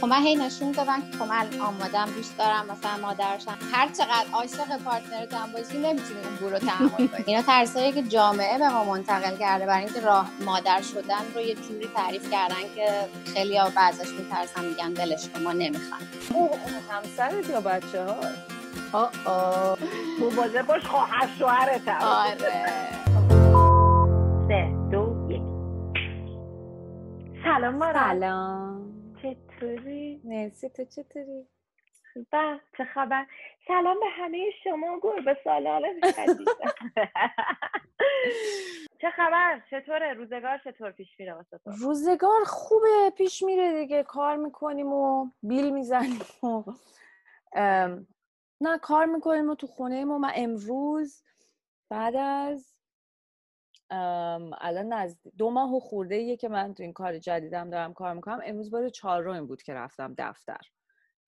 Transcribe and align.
خب 0.00 0.04
من 0.06 0.22
هی 0.22 0.36
نشون 0.36 0.72
دادم 0.72 1.00
که 1.10 1.18
خب 1.18 1.24
من 1.24 1.60
آمادم 1.60 2.06
دوست 2.16 2.38
دارم 2.38 2.66
مثلا 2.66 2.96
مادرشم 3.02 3.58
هر 3.72 3.88
چقدر 3.88 4.24
عاشق 4.32 4.78
پارتنرت 4.84 5.34
هم 5.34 5.52
باشی 5.52 5.78
نمی‌تونی 5.78 6.20
اون 6.24 6.36
گور 6.40 6.52
رو 6.52 6.58
تحمل 6.58 6.88
کنی. 7.06 7.24
اینا 7.26 7.42
ترسایی 7.42 7.92
که 7.92 8.02
جامعه 8.02 8.58
به 8.58 8.68
ما 8.68 8.84
منتقل 8.84 9.36
کرده 9.36 9.66
برای 9.66 9.84
اینکه 9.84 10.00
راه 10.00 10.30
مادر 10.44 10.82
شدن 10.82 11.24
رو 11.34 11.40
یه 11.40 11.54
جوری 11.54 11.88
تعریف 11.96 12.30
کردن 12.30 12.62
که 12.76 12.88
خیلی 13.34 13.56
ها 13.56 13.70
بعضش 13.70 14.08
میترسن 14.08 14.64
میگن 14.64 14.92
ولش 15.02 15.28
کن 15.28 15.42
ما 15.42 15.52
نمی‌خوام 15.52 16.00
او 16.34 16.50
همسرت 16.90 17.50
یا 17.50 17.60
بچه 17.60 18.04
ها 18.04 18.16
آه. 18.92 19.10
آه 19.24 19.78
مواظب 20.20 20.66
باش 20.66 20.86
خواهر 20.86 21.28
شوهرت 21.38 21.88
آره. 21.88 22.36
سه 24.48 24.72
دو 24.92 25.26
یک. 25.30 25.42
سلام 27.44 27.74
مارا. 27.74 28.00
سلام. 28.10 28.71
چطوری؟ 29.62 30.20
مرسی 30.24 30.68
تو 30.68 30.84
چطوری؟ 30.84 31.46
به 32.30 32.60
چه 32.78 32.84
خبر؟ 32.84 33.26
سلام 33.68 34.00
به 34.00 34.06
همه 34.06 34.50
شما 34.64 35.00
گربه 35.02 35.36
سالان. 35.44 35.82
چه 39.00 39.10
خبر؟ 39.10 39.62
چطوره؟ 39.70 40.12
روزگار 40.14 40.58
چطور 40.64 40.90
پیش 40.90 41.08
میره 41.18 41.34
واسه 41.34 41.58
تو؟ 41.58 41.70
روزگار 41.70 42.44
خوبه 42.46 43.12
پیش 43.16 43.42
میره 43.42 43.80
دیگه 43.80 44.02
کار 44.02 44.36
می‌کنیم 44.36 44.92
و 44.92 45.30
بیل 45.42 45.70
می‌زنیم 45.70 46.20
و 46.42 46.62
نه 48.60 48.78
کار 48.78 49.06
می‌کنیم 49.06 49.50
و 49.50 49.54
تو 49.54 49.66
خونه 49.66 50.04
من 50.04 50.32
امروز 50.34 51.22
بعد 51.90 52.16
از 52.16 52.71
الان 54.60 54.92
نزدیک 54.92 55.32
دو 55.38 55.50
ماه 55.50 55.74
و 55.74 55.80
خورده 55.80 56.14
ایه 56.14 56.36
که 56.36 56.48
من 56.48 56.74
تو 56.74 56.82
این 56.82 56.92
کار 56.92 57.18
جدیدم 57.18 57.70
دارم 57.70 57.94
کار 57.94 58.14
می‌کنم. 58.14 58.40
امروز 58.44 58.70
بار 58.70 58.88
چهارم 58.88 59.46
بود 59.46 59.62
که 59.62 59.74
رفتم 59.74 60.14
دفتر. 60.18 60.60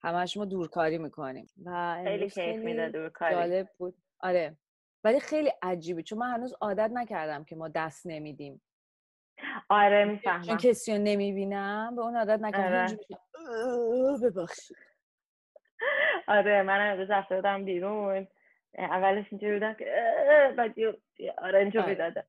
همش 0.03 0.37
ما 0.37 0.45
دورکاری 0.45 0.99
می‌کنیم. 0.99 1.47
و 1.65 2.01
خیلی 2.05 2.31
کیف 2.31 2.57
میده 2.57 2.89
دور 2.89 3.09
کاری 3.09 3.35
جالب 3.35 3.69
بود. 3.79 3.95
آره. 4.21 4.57
ولی 5.05 5.21
خیلی 5.21 5.53
عجیبه. 5.63 6.03
چون 6.03 6.19
من 6.19 6.31
هنوز 6.31 6.55
عادت 6.61 6.91
نکردم 6.93 7.45
که 7.45 7.57
ما 7.57 7.69
دست 7.69 8.07
نمیدیم. 8.07 8.63
آره 9.69 10.05
چون 10.05 10.13
می‌فهمم. 10.13 10.57
کسی 10.57 10.93
رو 10.93 10.99
نمی‌بینم 10.99 11.97
به 11.97 12.03
اون 12.03 12.17
عادت 12.17 12.41
نکردم. 12.41 12.67
آره. 12.67 12.79
اینجوری 12.79 13.07
میشم، 13.09 13.21
"اه، 14.25 14.31
ببخشید. 14.31 14.77
آره 16.29 16.63
من 16.63 16.91
امروز 16.91 17.11
رفته 17.11 17.37
بودم 17.37 17.65
بیرون. 17.65 18.29
اولش 18.79 19.27
اینجوری 19.31 19.53
بودم 19.55 19.75
که 19.75 19.85
بعد 20.57 20.79
یه 20.79 20.99
یه 21.19 21.35
آرنج 21.39 21.77
رو 21.77 21.83
آره. 21.83 21.91
می‌داده 21.91 22.25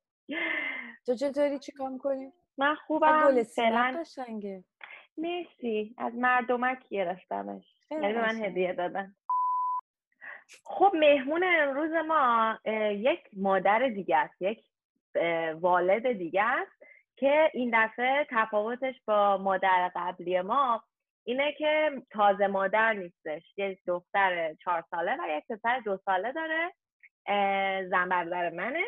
تو 1.05 1.15
چطوری 1.15 1.59
چی 1.59 1.71
کار 1.71 1.89
می‌کنی؟ 1.89 2.31
من 2.57 2.73
گل 2.73 2.75
خوبم 2.75 3.43
سیاه 3.43 3.69
فعلا. 3.69 3.99
قشنگه. 3.99 4.63
مرسی. 5.17 5.95
از 5.97 6.15
مردمک 6.15 6.87
گرفتمش. 6.89 7.65
یعنی 7.91 8.13
به 8.13 8.21
من. 8.21 8.43
هدیه 8.43 8.73
دادن. 8.73 9.15
خب 10.63 10.91
مهمون 10.93 11.43
امروز 11.43 11.91
ما 11.91 12.57
یک 12.91 13.19
مادر 13.37 13.87
دیگه 13.87 14.17
است 14.17 14.41
یک 14.41 14.63
والد 15.61 16.11
دیگه 16.11 16.43
است 16.43 16.83
که 17.15 17.51
این 17.53 17.71
دفعه 17.73 18.27
تفاوتش 18.29 18.95
با 19.07 19.37
مادر 19.37 19.91
قبلی 19.95 20.41
ما 20.41 20.83
اینه 21.23 21.53
که 21.53 22.01
تازه 22.11 22.47
مادر 22.47 22.93
نیستش. 22.93 23.43
یه 23.57 23.77
دختر 23.87 24.53
چهار 24.53 24.83
ساله 24.91 25.15
و 25.15 25.37
یک 25.37 25.43
پسر 25.49 25.79
دو 25.79 25.97
ساله 25.97 26.31
داره. 26.31 26.73
زن 27.89 28.09
برادر 28.09 28.49
منه. 28.49 28.83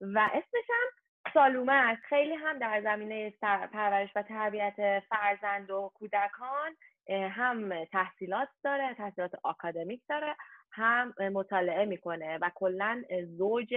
و 0.00 0.30
اسمش 0.32 0.64
هم 0.70 0.88
سالومه 1.34 1.72
است. 1.72 2.02
خیلی 2.02 2.34
هم 2.34 2.58
در 2.58 2.82
زمینه 2.82 3.30
پرورش 3.72 4.10
و 4.16 4.22
تربیت 4.22 5.02
فرزند 5.08 5.70
و 5.70 5.92
کودکان 5.94 6.76
هم 7.10 7.84
تحصیلات 7.84 8.48
داره 8.64 8.94
تحصیلات 8.94 9.32
آکادمیک 9.42 10.02
داره 10.08 10.36
هم 10.72 11.14
مطالعه 11.32 11.84
می‌کنه 11.84 12.38
و 12.38 12.50
کلا 12.54 13.02
زوج 13.36 13.74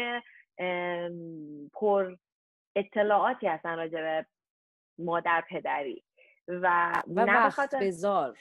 پر 1.74 2.16
اطلاعاتی 2.76 3.48
هستن 3.48 3.78
راجع 3.78 4.02
به 4.02 4.26
مادر 5.00 5.44
پدری. 5.50 6.04
و, 6.48 6.92
و 7.16 7.22
وقت 7.22 7.76
بذار 7.76 8.38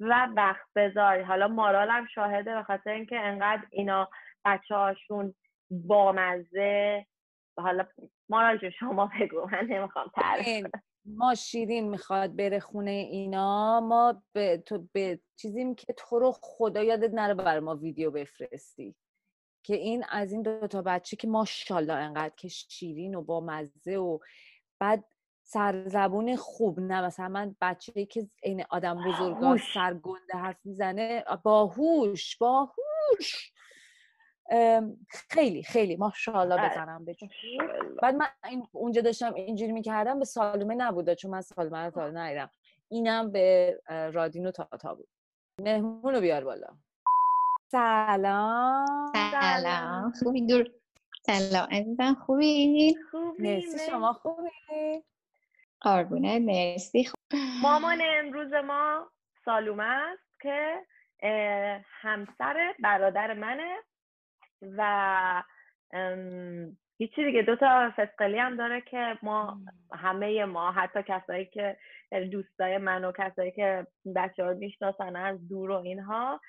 و 0.00 0.28
وقت 0.36 0.66
بذاری 0.76 1.22
حالا 1.22 1.48
مارال 1.48 1.90
هم 1.90 2.06
شاهده 2.06 2.54
به 2.54 2.62
خاطر 2.62 2.90
اینکه 2.90 3.20
انقدر 3.20 3.62
اینا 3.70 4.08
بچه 4.44 4.74
هاشون 4.74 5.34
بامزه. 5.72 7.06
حالا 7.56 7.86
مارال 8.28 8.58
جون 8.58 8.70
شما 8.70 9.10
بگو 9.20 9.46
من 9.52 9.66
نمی‌خوام 9.68 10.10
تعریف 10.14 10.66
ما 11.04 11.34
شیرین 11.34 11.88
می‌خواد 11.88 12.36
بره 12.36 12.60
خونه 12.60 12.90
اینا. 12.90 13.80
ما 13.80 14.22
به 14.32 14.62
تو 14.66 14.88
به 14.92 15.20
چیزیم 15.36 15.74
که 15.74 15.92
تو 15.92 16.18
رو 16.18 16.32
خدا 16.40 16.82
یادت 16.82 17.14
نره 17.14 17.34
بر 17.34 17.60
ما 17.60 17.76
ویدیو 17.76 18.10
بفرستی. 18.10 18.94
که 19.64 19.74
این 19.74 20.04
از 20.08 20.32
این 20.32 20.42
دو 20.42 20.66
تا 20.66 20.82
بچه 20.82 21.16
که 21.16 21.28
ماشاءالله 21.28 21.92
انقدر 21.92 22.34
که 22.36 22.48
شیرین 22.48 23.14
و 23.14 23.22
با 23.22 23.40
مزه 23.40 23.96
و 23.96 24.18
بعد 24.78 25.04
سرزبون 25.42 26.36
خوب 26.36 26.80
نه 26.80 27.02
مثلا 27.02 27.28
من 27.28 27.56
بچه 27.60 28.04
که 28.04 28.28
این 28.42 28.64
آدم 28.70 29.04
بزرگا. 29.08 29.56
سرگنده 29.74 30.34
حرف 30.34 30.66
می‌زنه 30.66 31.24
باهوش 31.42 32.36
باهوش. 32.36 33.52
خیلی 35.30 35.62
خیلی. 35.62 35.96
ماشاءالله 35.96 36.54
آره. 36.54 36.70
بزنم 36.70 37.04
به 37.04 37.16
بعد 38.02 38.14
من 38.14 38.26
این 38.44 38.66
اونجا 38.72 39.00
داشتم 39.02 39.34
اینجوری 39.34 39.72
می‌کردم 39.72 40.18
به 40.18 40.24
سالمه 40.24 40.74
نبوده 40.74 41.14
چون 41.14 41.30
من 41.30 41.40
سالمه 41.40 41.84
رو 41.84 41.90
تا 41.90 42.10
ندیدم. 42.10 42.50
اینم 42.88 43.32
به 43.32 43.78
اه، 43.88 44.10
رادین 44.10 44.46
و 44.46 44.50
تاتا 44.50 44.94
بود. 44.94 45.08
مهمون 45.60 46.14
رو 46.14 46.20
بیار 46.20 46.44
بالا. 46.44 46.66
سلام. 47.72 49.12
سلام. 49.30 50.12
خوبی؟ 50.22 50.46
دور. 50.46 50.70
سلام. 51.26 51.68
عزیزم 51.70 52.14
خوبی؟ 52.14 52.94
خوبی. 53.10 53.42
مرسی. 53.42 53.90
شما 53.90 54.12
خوبی؟ 54.12 54.50
قربونه. 55.80 56.38
مرسی. 56.38 57.04
خوب. 57.04 57.40
مامان 57.62 57.98
امروز 58.18 58.52
ما 58.52 59.10
سالومه 59.44 59.84
است 59.84 60.40
که 60.40 60.86
همسر 61.84 62.74
برادر 62.82 63.34
منه. 63.34 63.76
و 64.76 65.42
هیچی 66.98 67.24
دیگه 67.24 67.42
دو 67.42 67.56
تا 67.56 67.92
فسقلی 67.96 68.38
هم 68.38 68.56
داره 68.56 68.80
که 68.80 69.18
ما 69.22 69.58
همه 69.92 70.44
ما 70.44 70.72
حتی 70.72 71.02
کسایی 71.02 71.46
که 71.46 71.76
یعنی 72.12 72.28
دوستای 72.28 72.78
من 72.78 73.04
و 73.04 73.12
کسایی 73.12 73.50
که 73.50 73.86
بچه 74.16 74.44
ها 74.44 74.52
می‌شناسن 74.52 75.16
از 75.16 75.48
دور 75.48 75.70
و 75.70 75.76
اینها 75.76 76.40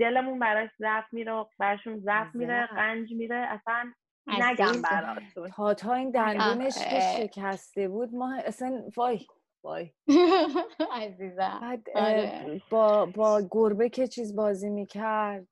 دلمون 0.00 0.38
براش 0.38 0.70
ضعف 0.78 1.04
میره 1.12 1.32
و 1.32 1.44
براشون 1.58 1.98
ضعف 1.98 2.34
میره. 2.34 2.66
قنج 2.66 3.12
میره 3.12 3.36
اصلا. 3.36 3.92
نگم 4.26 4.82
براتون 4.90 5.48
تاتا 5.48 5.94
این 5.94 6.10
دندونش 6.10 6.74
که. 6.78 7.00
شکسته 7.00 7.88
بود 7.88 8.14
ما 8.14 8.34
اصلا 8.34 8.82
وای 8.96 9.20
وای 9.66 9.90
عزیزم 10.92 11.58
بعد 11.60 11.90
آره. 11.94 12.62
با 12.70 13.06
با 13.06 13.42
گربه 13.50 13.88
که 13.88 14.06
چیز 14.08 14.36
بازی 14.36 14.70
می‌کرد 14.70 15.48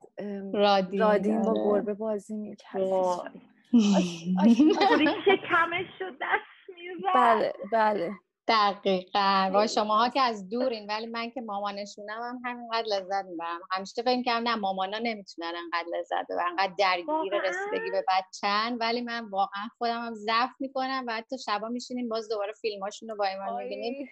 رادین 0.53 0.99
رادین 1.01 1.43
با 1.43 1.51
آره. 1.51 1.61
گربه 1.63 1.93
بازی 1.93 2.37
می‌کرد 2.37 2.81
وای. 2.81 3.29
خوری 4.77 5.07
شکمش 5.25 5.87
شد 5.99 6.17
دست 6.21 6.69
می‌زد 6.69 7.11
بله 7.15 7.53
بله 7.71 8.11
دقیقا. 8.47 9.49
با 9.53 9.67
شماها 9.67 10.09
که 10.09 10.21
از 10.21 10.49
دورین 10.49 10.87
ولی 10.89 11.07
من 11.07 11.29
که 11.29 11.41
مامانشونم 11.41 12.21
هم 12.21 12.41
همینقدر 12.45 12.85
لذت 12.87 13.25
می‌برم. 13.25 13.59
همیشه 13.71 14.03
فکر 14.03 14.23
کردم 14.23 14.47
نه 14.47 14.55
مامانا 14.55 14.97
نمی‌تونن 14.97 15.53
انقدر 15.55 15.87
لذت 15.99 16.25
ببرن 16.29 16.49
انقدر 16.49 16.73
درگیر؟ 16.77 17.41
رسیدگی 17.41 17.91
به 17.91 18.05
بچن 18.09 18.77
ولی 18.79 19.01
من 19.01 19.29
واقعا 19.29 19.67
خودم 19.77 20.05
هم 20.05 20.13
ضعف 20.13 20.51
می‌کنم 20.59 21.03
و 21.07 21.13
حتی 21.13 21.37
شبا 21.37 21.67
میشینیم 21.67 22.09
باز 22.09 22.29
دوباره 22.29 22.53
فیلماشون 22.61 23.09
رو 23.09 23.15
با 23.15 23.25
ایمان 23.25 23.63
می‌بینیم. 23.63 24.09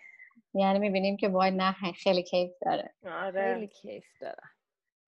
یعنی 0.53 0.79
می‌بینیم 0.79 1.17
که 1.17 1.27
وای 1.29 1.51
نه 1.51 1.75
خیلی 2.03 2.23
کیف 2.23 2.51
داره. 2.61 2.93
آره. 3.05 3.53
خیلی 3.53 3.67
کیف 3.67 4.05
دارم 4.21 4.49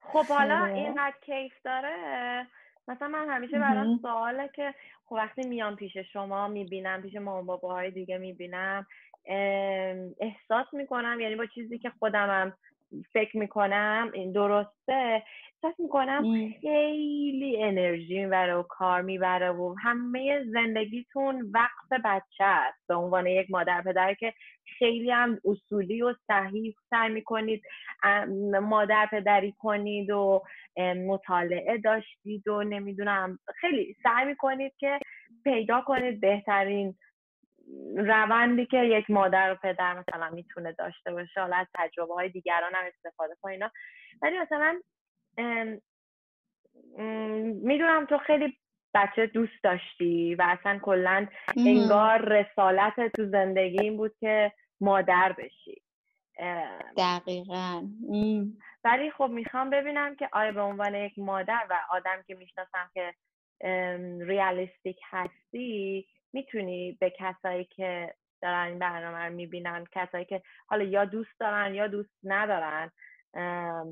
خب 0.01 0.25
حالا. 0.25 0.66
اینقدر 0.66 1.16
کیف 1.21 1.54
داره 1.63 2.48
مثلا 2.88 3.07
من 3.07 3.30
همیشه 3.30 3.60
برام. 3.60 4.00
سواله 4.01 4.50
که 4.56 4.74
خب 5.06 5.16
وقتی 5.16 5.48
میام 5.48 5.75
پیش 5.75 5.98
شما 5.98 6.48
می‌بینم 6.48 7.01
پیش 7.01 7.16
مامان 7.16 7.45
باباهای 7.45 7.92
دیگه 7.92 8.18
می‌بینم. 8.18 8.88
احساس 10.19 10.74
می‌کنم 10.74 11.19
یعنی 11.19 11.36
با 11.36 11.45
چیزی 11.45 11.80
که 11.80 11.89
خودمم 11.89 12.54
فکر 13.13 13.38
می‌کنم 13.38 14.12
این 14.13 14.31
درسته 14.31 15.24
احساس 15.63 15.80
می‌کنم. 15.80 16.24
خیلی 16.62 17.63
انرژی 17.63 18.24
می‌بره 18.24 18.56
و 18.56 18.63
کار 18.63 19.01
می‌بره 19.01 19.51
و 19.51 19.75
همه 19.83 20.44
زندگیتون 20.44 21.51
وقت 21.54 22.01
بچه 22.06 22.44
است 22.44 22.88
به 22.88 22.95
عنوان 22.95 23.27
یک 23.27 23.51
مادر 23.51 23.81
پدر 23.81 24.13
که 24.13 24.33
خیلی 24.80 25.12
هم 25.12 25.39
اصولی 25.45 26.01
و 26.01 26.13
صحیح 26.28 26.75
سعی 26.89 27.10
می‌کنید 27.10 27.62
مادر 28.62 29.07
پدری 29.12 29.54
کنید 29.57 30.12
و 30.12 30.44
مطالعه 31.07 31.78
داشتید 31.78 32.48
و 32.48 32.63
نمی‌دونم 32.63 33.39
خیلی 33.56 33.95
سعی 34.04 34.25
می‌کنید 34.25 34.74
که 34.78 35.00
پیدا 35.44 35.81
کنید 35.81 36.21
بهترین 36.21 36.95
روندی 37.97 38.65
که 38.65 38.77
یک 38.77 39.09
مادر 39.09 39.51
و 39.51 39.56
پدر 39.56 39.94
مثلا 40.00 40.29
می‌تونه 40.29 40.71
داشته 40.71 41.12
باشه 41.12 41.41
حالا 41.41 41.56
از 41.56 41.67
تجربه 41.73 42.13
های 42.13 42.29
دیگران 42.29 42.75
هم 42.75 42.85
استفاده 42.85 43.35
کنه 43.41 43.51
اینا. 43.51 43.71
ولی 44.21 44.39
مثلا 44.39 44.79
می‌دونم 47.63 48.06
تو 48.06 48.17
خیلی 48.17 48.57
بچه 48.94 49.25
دوست 49.25 49.63
داشتی 49.63 50.35
و 50.35 50.45
اصلا 50.47 50.79
کلا 50.79 51.27
انگار 51.57 52.21
رسالت 52.21 53.12
تو 53.15 53.25
زندگی 53.29 53.81
این 53.81 53.97
بود 53.97 54.15
که 54.19 54.51
مادر 54.81 55.35
بشی. 55.38 55.81
دقیقا. 56.97 57.88
ولی 58.83 59.11
خب 59.11 59.29
می‌خوام 59.29 59.69
ببینم 59.69 60.15
که 60.15 60.29
آیا 60.33 60.51
به 60.51 60.61
عنوان 60.61 60.95
یک 60.95 61.13
مادر 61.19 61.68
و 61.69 61.75
آدم 61.89 62.23
که 62.27 62.35
می‌شناسم 62.35 62.89
که 62.94 63.13
ریالیستیک 64.25 64.97
هستی 65.11 66.07
می‌تونی 66.35 66.91
به 66.91 67.13
کسایی 67.19 67.65
که 67.65 68.13
دارن 68.41 68.67
این 68.67 68.79
برنامه 68.79 69.17
رو 69.17 69.33
می‌بینن 69.33 69.85
کسایی 69.91 70.25
که 70.25 70.41
حالا 70.67 70.83
یا 70.83 71.05
دوست 71.05 71.39
دارن 71.39 71.75
یا 71.75 71.87
دوست 71.87 72.15
ندارن 72.23 72.91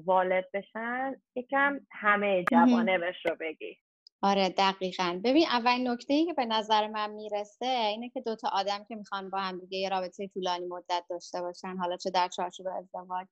والد 0.06 0.46
بشن 0.54 1.22
یکم 1.36 1.80
همه 1.92 2.44
جوانبش 2.52 3.26
رو 3.26 3.36
بگی. 3.40 3.78
آره 4.22 4.50
دقیقا. 4.50 5.22
ببین 5.24 5.48
اولین 5.48 5.88
نکته 5.88 6.14
ای 6.14 6.26
که 6.26 6.34
به 6.34 6.46
نظر 6.46 6.88
من 6.88 7.12
می‌رسه 7.12 7.66
اینه 7.66 8.10
که 8.10 8.22
دوتا 8.22 8.50
آدم 8.54 8.84
که 8.88 8.96
می‌خوان 8.96 9.30
با 9.30 9.40
هم 9.40 9.60
دیگه 9.60 9.78
یه 9.78 9.90
رابطه 9.90 10.28
طولانی 10.28 10.68
مدت 10.68 11.04
داشته 11.10 11.42
باشن 11.42 11.78
حالا 11.78 11.98
چه 11.98 12.10
در 12.10 12.28
چارچوب 12.28 12.68
ازدواج 12.68 13.28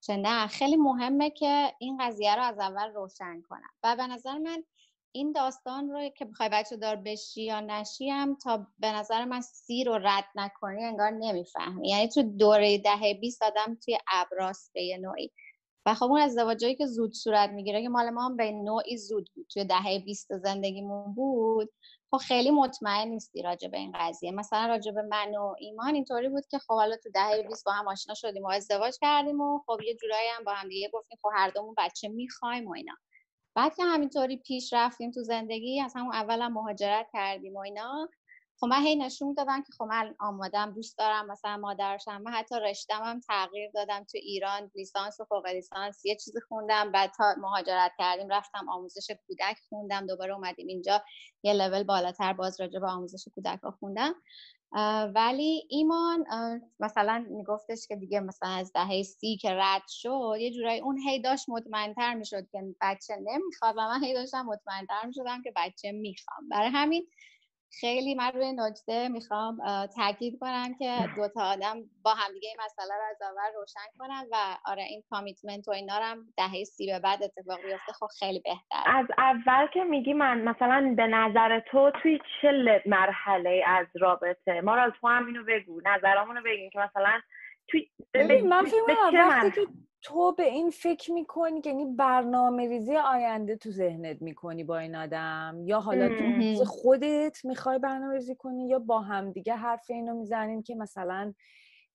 چه 0.00 0.16
نه 0.16 0.46
خیلی 0.46 0.76
مهمه 0.76 1.30
که 1.30 1.72
این 1.78 1.98
قضیه 2.00 2.36
رو 2.36 2.42
از 2.42 2.58
اول 2.58 2.92
روشن 2.94 3.42
کنم 3.48 3.70
و 3.82 3.96
به 3.96 4.06
نظر 4.06 4.38
من 4.38 4.64
این 5.12 5.32
داستان 5.32 5.90
رو 5.90 6.08
که 6.08 6.24
بخوای 6.24 6.48
بچه 6.52 6.76
دار 6.76 6.96
بشی 6.96 7.42
یا 7.44 7.60
نشی 7.60 8.08
هم 8.10 8.36
تا 8.44 8.66
به 8.78 8.92
نظر 8.92 9.24
من 9.24 9.40
سی 9.40 9.84
رو 9.84 9.98
رد 10.02 10.24
نکنی 10.34 10.84
انگار 10.84 11.10
نمی‌فهمی. 11.10 11.88
یعنی 11.88 12.08
تو 12.08 12.22
دوره 12.22 12.78
دهه 12.78 13.14
20 13.14 13.42
آدم 13.42 13.78
توی 13.84 13.98
ابراست 14.12 14.70
به 14.74 14.82
یه 14.82 14.98
نوعی. 14.98 15.30
و 15.86 15.94
خب 15.94 16.04
اون 16.04 16.20
ازدواجایی 16.20 16.74
که 16.76 16.86
زود 16.86 17.12
صورت 17.14 17.50
می‌گیره 17.50 17.82
که 17.82 17.88
مال 17.88 18.10
ما 18.10 18.24
هم 18.26 18.36
به 18.36 18.52
نوعی 18.52 18.96
زود 18.96 19.30
بود 19.34 19.46
توی 19.52 19.64
دهه 19.64 19.98
20 19.98 20.38
زندگیمون 20.38 21.14
بود 21.14 21.70
خب 22.10 22.16
خیلی 22.16 22.50
مطمئن 22.50 23.08
نیستی 23.08 23.42
راجع 23.42 23.68
به 23.68 23.78
این 23.78 23.92
قضیه. 23.94 24.32
مثلا 24.32 24.66
راجع 24.66 24.92
به 24.92 25.02
من 25.02 25.36
و 25.36 25.54
ایمان 25.58 25.94
اینطوری 25.94 26.28
بود 26.28 26.46
که 26.46 26.58
خب 26.58 26.74
حالا 26.74 26.96
تو 26.96 27.10
دهه 27.14 27.42
20 27.48 27.64
با 27.66 27.72
هم 27.72 27.88
آشنا 27.88 28.14
شدیم 28.14 28.42
و 28.44 28.48
ازدواج 28.50 28.94
کردیم 29.00 29.40
و 29.40 29.58
خب 29.66 29.78
یه 29.86 29.94
جورایی 29.94 30.28
هم 30.38 30.44
با 30.44 30.52
هم 30.52 30.68
دیگه 30.68 30.90
گفتیم 30.92 31.18
خب 31.22 31.28
هر 31.34 31.50
دومون 31.50 31.74
بچه 31.78 32.08
می‌خوایم 32.08 32.68
و 32.68 32.72
اینا. 32.72 32.94
بعد 33.54 33.76
که 33.76 33.84
همینطوری 33.84 34.36
پیش 34.36 34.72
رفتیم 34.72 35.10
تو 35.10 35.22
زندگی 35.22 35.80
از 35.80 35.92
همون 35.96 36.14
اول 36.14 36.42
هم 36.42 36.52
مهاجرت 36.52 37.06
کردیم 37.12 37.54
و 37.54 37.58
اینا. 37.58 38.08
خب 38.60 38.66
من 38.66 38.82
هی 38.82 38.96
نشون 38.96 39.34
دادم 39.34 39.62
که 39.62 39.72
خب 39.78 39.84
من 39.84 40.14
آمادم 40.18 40.72
دوست 40.72 40.98
دارم 40.98 41.26
مثلا 41.26 41.56
مادرشم 41.56 42.22
من 42.22 42.32
حتی 42.32 42.54
رشتم 42.54 43.02
هم 43.04 43.20
تغییر 43.20 43.70
دادم 43.74 44.04
تو 44.04 44.18
ایران 44.18 44.70
لیسانس 44.74 45.20
و 45.20 45.24
فوق 45.24 45.46
لیسانس 45.46 46.04
یه 46.04 46.16
چیزی 46.16 46.40
خوندم. 46.48 46.92
بعد 46.92 47.10
تا 47.16 47.34
مهاجرت 47.38 47.92
کردیم 47.98 48.28
رفتم 48.28 48.68
آموزش 48.68 49.10
کودک 49.26 49.56
خوندم. 49.68 50.06
دوباره 50.06 50.34
اومدیم 50.34 50.66
اینجا 50.66 51.02
یه 51.42 51.52
لول 51.52 51.82
بالاتر 51.82 52.32
باز 52.32 52.60
راجع 52.60 52.80
به 52.80 52.86
آموزش 52.86 53.28
کودک 53.34 53.60
خوندم. 53.80 54.14
ولی 55.14 55.66
ایمان 55.68 56.24
مثلا 56.80 57.26
میگفتش 57.30 57.86
که 57.88 57.96
دیگه 57.96 58.20
مثلا 58.20 58.48
از 58.48 58.72
دهه 58.72 59.02
سی 59.02 59.36
که 59.36 59.50
رد 59.52 59.82
شد 59.88 60.34
یه 60.40 60.50
جورایی 60.50 60.80
اون 60.80 60.98
هی 60.98 61.20
داشت 61.22 61.48
مطمئنتر 61.48 62.14
می‌شد 62.14 62.46
که 62.52 62.62
بچه 62.80 63.14
نمی‌خواد 63.16 63.74
و 63.78 63.80
من 63.88 64.04
هی 64.04 64.14
داشتم 64.14 64.42
مطمئنتر 64.46 65.06
می‌شدم 65.06 65.42
که 65.42 65.52
بچه 65.56 65.92
می‌خوام. 65.92 66.48
برای 66.48 66.68
همین 66.68 67.06
خیلی 67.80 68.14
من 68.14 68.32
روی 68.34 68.52
نکته 68.52 69.08
می‌خوام 69.08 69.58
تاکید 69.96 70.38
کنم 70.40 70.74
که 70.78 70.96
دو 71.16 71.28
تا 71.28 71.40
آدم 71.52 71.76
با 72.02 72.14
همدیگه 72.14 72.48
این 72.48 72.56
مسئله 72.64 72.94
رو 72.94 73.02
از 73.10 73.22
اول 73.22 73.60
روشن 73.60 73.98
کنن 73.98 74.24
و 74.32 74.36
آره 74.66 74.82
این 74.82 75.02
کامیتمنت 75.10 75.68
و 75.68 75.70
اینا 75.70 75.94
هم 75.94 76.24
دهه 76.36 76.64
سی 76.64 76.86
به 76.86 76.98
بعد 76.98 77.22
اتفاق 77.22 77.62
بیفته 77.62 77.92
خب 77.92 78.06
خیلی 78.18 78.38
بهتر 78.44 78.82
از 78.86 79.06
اول 79.18 79.66
که 79.74 79.84
میگی 79.84 80.12
من 80.12 80.40
مثلا 80.40 80.94
به 80.96 81.06
نظر 81.06 81.60
تو 81.60 81.90
توی 82.02 82.18
چه 82.42 82.82
مرحله 82.86 83.62
از 83.66 83.86
رابطه؟ 84.00 84.60
ما 84.60 84.74
را 84.74 84.92
تو 85.00 85.08
هم 85.08 85.26
اینو 85.26 85.44
بگو 85.44 85.80
نظرامونو 85.84 86.40
بگیم 86.42 86.70
که 86.70 86.78
مثلا 86.78 87.20
توی 87.68 87.86
من 88.42 88.64
فکر 88.64 89.10
وقتی 89.14 89.50
که 89.50 89.72
تو 90.02 90.32
به 90.32 90.44
این 90.44 90.70
فکر 90.70 91.12
می‌کنی 91.12 91.60
که 91.60 91.70
یعنی 91.70 91.86
برنامه 91.86 92.68
ریزی 92.68 92.96
آینده 92.96 93.56
تو 93.56 93.70
ذهنت 93.70 94.22
می‌کنی 94.22 94.64
با 94.64 94.78
این 94.78 94.96
آدم 94.96 95.62
یا 95.64 95.80
حالا 95.80 96.08
تو 96.08 96.64
خودت 96.64 97.44
می‌خوای 97.44 97.78
برنامه 97.78 98.14
ریزی 98.14 98.34
کنی 98.34 98.68
یا 98.68 98.78
با 98.78 99.00
همدیگه 99.00 99.54
حرف 99.54 99.90
اینو 99.90 100.14
می‌زنین 100.14 100.62
که 100.62 100.74
مثلا 100.74 101.34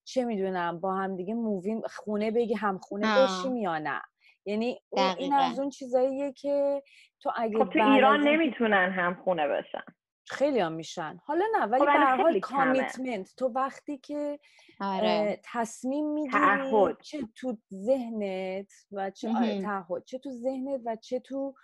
چه 0.04 0.24
می‌دونم 0.24 0.80
با 0.80 0.94
همدیگه 0.94 1.34
مووی 1.34 1.80
خونه 1.84 2.30
بگی 2.30 2.54
هم 2.54 2.78
خونه 2.78 3.06
بشیم 3.24 3.56
یا 3.56 3.78
نه. 3.78 4.02
یعنی 4.44 4.80
این 5.18 5.32
از 5.32 5.58
اون 5.58 5.70
چیزاییه 5.70 6.32
که 6.32 6.82
تو 7.20 7.30
اگه 7.36 7.58
خب 7.58 7.70
تو 7.70 7.92
ایران 7.92 8.20
نمی‌تونن 8.20 8.90
هم 8.90 9.14
خونه 9.14 9.48
بشن. 9.48 9.84
خیلی 10.28 10.60
هم 10.60 10.72
میشن. 10.72 11.18
حالا 11.24 11.44
نه 11.58 11.66
ولی 11.66 11.80
خب، 11.80 12.16
به 12.16 12.22
حال 12.22 12.40
کامیتمنت 12.40 13.34
تو 13.36 13.48
وقتی 13.48 13.98
که 13.98 14.38
آره. 14.80 15.40
تصمیم 15.44 16.12
می‌گیری 16.12 16.96
چه 17.02 17.28
تو 17.34 17.56
ذهنت 17.74 18.72
و 18.92 19.10
چه 19.10 19.28
آره 19.28 19.62
تعهد. 19.62 20.04
چه 20.04 20.18
تو 20.18 20.30
ذهنت 20.30 20.80
و 20.84 20.96
چه 20.96 21.20
تو 21.20 21.54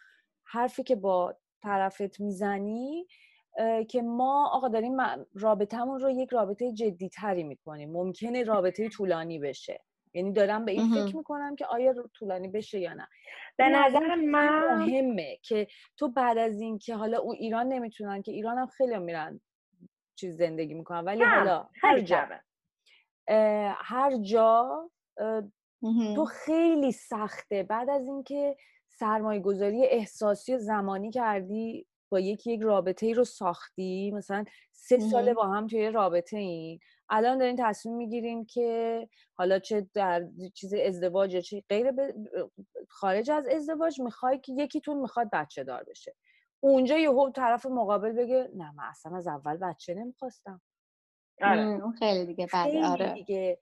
حرفی 0.45 0.83
که 0.83 0.97
با 0.97 1.37
طرفت 1.63 2.21
می‌زنی 2.21 3.07
که 3.89 4.03
ما 4.03 4.51
آقا 4.53 4.69
داریم 4.69 4.97
رابطهمون 5.35 6.01
رو 6.01 6.11
یک 6.11 6.29
رابطه 6.31 6.73
جدی 6.73 7.09
تری 7.09 7.43
می‌کنیم. 7.43 7.93
ممکنه 7.93 8.45
رابطه 8.45 8.89
طولانی 8.89 9.39
بشه. 9.39 9.85
یعنی 10.15 10.33
دارم 10.33 10.65
به 10.65 10.73
این 10.73 10.95
فکر 10.95 11.17
می‌کنم 11.17 11.57
که 11.57 11.67
آیا 11.67 11.95
طولانی 12.15 12.49
بشه 12.49 12.79
یا 12.79 12.95
نه. 12.95 13.09
به 13.57 13.69
نظر 13.69 14.15
من 14.15 14.77
مهمه 14.77 15.39
که 15.43 15.67
تو 15.97 16.09
بعد 16.09 16.39
از 16.39 16.61
این 16.61 16.79
که 16.79 16.95
حالا 16.95 17.19
اون 17.19 17.37
ایران 17.37 17.69
نمی‌تونن 17.69 18.23
که 18.23 18.33
ایران 18.33 18.59
هم 18.59 18.67
خیلی 18.67 18.99
میرن 18.99 19.41
چیز 20.17 20.37
زندگی 20.37 20.75
می‌کنن 20.75 21.05
ولی 21.05 21.23
حالا 21.23 21.69
هر 21.83 22.01
جا. 22.01 22.29
هر 23.77 24.17
جا 24.17 24.91
تو 26.15 26.25
خیلی 26.25 26.93
سخته. 26.93 27.63
بعد 27.63 27.91
از 27.91 28.07
اینکه 28.07 28.57
سرمایه 28.89 29.41
گذاری 29.41 29.87
احساسی 29.87 30.55
و 30.55 30.59
زمانی 30.59 31.11
کردی 31.11 31.87
با 32.11 32.21
یکی 32.21 32.53
یک 32.53 32.61
رابطه 32.61 33.07
ای 33.07 33.15
رو 33.15 33.25
ساختی 33.25 34.11
مثلا 34.11 34.45
سه 34.73 34.99
ساله 34.99 35.35
با 35.35 35.49
هم 35.49 35.67
توی 35.67 35.91
رابطه 35.91 36.37
این 36.39 36.81
الان 37.15 37.39
دارین 37.39 37.57
تصمیم 37.59 37.97
می‌گیرین 37.97 38.45
که 38.45 39.09
حالا 39.35 39.59
چه 39.59 39.87
در 39.95 40.29
چیز 40.55 40.75
ازدواج 40.75 41.35
یا 41.35 41.41
چه 41.41 41.63
غیر 41.69 41.93
خارج 42.89 43.31
از 43.31 43.47
ازدواج 43.49 44.01
می‌خوای 44.01 44.39
که 44.39 44.53
یکیتون 44.53 44.99
می‌خواد 44.99 45.31
بچه 45.33 45.65
دار 45.65 45.85
بشه. 45.85 46.15
اونجا 46.61 46.97
یهو 46.99 47.31
طرف 47.31 47.67
مقابل 47.67 48.13
بگه 48.13 48.51
نه 48.55 48.73
من 48.73 48.85
اصلا 48.85 49.17
از 49.17 49.29
اول 49.29 49.57
بچه 49.57 49.95
نمی‌خواستم. 49.95 50.61
آره. 51.43 51.61
اون 51.61 51.93
خیلی 51.93 52.27
دیگه 52.27 52.47
خیلی 52.47 52.83
آره. 52.83 53.15
دیگه. 53.15 53.59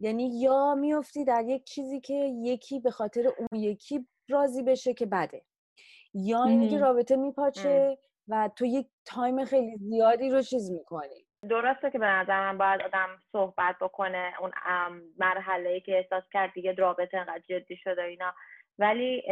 یعنی 0.00 0.40
یا 0.40 0.74
میفتی 0.74 1.24
در 1.24 1.44
یک 1.44 1.64
چیزی 1.64 2.00
که 2.00 2.14
یکی 2.42 2.80
به 2.80 2.90
خاطر 2.90 3.26
اون 3.26 3.60
یکی 3.60 4.08
راضی 4.28 4.62
بشه 4.62 4.94
که 4.94 5.06
بده. 5.06 5.44
یا 6.14 6.44
اینکه 6.44 6.78
رابطه 6.78 7.16
میپاچه 7.16 7.98
و 8.28 8.50
تو 8.56 8.64
یک 8.64 8.86
time 9.04 9.44
خیلی 9.44 9.76
زیادی 9.76 10.30
رو 10.30 10.42
چیز 10.42 10.70
می‌کنی. 10.70 11.27
درسته 11.42 11.90
که 11.90 11.98
به 11.98 12.06
نظرم 12.06 12.58
باید 12.58 12.82
آدم 12.82 13.08
صحبت 13.32 13.76
بکنه 13.80 14.32
اون 14.40 14.50
مرحله 15.18 15.68
ای 15.68 15.80
که 15.80 15.96
احساس 15.96 16.24
کرد 16.32 16.52
دیگه 16.52 16.72
رابطه 16.72 17.18
انقدر 17.18 17.42
جدی 17.48 17.76
شده 17.76 18.02
اینا. 18.02 18.34
ولی 18.78 19.22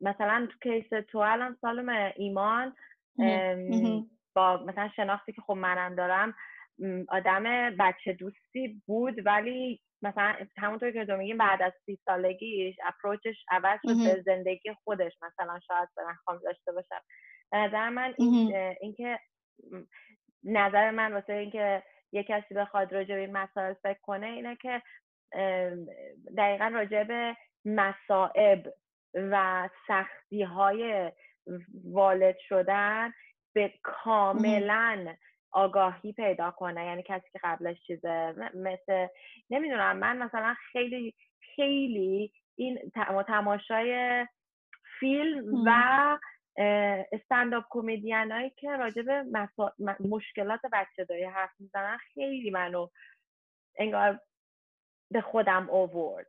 مثلا 0.00 0.48
تو 0.50 0.58
case 0.70 1.04
تو 1.08 1.18
الان 1.18 1.56
سالم 1.60 2.12
ایمان 2.16 2.76
با 4.34 4.56
مثلا 4.56 4.88
شناختی 4.96 5.32
که 5.32 5.42
خب 5.42 5.52
منم 5.52 5.94
دارم 5.94 6.34
آدم 7.08 7.70
بچه 7.76 8.12
دوستی 8.12 8.82
بود 8.86 9.26
ولی 9.26 9.80
مثلا 10.02 10.34
همونطور 10.58 10.90
که 10.90 11.04
تو 11.04 11.16
میگیم 11.16 11.38
بعد 11.38 11.62
از 11.62 11.72
سی 11.86 11.98
سالگیش 12.04 12.76
approach 12.84 13.32
ش 13.32 13.44
عوض 13.50 13.80
شد 13.82 14.04
به 14.04 14.22
زندگی 14.26 14.74
خودش 14.84 15.12
مثلا 15.22 15.60
شاید 15.66 15.88
به 15.96 16.02
داشته 16.44 16.72
باشم. 16.72 17.00
به 17.50 17.58
نظر 17.58 17.88
من 17.88 18.14
این 18.18 18.56
اینکه 18.80 19.18
نظر 20.44 20.90
من 20.90 21.12
واسه 21.12 21.32
اینکه 21.32 21.82
یه 22.12 22.22
کسی 22.22 22.54
بخواد 22.54 22.94
راجع 22.94 23.14
به 23.14 23.20
این 23.20 23.32
مسائل 23.32 23.74
فکر 23.74 23.98
کنه 24.02 24.26
اینه 24.26 24.56
که 24.56 24.82
دقیقا 26.36 26.70
راجع 26.74 27.04
به 27.04 27.36
مسائب 27.64 28.66
و 29.14 29.68
سختی 29.88 30.42
های 30.42 31.12
والد 31.84 32.36
شدن 32.48 33.12
به 33.54 33.72
کاملا 33.82 35.14
آگاهی 35.52 36.12
پیدا 36.12 36.50
کنه. 36.50 36.86
یعنی 36.86 37.02
کسی 37.02 37.26
که 37.32 37.40
قبلش 37.42 37.82
چیزه 37.86 38.34
مثل 38.54 39.06
نمی‌دونم 39.50 39.96
من 39.96 40.18
مثلا 40.18 40.54
خیلی 40.72 41.14
خیلی 41.56 42.32
این 42.56 42.92
تماشای 43.26 44.26
فیلم 45.00 45.62
و 45.66 46.18
استنداپ 46.56 47.64
کمدین 47.70 48.32
هایی 48.32 48.50
که 48.50 48.70
راجع 48.70 49.02
به 49.02 49.24
مشکلات 50.00 50.60
بچه 50.72 51.04
داری 51.04 51.24
حرف 51.24 51.50
می‌زنن 51.58 51.98
خیلی 51.98 52.50
منو 52.50 52.88
انگار 53.78 54.20
به 55.10 55.20
خودم 55.20 55.70
اوورد 55.70 56.26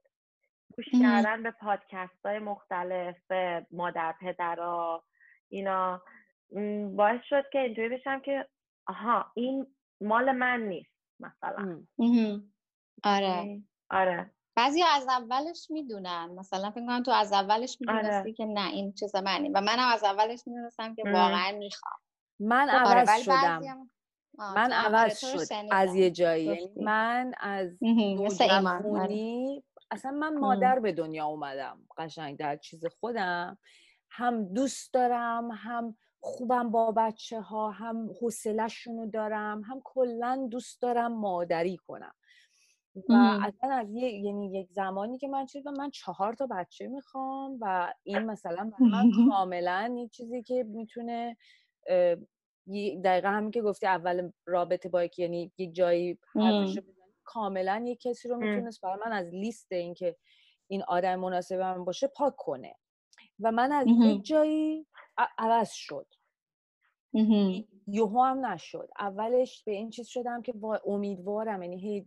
گوش 0.78 0.86
کردن 1.02 1.44
به 1.44 1.52
پادکست 1.52 2.26
های 2.26 2.40
مختلف 2.40 3.18
به 3.28 3.66
مادر 3.72 4.16
پدرها 4.22 5.04
اینا. 5.50 6.04
باعث 6.96 7.22
شد 7.30 7.44
که 7.52 7.60
اینجوری 7.60 7.90
بشم 7.90 8.20
که 8.20 8.48
آها 8.88 9.32
این 9.36 9.76
مال 10.02 10.32
من 10.32 10.60
نیست 10.62 10.94
مثلا. 11.20 11.84
آره. 13.04 13.62
آره. 13.90 14.32
بعضی 14.56 14.84
از 14.84 15.08
اولش 15.08 15.68
می‌دونن. 15.70 16.30
مثلا 16.38 16.72
فکر 16.72 16.86
کنم 16.86 17.04
تو 17.04 17.12
از 17.12 17.34
اولش 17.34 17.78
می‌دونستی 17.82 18.16
آره. 18.16 18.34
که 18.34 18.46
نه 18.46 18.70
این 18.70 18.94
چیز 18.94 19.16
منی. 19.16 19.50
و 19.50 19.62
منم 19.62 19.92
از 19.94 20.04
اولش 20.04 20.40
می‌دونستم 20.48 20.96
که 20.96 21.04
واقعا 21.06 21.52
می‌خوام. 21.58 21.96
من 22.40 22.68
خب، 22.68 22.88
آره، 22.88 23.00
عوض 23.00 23.24
شدم. 23.24 23.90
من 24.38 24.72
عوض 24.72 25.20
شد. 25.26 25.54
از 25.72 25.96
یه 25.96 26.12
جایی. 26.12 26.46
یعنی 26.46 26.72
من 26.76 27.34
از 27.40 27.70
خونی 28.82 29.64
اصلا 29.92 30.12
من 30.12 30.38
مادر 30.38 30.80
به 30.80 30.92
دنیا 30.92 31.26
اومدم. 31.26 31.80
قشنگ 31.98 32.38
در 32.38 32.58
چیز 32.58 32.86
خودم. 33.00 33.58
هم 34.10 34.54
دوست 34.54 34.94
دارم 34.94 35.52
هم 35.52 35.98
خوبم 36.20 36.72
با 36.72 36.92
بچه 36.92 37.42
ها 37.42 37.72
هم 37.72 38.10
حوصلهشون 38.22 38.98
رو 38.98 39.06
دارم 39.06 39.62
هم 39.62 39.82
کلا 39.84 40.48
دوست 40.52 40.82
دارم 40.82 41.14
مادری 41.14 41.78
کنم. 41.78 42.14
و 43.10 43.14
اصلا 43.42 43.74
از 43.74 43.92
یه 43.92 44.10
یعنی 44.10 44.60
یک 44.60 44.72
زمانی 44.72 45.18
که 45.18 45.28
من 45.28 45.46
چیز 45.46 45.68
من 45.68 45.90
چهار 45.90 46.34
تا 46.34 46.48
بچه 46.52 46.88
می‌خوام 46.88 47.58
و 47.62 47.94
این 48.04 48.26
مثلا 48.26 48.64
من 48.64 49.12
کاملا 49.30 49.96
یه 49.98 50.08
چیزی 50.08 50.44
که 50.44 50.64
می‌تونه 50.64 51.38
دقیقا 53.04 53.30
همین 53.30 53.52
که 53.52 53.62
گفتی 53.62 53.88
اول 53.88 54.32
رابطه 54.46 54.90
با 54.90 55.08
یعنی 55.18 55.52
یک 55.58 55.74
جایی 55.76 56.20
حرفشو 56.36 56.82
کاملا 57.24 57.84
یک 57.88 58.02
کسی 58.02 58.28
رو 58.30 58.38
می‌تونست 58.38 58.82
برای 58.82 59.00
من 59.06 59.12
از 59.12 59.28
لیست 59.28 59.72
این 59.72 59.94
که 59.94 60.16
این 60.68 60.84
آدم 60.88 61.16
مناسب 61.16 61.56
من 61.56 61.86
باشه 61.86 62.08
پاک 62.08 62.34
کنه. 62.38 62.76
و 63.40 63.52
من 63.52 63.72
از 63.72 63.88
یک 63.88 64.26
جایی 64.26 64.88
عوض 65.38 65.72
شد. 65.72 66.08
یهو 67.88 68.24
هم 68.24 68.46
نشد. 68.46 68.90
اولش 69.00 69.64
به 69.64 69.72
این 69.72 69.90
چیز 69.90 70.08
شدم 70.08 70.42
که 70.42 70.54
امیدوارم 70.86 71.64
یعنی 71.64 71.82
هی 71.82 72.06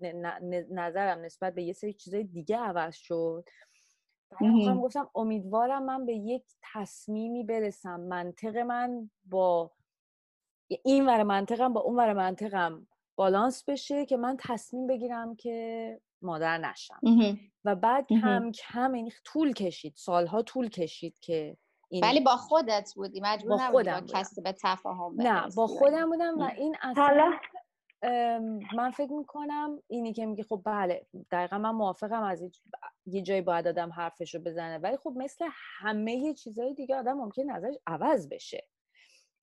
نظرم 0.71 1.25
نسبت 1.25 1.55
به 1.55 1.63
یه 1.63 1.73
سری 1.73 1.93
چیزای 1.93 2.25
دیگه 2.25 2.57
عوض 2.57 2.95
شد. 2.95 3.49
بعد 4.41 4.81
گفتم 4.83 5.11
امیدوارم 5.15 5.85
من 5.85 6.07
به 6.07 6.15
یک 6.15 6.45
تصمیمی 6.73 7.45
برسم. 7.45 8.01
منطق 8.01 8.57
من 8.57 9.11
با 9.25 9.73
این 10.85 11.07
ور 11.07 11.23
منطقم 11.23 11.73
با 11.73 11.81
اون 11.81 11.97
ور 11.97 12.13
منطقم 12.13 12.87
بالانس 13.17 13.65
بشه 13.69 14.07
که 14.07 14.17
من 14.17 14.37
تصمیم 14.41 14.87
بگیرم 14.87 15.37
که 15.37 16.01
مادر 16.23 16.59
نشم. 16.59 17.01
و 17.65 17.75
بعد 17.75 18.07
کم 18.09 18.51
کم 18.51 18.93
این 18.93 19.13
طول 19.25 19.53
کشید. 19.53 19.95
سالها 19.97 20.43
طول 20.43 20.69
کشید 20.69 21.19
که 21.19 21.57
این 21.89 22.05
ولی 22.05 22.21
با 22.21 22.37
خودت 22.37 22.93
بودی. 22.97 23.21
مجبور 23.21 23.57
با 23.57 23.59
خودم 23.59 24.01
با 24.01 24.07
کسی 24.07 24.41
به 24.41 24.55
تفاهم 24.63 25.15
نه 25.17 25.49
با 25.57 25.67
خودم 25.67 26.11
بودم 26.11 26.39
و 26.39 26.51
این 26.57 26.77
اصلا 26.83 27.33
من 28.77 28.91
فکر 28.91 29.13
می‌کنم 29.13 29.83
اینی 29.87 30.13
که 30.13 30.27
میگه 30.27 30.45
خب 30.45 30.63
بله 30.65 31.07
دقیقا 31.31 31.59
من 31.59 31.71
موافقم 31.71 32.23
از 32.23 32.43
یه 33.07 33.23
جایی 33.23 33.41
باید 33.41 33.69
آدم 33.69 33.93
حرفش 33.93 34.35
رو 34.35 34.41
بزنه. 34.41 34.79
ولی 34.79 34.97
خب 34.97 35.13
مثل 35.17 35.49
همه 35.79 36.35
چیزهای 36.35 36.75
دیگه 36.75 36.97
آدم 36.97 37.13
ممکن 37.13 37.43
نظرش 37.43 37.75
عوض 37.87 38.29
بشه. 38.29 38.65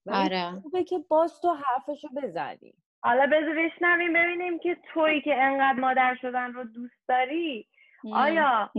آره. 0.06 0.52
خوبه 0.62 0.84
که 0.84 0.98
باز 0.98 1.40
تو 1.40 1.54
حرفش 1.54 2.04
رو 2.04 2.10
بزنی. 2.22 2.74
حالا 3.02 3.26
بذار 3.26 3.54
بشنویم 3.54 4.12
ببینیم 4.12 4.58
که 4.58 4.76
تویی 4.92 5.22
که 5.22 5.34
انقدر 5.34 5.80
مادر 5.80 6.16
شدن 6.20 6.52
رو 6.52 6.64
دوست 6.64 7.08
داری. 7.08 7.68
آیا 8.12 8.70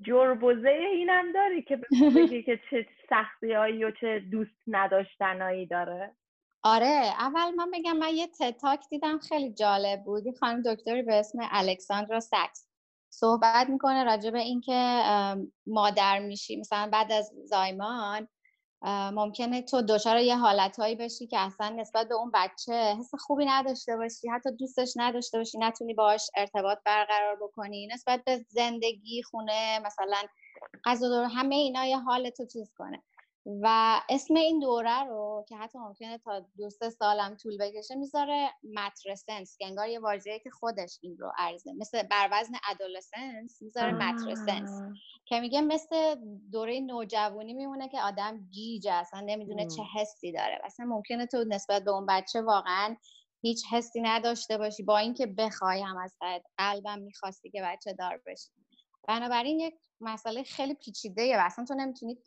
جربوزه 0.00 0.68
اینم 0.68 1.32
داری 1.32 1.62
که 1.62 1.76
بگی 2.16 2.42
که 2.42 2.60
چه 2.70 2.86
سختی 3.10 3.52
هایی 3.52 3.84
و 3.84 3.90
چه 4.00 4.22
دوست 4.30 4.60
نداشتنایی 4.66 5.66
داره؟ 5.66 6.14
آره 6.62 7.12
اول 7.18 7.54
من 7.56 7.70
بگم 7.70 7.96
من 7.96 8.14
یه 8.14 8.26
تتاک 8.26 8.80
دیدم 8.90 9.18
خیلی 9.18 9.52
جالب 9.52 10.02
بود. 10.04 10.24
این 10.24 10.34
خانم 10.34 10.62
دکتری 10.62 11.02
به 11.02 11.14
اسم 11.14 11.38
الکساندرا 11.50 12.20
سکس 12.20 12.68
صحبت 13.10 13.68
می‌کنه 13.68 14.04
راجع 14.04 14.30
به 14.30 14.38
اینکه 14.38 15.02
مادر 15.66 16.18
میشی. 16.18 16.56
مثلا 16.56 16.90
بعد 16.92 17.12
از 17.12 17.32
زایمان 17.44 18.28
ممکنه 18.84 19.62
تو 19.62 19.82
دچار 19.82 20.18
یه 20.18 20.36
حالتهایی 20.36 20.96
بشی 20.96 21.26
که 21.26 21.38
اصلا 21.38 21.68
نسبت 21.68 22.08
به 22.08 22.14
اون 22.14 22.30
بچه 22.34 22.96
حس 22.98 23.10
خوبی 23.18 23.44
نداشته 23.46 23.96
باشی 23.96 24.28
حتی 24.28 24.50
دوستش 24.56 24.92
نداشته 24.96 25.38
باشی 25.38 25.58
نتونی 25.58 25.94
باهاش 25.94 26.30
ارتباط 26.36 26.78
برقرار 26.86 27.36
بکنی. 27.36 27.88
نسبت 27.92 28.24
به 28.24 28.44
زندگی 28.48 29.22
خونه 29.22 29.78
مثلا 29.78 30.22
غذا 30.84 31.08
دور 31.08 31.24
همه 31.24 31.54
اینا 31.54 31.84
یه 31.86 31.98
حال 31.98 32.30
تو 32.30 32.46
چیز 32.46 32.72
کنه. 32.78 33.02
و 33.46 34.00
اسم 34.08 34.34
این 34.34 34.58
دوره 34.58 35.04
رو 35.04 35.44
که 35.48 35.56
حتی 35.56 35.78
ممکنه 35.78 36.18
تا 36.18 36.40
دو 36.58 36.70
سه 36.70 36.90
سالم 36.90 37.36
طول 37.36 37.58
بکشه 37.58 37.94
می‌ذاره 37.94 38.50
مترسنس 38.74 39.56
که 39.58 39.66
انگار 39.66 39.88
یه 39.88 40.00
واژه‌ای 40.00 40.40
که 40.40 40.50
خودش 40.50 40.98
این 41.02 41.16
رو 41.18 41.32
عرضه. 41.38 41.72
مثل 41.72 42.02
بر 42.02 42.28
وزن 42.32 42.52
ادولسنس 42.70 43.62
می‌ذاره 43.62 43.92
مترسنس 43.92 44.70
که 45.26 45.40
میگه 45.40 45.60
مثل 45.60 46.16
دوره 46.52 46.80
نوجوانی 46.80 47.54
میمونه 47.54 47.88
که 47.88 48.00
آدم 48.00 48.48
گیج 48.50 48.88
اصلا 48.90 49.20
نمی‌دونه 49.20 49.66
چه 49.66 49.82
حسی 49.94 50.32
داره 50.32 50.58
اصلا 50.64 50.86
ممکنه 50.86 51.26
تو 51.26 51.44
نسبت 51.48 51.84
به 51.84 51.90
اون 51.90 52.06
بچه 52.06 52.42
واقعا 52.42 52.96
هیچ 53.42 53.64
حسی 53.72 54.00
نداشته 54.00 54.58
باشی 54.58 54.82
با 54.82 54.98
اینکه 54.98 55.26
بخوای 55.26 55.82
هم 55.82 55.96
از 55.96 56.16
قلبم 56.58 56.98
می‌خواستی 56.98 57.50
که 57.50 57.62
بچه 57.62 57.92
دار 57.92 58.20
بشی. 58.26 58.50
بنابراین 59.08 59.60
یک 59.60 59.74
مسئله 60.00 60.42
خیلی 60.42 60.74
پیچیده 60.74 61.36
و 61.36 61.40
اصلا 61.44 61.64
تو 61.64 61.74
نمی‌تونی 61.74 62.18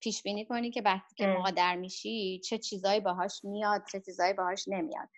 پیش 0.00 0.22
بینی 0.22 0.44
کنی 0.44 0.70
که 0.70 0.82
وقتی 0.82 1.14
که 1.14 1.26
مادر 1.26 1.76
میشی 1.76 2.40
چه 2.44 2.58
چیزایی 2.58 3.00
باهاش 3.00 3.44
میاد 3.44 3.82
چه 3.92 4.00
چیزایی 4.00 4.32
باهاش 4.32 4.68
نمیاد. 4.68 5.08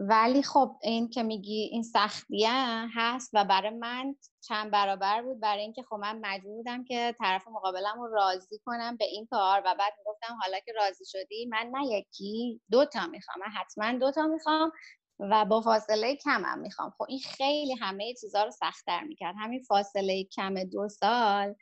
ولی 0.00 0.42
خب 0.42 0.76
این 0.82 1.08
که 1.08 1.22
میگی 1.22 1.68
این 1.72 1.82
سختیه 1.82 2.50
هست 2.94 3.30
و 3.32 3.44
برای 3.44 3.70
من 3.70 4.14
چند 4.40 4.70
برابر 4.70 5.22
بود. 5.22 5.40
برای 5.40 5.62
اینکه 5.62 5.82
خب 5.82 5.94
من 5.94 6.18
مجبور 6.22 6.56
بودم 6.56 6.84
که 6.84 7.14
طرف 7.18 7.48
مقابلم 7.48 8.00
رو 8.00 8.14
راضی 8.14 8.58
کنم 8.64 8.96
به 8.96 9.04
این 9.04 9.26
کار 9.26 9.62
و 9.64 9.74
بعد 9.78 9.92
گفتم 10.06 10.38
حالا 10.42 10.58
که 10.66 10.72
راضی 10.72 11.04
شدی 11.06 11.46
من 11.46 11.70
نه 11.74 11.86
یکی 11.86 12.60
دوتا 12.70 13.06
می‌خوام 13.06 13.38
من 13.40 13.52
حتما 13.52 13.98
دوتا 13.98 14.26
می‌خوام. 14.26 14.72
و 15.20 15.44
با 15.44 15.60
فاصله 15.60 16.16
کمم 16.16 16.58
می‌خوام. 16.58 16.90
خب 16.90 17.04
این 17.08 17.20
خیلی 17.20 17.74
همه 17.74 18.14
چیزها 18.20 18.44
رو 18.44 18.50
سختتر 18.50 19.04
می‌کرد. 19.04 19.34
همین 19.38 19.62
فاصله 19.62 20.24
کم 20.24 20.64
دو 20.64 20.88
سال 20.88 21.54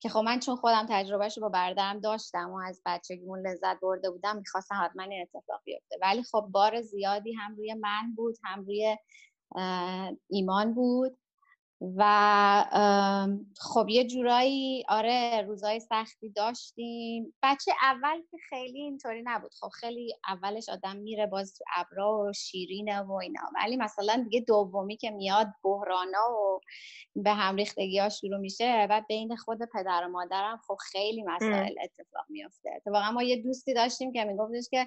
که 0.00 0.08
خب 0.08 0.18
من 0.18 0.40
چون 0.40 0.56
خودم 0.56 0.86
تجربهش 0.88 1.36
رو 1.36 1.42
با 1.42 1.48
بردم 1.48 2.00
داشتم 2.00 2.50
و 2.50 2.56
از 2.56 2.82
بچگیمون 2.86 3.46
لذت 3.46 3.80
برده 3.82 4.10
بودم 4.10 4.36
می‌خواستم 4.36 4.74
حتما 4.84 5.02
این 5.02 5.22
اتفاق 5.22 5.60
بیفته. 5.64 5.96
ولی 6.02 6.22
خب 6.22 6.48
بار 6.50 6.82
زیادی 6.82 7.32
هم 7.32 7.56
روی 7.56 7.74
من 7.74 8.14
بود 8.16 8.36
هم 8.44 8.64
روی 8.64 8.96
ایمان 10.28 10.74
بود. 10.74 11.18
و 11.80 13.44
خب 13.60 13.88
یه 13.88 14.04
جورایی 14.04 14.84
آره 14.88 15.42
روزای 15.46 15.80
سختی 15.80 16.30
داشتیم. 16.30 17.34
بچه 17.42 17.72
اول 17.82 18.22
که 18.30 18.36
خیلی 18.48 18.80
اینطوری 18.80 19.22
نبود. 19.24 19.54
خب 19.60 19.68
خیلی 19.68 20.14
اولش 20.28 20.68
آدم 20.68 20.96
میره 20.96 21.26
باز 21.26 21.54
تو 21.54 21.64
ابرا 21.76 22.18
و 22.18 22.32
شیرینه 22.32 23.00
و 23.00 23.12
اینا. 23.12 23.40
ولی 23.54 23.76
مثلا 23.76 24.22
دیگه 24.24 24.40
دومی 24.40 24.96
که 24.96 25.10
میاد 25.10 25.46
بحرانا 25.64 26.30
و 26.30 26.60
به 27.16 27.32
هم 27.32 27.56
ریختگی 27.56 27.98
ها 27.98 28.08
شروع 28.08 28.38
میشه 28.38 28.86
بعد 28.86 29.06
بین 29.06 29.36
خود 29.36 29.58
پدر 29.74 30.06
و 30.06 30.08
مادرم 30.08 30.60
خب 30.66 30.76
خیلی 30.92 31.22
مسائل 31.22 31.74
اتفاق 31.82 32.24
میفته 32.28 32.70
اتفاقا 32.76 33.10
ما 33.10 33.22
یه 33.22 33.42
دوستی 33.42 33.74
داشتیم 33.74 34.12
که 34.12 34.24
میگفتش 34.24 34.68
که 34.70 34.86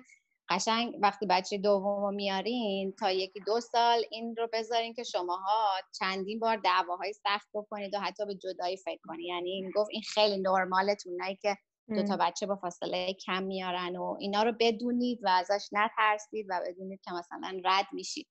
قشنگ 0.49 0.95
وقتی 1.01 1.25
بچه 1.25 1.57
دوم 1.57 2.01
رو 2.01 2.11
میارین 2.11 2.93
تا 2.99 3.11
یکی 3.11 3.39
دو 3.39 3.59
سال 3.59 4.03
این 4.11 4.35
رو 4.35 4.49
بذارین 4.53 4.93
که 4.93 5.03
شماها 5.03 5.67
چندین 5.99 6.39
بار 6.39 6.57
دعواهای 6.57 7.13
سخت 7.13 7.47
بکنید 7.53 7.93
و 7.93 7.99
حتی 7.99 8.25
به 8.25 8.35
جدایی 8.35 8.77
فکر 8.77 8.99
کنید. 9.03 9.25
یعنی 9.25 9.51
این 9.51 9.71
گفت 9.75 9.89
این 9.91 10.01
خیلی 10.13 10.37
نرمالتونه 10.37 11.35
که 11.41 11.57
دو 11.95 12.03
تا 12.03 12.17
بچه 12.17 12.45
با 12.45 12.55
فاصله 12.55 13.13
کم 13.13 13.43
میارن 13.43 13.95
و 13.95 14.17
اینا 14.19 14.43
رو 14.43 14.53
بدونید 14.59 15.19
و 15.23 15.29
ازش 15.29 15.69
نترسید 15.71 16.45
و 16.49 16.61
بدونید 16.67 17.01
که 17.01 17.11
مثلا 17.11 17.61
رد 17.65 17.85
میشید. 17.93 18.27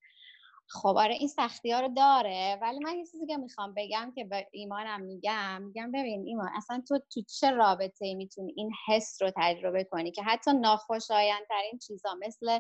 خب 0.72 0.88
آره 0.96 1.14
این 1.14 1.28
سختی 1.28 1.70
ها 1.72 1.80
رو 1.80 1.88
داره. 1.88 2.58
ولی 2.62 2.78
من 2.78 2.98
یه 2.98 3.04
چیزی 3.06 3.26
که 3.26 3.36
می‌خوام 3.36 3.74
بگم 3.76 4.12
که 4.14 4.24
به 4.24 4.48
ایمانم 4.52 5.00
میگم 5.00 5.62
میگم 5.62 5.92
ببین 5.92 6.24
ایمان 6.26 6.48
اصلا 6.56 6.82
تو 6.88 6.98
تو 7.12 7.22
چه 7.22 7.50
رابطه 7.50 8.14
می‌تونی 8.14 8.54
این 8.56 8.70
حس 8.86 9.22
رو 9.22 9.30
تجربه 9.36 9.84
کنی 9.84 10.12
که 10.12 10.22
حتی 10.22 10.52
ناخوشایندترین 10.52 11.78
چیزا 11.86 12.14
مثل 12.26 12.58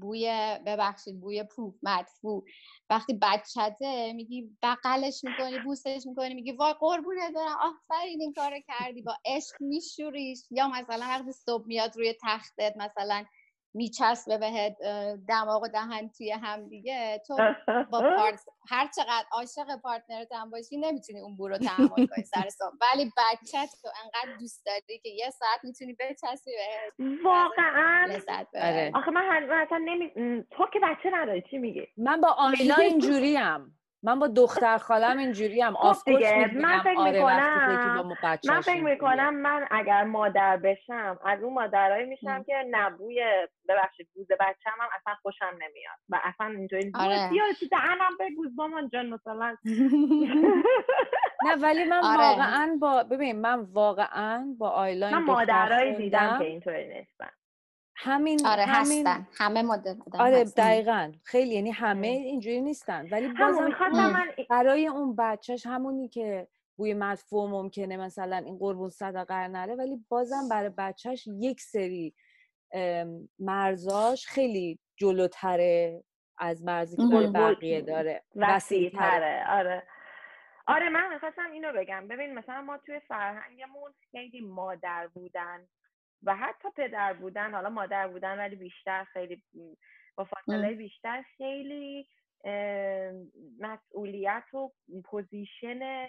بوی 0.00 0.28
ببخشید 0.66 1.20
بوی 1.20 1.44
پوف 1.44 1.74
مدفوع. 1.82 2.44
وقتی 2.90 3.18
بچته 3.22 4.12
میگی 4.12 4.56
بغلش 4.62 5.24
می‌کنی 5.24 5.58
بوسش 5.58 6.02
می‌کنی 6.06 6.34
میگی 6.34 6.52
وای 6.52 6.74
قربونه 6.80 7.32
دارم 7.32 7.56
آفرین 7.62 8.20
این 8.20 8.32
کارو 8.32 8.56
کردی. 8.68 9.02
با 9.02 9.16
عشق 9.26 9.54
میشوریش. 9.60 10.38
یا 10.50 10.68
مثلا 10.68 11.06
وقتی 11.06 11.32
صبح 11.32 11.66
میاد 11.66 11.96
روی 11.96 12.14
تختت 12.22 12.74
مثلا 12.76 13.24
میچسبه 13.76 14.38
بهت 14.38 14.76
دماغ 15.28 15.62
و 15.62 15.68
دهن 15.68 16.08
توی 16.08 16.30
هم 16.30 16.68
دیگه. 16.68 17.22
تو 17.26 17.36
با 17.90 18.00
پارت 18.18 18.40
هر 18.70 18.88
چقدر 18.96 19.24
عاشق 19.32 19.76
پارتنرت 19.82 20.32
هم 20.32 20.50
باشی 20.50 20.76
نمی‌تونی 20.76 21.20
اون 21.20 21.36
بو 21.36 21.48
رو 21.48 21.58
تحمل 21.58 21.88
کنی 22.06 22.24
سر 22.24 22.48
صبح. 22.48 22.74
ولی 22.80 23.04
بچت 23.04 23.68
تو 23.82 23.88
انقدر 24.04 24.38
دوست 24.40 24.66
داری 24.66 24.98
که 25.02 25.08
یه 25.08 25.30
ساعت 25.30 25.60
می‌تونی 25.64 25.96
بچسبی 26.00 26.50
بهت. 26.52 27.22
واقعا. 27.24 28.06
لذت 28.08 28.46
آره. 28.54 28.90
آخه 28.94 29.10
من 29.10 29.48
اصلا 29.66 29.78
نمی... 29.78 30.10
تو 30.50 30.66
که 30.72 30.80
بچه 30.82 31.10
نداری 31.12 31.42
چی 31.50 31.58
میگی؟ 31.58 31.86
من 31.96 32.20
با 32.20 32.28
آینا 32.28 32.76
اینجوریم. 32.90 33.78
من 34.06 34.18
با 34.18 34.28
دختر 34.28 34.78
خالم 34.78 35.18
اینجوری 35.18 35.60
هم 35.60 35.74
خب 35.74 35.96
دیگه 36.06 36.50
من 36.54 36.80
فکر 36.80 36.98
آره 36.98 37.12
می‌کنم 37.12 38.16
من 38.48 38.60
فکر 38.60 38.82
می‌کنم 38.82 39.34
من 39.34 39.66
اگر 39.70 40.04
مادر 40.04 40.56
بشم 40.56 41.18
از 41.24 41.42
اون 41.42 41.52
مادرایی 41.52 42.06
میشم 42.06 42.42
که 42.42 42.54
نبوی 42.70 43.24
ببخشید 43.68 44.08
بوز 44.14 44.26
بچه 44.40 44.70
هم 44.70 44.88
اصلا 45.00 45.14
خوشم 45.22 45.52
نمیاد 45.52 45.98
و 46.08 46.20
اصلا 46.24 46.46
اینجوری 46.46 46.92
آره. 46.94 47.28
بیا 47.30 47.44
تو 47.60 47.66
دهنم 47.66 48.16
بگوز 48.20 48.50
مامان 48.56 48.88
جان 48.88 49.06
مثلا. 49.06 49.56
نه 51.46 51.56
ولی 51.62 51.84
من 51.84 52.00
آره. 52.04 52.18
واقعا 52.18 52.78
با 52.80 53.02
ببین 53.02 53.40
من 53.40 53.60
واقعا 53.60 54.54
با 54.58 54.70
آیلا 54.70 55.10
من 55.10 55.22
مادرایی 55.22 55.96
دیدم 55.96 56.38
که 56.38 56.44
اینطوری 56.44 56.88
نیستن. 56.88 57.30
همین 57.96 58.46
آره 58.46 58.64
همین 58.64 59.06
هستن. 59.06 59.28
همه 59.38 59.62
مدل 59.62 59.94
آره 60.18 60.44
دقیقا. 60.44 61.12
خیلی 61.24 61.54
یعنی 61.54 61.70
همه 61.70 62.06
اینجوری 62.08 62.60
نیستن. 62.60 63.08
ولی 63.10 63.28
بازم 63.28 63.70
من... 63.92 64.24
برای 64.50 64.86
اون 64.86 65.16
بچهش 65.16 65.66
همونی 65.66 66.08
که 66.08 66.48
بوی 66.76 66.94
مدفوع 66.94 67.50
ممکنه 67.50 67.96
مثلا 67.96 68.36
این 68.36 68.58
قربون 68.58 68.90
صدقه 68.90 69.48
نره 69.48 69.74
ولی 69.74 70.04
بازم 70.08 70.48
برای 70.50 70.70
بچهش 70.78 71.26
یک 71.26 71.60
سری 71.60 72.14
مرزاش 73.38 74.26
خیلی 74.26 74.78
جلوتره 74.96 76.04
از 76.38 76.64
مرزی 76.64 76.96
که 76.96 77.02
برای 77.02 77.26
بقیه 77.26 77.80
داره. 77.80 78.22
وسیع 78.36 78.90
تره 78.90 79.44
آره. 79.50 79.82
آره 80.66 80.88
من 80.88 81.12
می‌خواستم 81.14 81.50
اینو 81.52 81.72
بگم. 81.72 82.08
ببین 82.08 82.34
مثلا 82.34 82.60
ما 82.60 82.78
توی 82.78 83.00
فرهنگمون 83.00 83.94
خیلی 84.10 84.40
مادر 84.40 85.08
بودن. 85.14 85.68
و 86.22 86.36
حتی 86.36 86.68
پدر 86.76 87.12
بودن 87.12 87.54
حالا 87.54 87.68
مادر 87.68 88.08
بودن 88.08 88.38
ولی 88.38 88.56
بیشتر 88.56 89.04
خیلی 89.04 89.42
با 90.16 90.24
فاصله 90.24 90.74
بیشتر 90.74 91.24
خیلی 91.36 92.08
مسئولیت 93.60 94.54
و 94.54 94.72
پوزیشن 95.04 96.08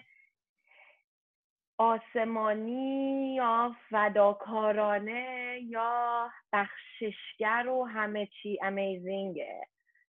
آسمانی 1.78 3.34
یا 3.34 3.76
فداکارانه 3.90 5.58
یا 5.62 6.30
بخششگر 6.52 7.68
و 7.68 7.88
همه 7.88 8.26
چی 8.26 8.58
امیزینگه 8.62 9.66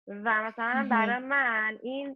و 0.08 0.44
مثلا 0.44 0.88
برای 0.92 1.20
من 1.20 1.80
این 1.84 2.16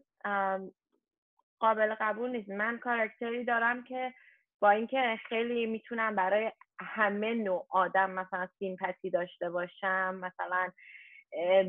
قابل 1.59 1.95
قبول 1.99 2.29
نیست. 2.31 2.49
من 2.49 2.77
کارکتری 2.77 3.43
دارم 3.43 3.83
که 3.83 4.13
با 4.61 4.69
اینکه 4.69 5.19
خیلی 5.29 5.65
می‌تونم 5.65 6.15
برای 6.15 6.51
همه 6.79 7.33
نوع 7.33 7.65
آدم 7.69 8.11
مثلا 8.11 8.47
سیمپتی 8.59 9.09
داشته 9.09 9.49
باشم 9.49 10.15
مثلا 10.15 10.69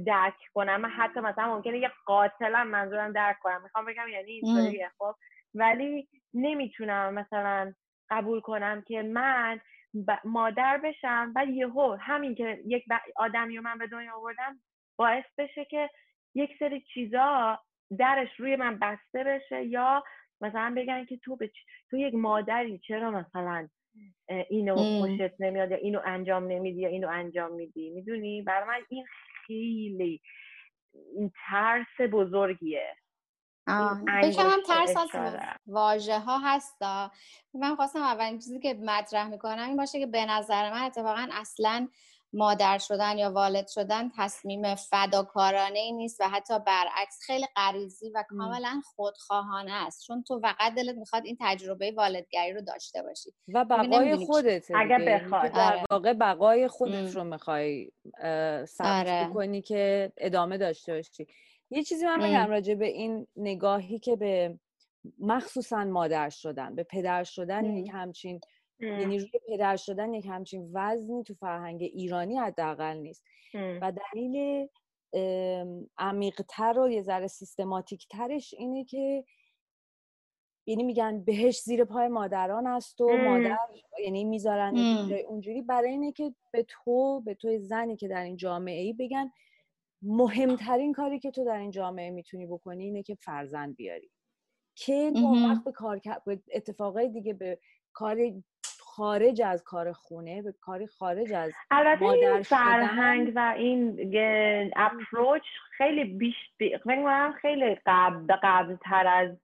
درک 0.06 0.34
کنم. 0.54 0.92
حتی 0.96 1.20
مثلا 1.20 1.54
ممکنه 1.54 1.78
یه 1.78 1.90
قاتلم 2.06 2.66
منظورم 2.66 3.12
درک 3.12 3.38
کنم. 3.38 3.62
می‌خوام 3.62 3.84
بگم 3.84 4.08
یعنی 4.08 4.30
اینطوریه 4.30 4.90
خب؟ 4.98 5.14
ولی 5.54 6.08
نمی‌تونم 6.34 7.14
مثلا 7.14 7.74
قبول 8.10 8.40
کنم 8.40 8.82
که 8.82 9.02
من 9.02 9.60
مادر 10.24 10.78
بشم 10.78 11.32
و 11.36 11.44
یهو 11.44 11.96
همین 12.00 12.34
که 12.34 12.62
یک 12.66 12.84
آدمی 13.16 13.56
رو 13.56 13.62
من 13.62 13.78
به 13.78 13.86
دنیا 13.86 14.14
آوردم 14.14 14.60
باعث 14.96 15.24
بشه 15.38 15.64
که 15.64 15.90
یک 16.34 16.50
سری 16.58 16.80
چیزا 16.94 17.58
درش 17.98 18.28
روی 18.40 18.56
من 18.56 18.78
بسته 18.78 19.24
بشه 19.24 19.64
یا 19.64 20.04
مثلا 20.42 20.74
بگن 20.76 21.04
که 21.04 21.16
تو 21.16 21.38
تو 21.90 21.96
یک 21.96 22.14
مادری 22.14 22.78
چرا 22.78 23.10
مثلا 23.10 23.68
اینو 24.48 24.76
خوشت 24.76 25.34
نمیاد 25.38 25.70
یا 25.70 25.76
اینو 25.76 26.00
انجام 26.04 26.44
نمیدی 26.46 26.80
یا 26.80 26.88
اینو 26.88 27.08
انجام 27.08 27.52
میدی؟ 27.52 27.90
می‌دونی؟ 27.90 28.42
برای 28.42 28.68
من 28.68 28.84
این 28.88 29.06
خیلی 29.46 30.20
این 31.16 31.32
ترس 31.48 32.10
بزرگیه. 32.12 32.96
بکنم 33.66 34.50
هم 34.50 34.62
ترس 34.66 34.96
از 34.96 35.36
واژه 35.66 36.18
ها 36.18 36.38
هستا. 36.38 37.10
من 37.54 37.76
خواستم 37.76 38.02
اولین 38.02 38.38
چیزی 38.38 38.60
که 38.60 38.74
مطرح 38.74 39.28
می‌کنم 39.28 39.68
این 39.68 39.76
باشه 39.76 39.98
که 39.98 40.06
به 40.06 40.26
نظر 40.26 40.70
من 40.70 40.82
اتفاقا 40.82 41.28
اصلا 41.32 41.88
مادر 42.32 42.78
شدن 42.78 43.18
یا 43.18 43.32
والد 43.32 43.68
شدن 43.68 44.10
تصمیم 44.16 44.74
فداکارانه 44.74 45.78
ای 45.78 45.92
نیست 45.92 46.20
و 46.20 46.24
حتی 46.24 46.54
برعکس 46.66 47.18
خیلی 47.26 47.46
غریزی 47.56 48.10
و 48.10 48.24
کاملا 48.28 48.82
خودخواهانه 48.96 49.72
است. 49.72 50.06
چون 50.06 50.22
تو 50.22 50.40
فقط 50.40 50.74
دلت 50.74 50.96
می‌خواد 50.96 51.24
این 51.24 51.36
تجربه 51.40 51.92
والدگری 51.96 52.52
رو 52.52 52.60
داشته 52.60 53.02
باشی. 53.02 53.30
و 53.54 53.64
بقای 53.64 54.26
خودت 54.26 54.66
اگر 54.74 54.98
بخوای. 54.98 55.50
در 55.50 55.72
آره. 55.72 55.84
واقع 55.90 56.12
بقای 56.12 56.68
خودت 56.68 57.16
رو 57.16 57.24
می‌خوای 57.24 57.90
ثبت 58.64 59.08
آره. 59.08 59.30
کنی 59.34 59.62
که 59.62 60.12
ادامه 60.16 60.58
داشته 60.58 60.94
باشی. 60.94 61.26
یه 61.70 61.82
چیزی 61.82 62.06
من 62.06 62.18
بگم 62.18 62.50
راجع 62.50 62.74
به 62.74 62.86
این 62.86 63.26
نگاهی 63.36 63.98
که 63.98 64.16
به 64.16 64.58
مخصوصا 65.18 65.84
مادر 65.84 66.28
شدن 66.28 66.74
به 66.74 66.82
پدر 66.82 67.24
شدن 67.24 67.64
یک 67.64 67.90
همچین 67.92 68.40
یعنی 68.80 69.18
روی 69.18 69.30
پدر 69.48 69.76
شدن 69.76 70.14
یک 70.14 70.26
همچین 70.26 70.70
وزنی 70.72 71.22
تو 71.22 71.34
فرهنگ 71.34 71.82
ایرانی 71.82 72.36
حداقل 72.36 72.96
نیست. 72.96 73.24
و 73.54 73.92
دلیل 73.92 74.66
عمیقتر 75.98 76.78
و 76.78 76.88
یه 76.88 77.02
ذره 77.02 77.26
سیستماتیک 77.26 78.08
ترش 78.08 78.54
اینه 78.54 78.84
که 78.84 79.24
یعنی 80.66 80.82
میگن 80.82 81.24
بهش 81.24 81.60
زیر 81.60 81.84
پای 81.84 82.08
مادران 82.08 82.66
است 82.66 83.00
و 83.00 83.08
مادر 83.08 83.58
یعنی 84.04 84.24
می‌ذارن 84.24 84.76
اونجوری. 85.28 85.62
برای 85.62 85.90
اینه 85.90 86.12
که 86.12 86.34
به 86.52 86.66
تو 86.68 87.20
به 87.20 87.34
تو 87.34 87.58
زنی 87.58 87.96
که 87.96 88.08
در 88.08 88.22
این 88.22 88.36
جامعه 88.36 88.80
ای 88.80 88.92
بگن 88.92 89.30
مهمترین 90.02 90.92
کاری 90.92 91.18
که 91.18 91.30
تو 91.30 91.44
در 91.44 91.58
این 91.58 91.70
جامعه 91.70 92.10
می‌تونی 92.10 92.46
بکنی 92.46 92.84
اینه 92.84 93.02
که 93.02 93.14
فرزند 93.14 93.76
بیاری. 93.76 94.10
که 94.74 95.12
تو 95.14 95.48
وقت 95.48 95.64
به 95.64 95.72
کار 95.72 96.00
به 96.26 96.42
اتفاقای 96.52 97.08
دیگه 97.08 97.34
به 97.34 97.58
کار 97.92 98.16
خارج 98.96 99.42
از 99.42 99.64
کار 99.64 99.92
خونه 99.92 100.42
به 100.42 100.54
کاری 100.60 100.86
خارج 100.86 101.32
از 101.32 101.52
البته 101.70 102.04
این 102.04 102.42
فرهنگ 102.42 103.32
و 103.36 103.54
این 103.56 104.70
اپروچ 104.76 105.42
خیلی 105.76 106.04
بیش 106.04 106.34
خیلی 107.42 107.78
قبل 107.86 108.34
قبل 108.42 108.76
تر 108.76 109.06
از 109.06 109.36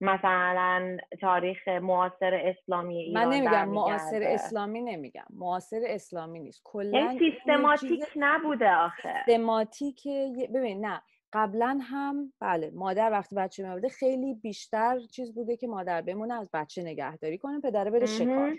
مثلا 0.00 0.96
تاریخ 1.20 1.68
معاصر 1.68 2.34
اسلامی 2.34 2.96
ایران 2.96 3.26
من 3.26 3.34
نمیگم 3.34 3.68
معاصر 3.68 4.22
اسلامی 4.22 4.80
نمیگم. 4.80 5.24
معاصر 5.30 5.80
اسلامی 5.86 6.40
نیست. 6.40 6.60
کلا 6.64 6.98
یعنی 6.98 7.18
سیستماتیک 7.18 8.04
نبوده 8.16 8.74
آخه. 8.74 9.14
سیستماتیک 9.26 10.08
ببین 10.54 10.86
نه. 10.86 11.02
قبلا 11.32 11.78
هم 11.82 12.32
بله 12.40 12.70
مادر 12.74 13.10
وقتی 13.10 13.36
بچه 13.36 13.62
میابده 13.62 13.88
خیلی 13.88 14.34
بیشتر 14.34 14.98
چیز 14.98 15.34
بوده 15.34 15.56
که 15.56 15.66
مادر 15.66 16.02
بمونه 16.02 16.34
از 16.34 16.50
بچه 16.52 16.82
نگهداری 16.82 17.38
کنه 17.38 17.60
پدره 17.60 17.90
بره 17.90 18.06
شکار. 18.06 18.56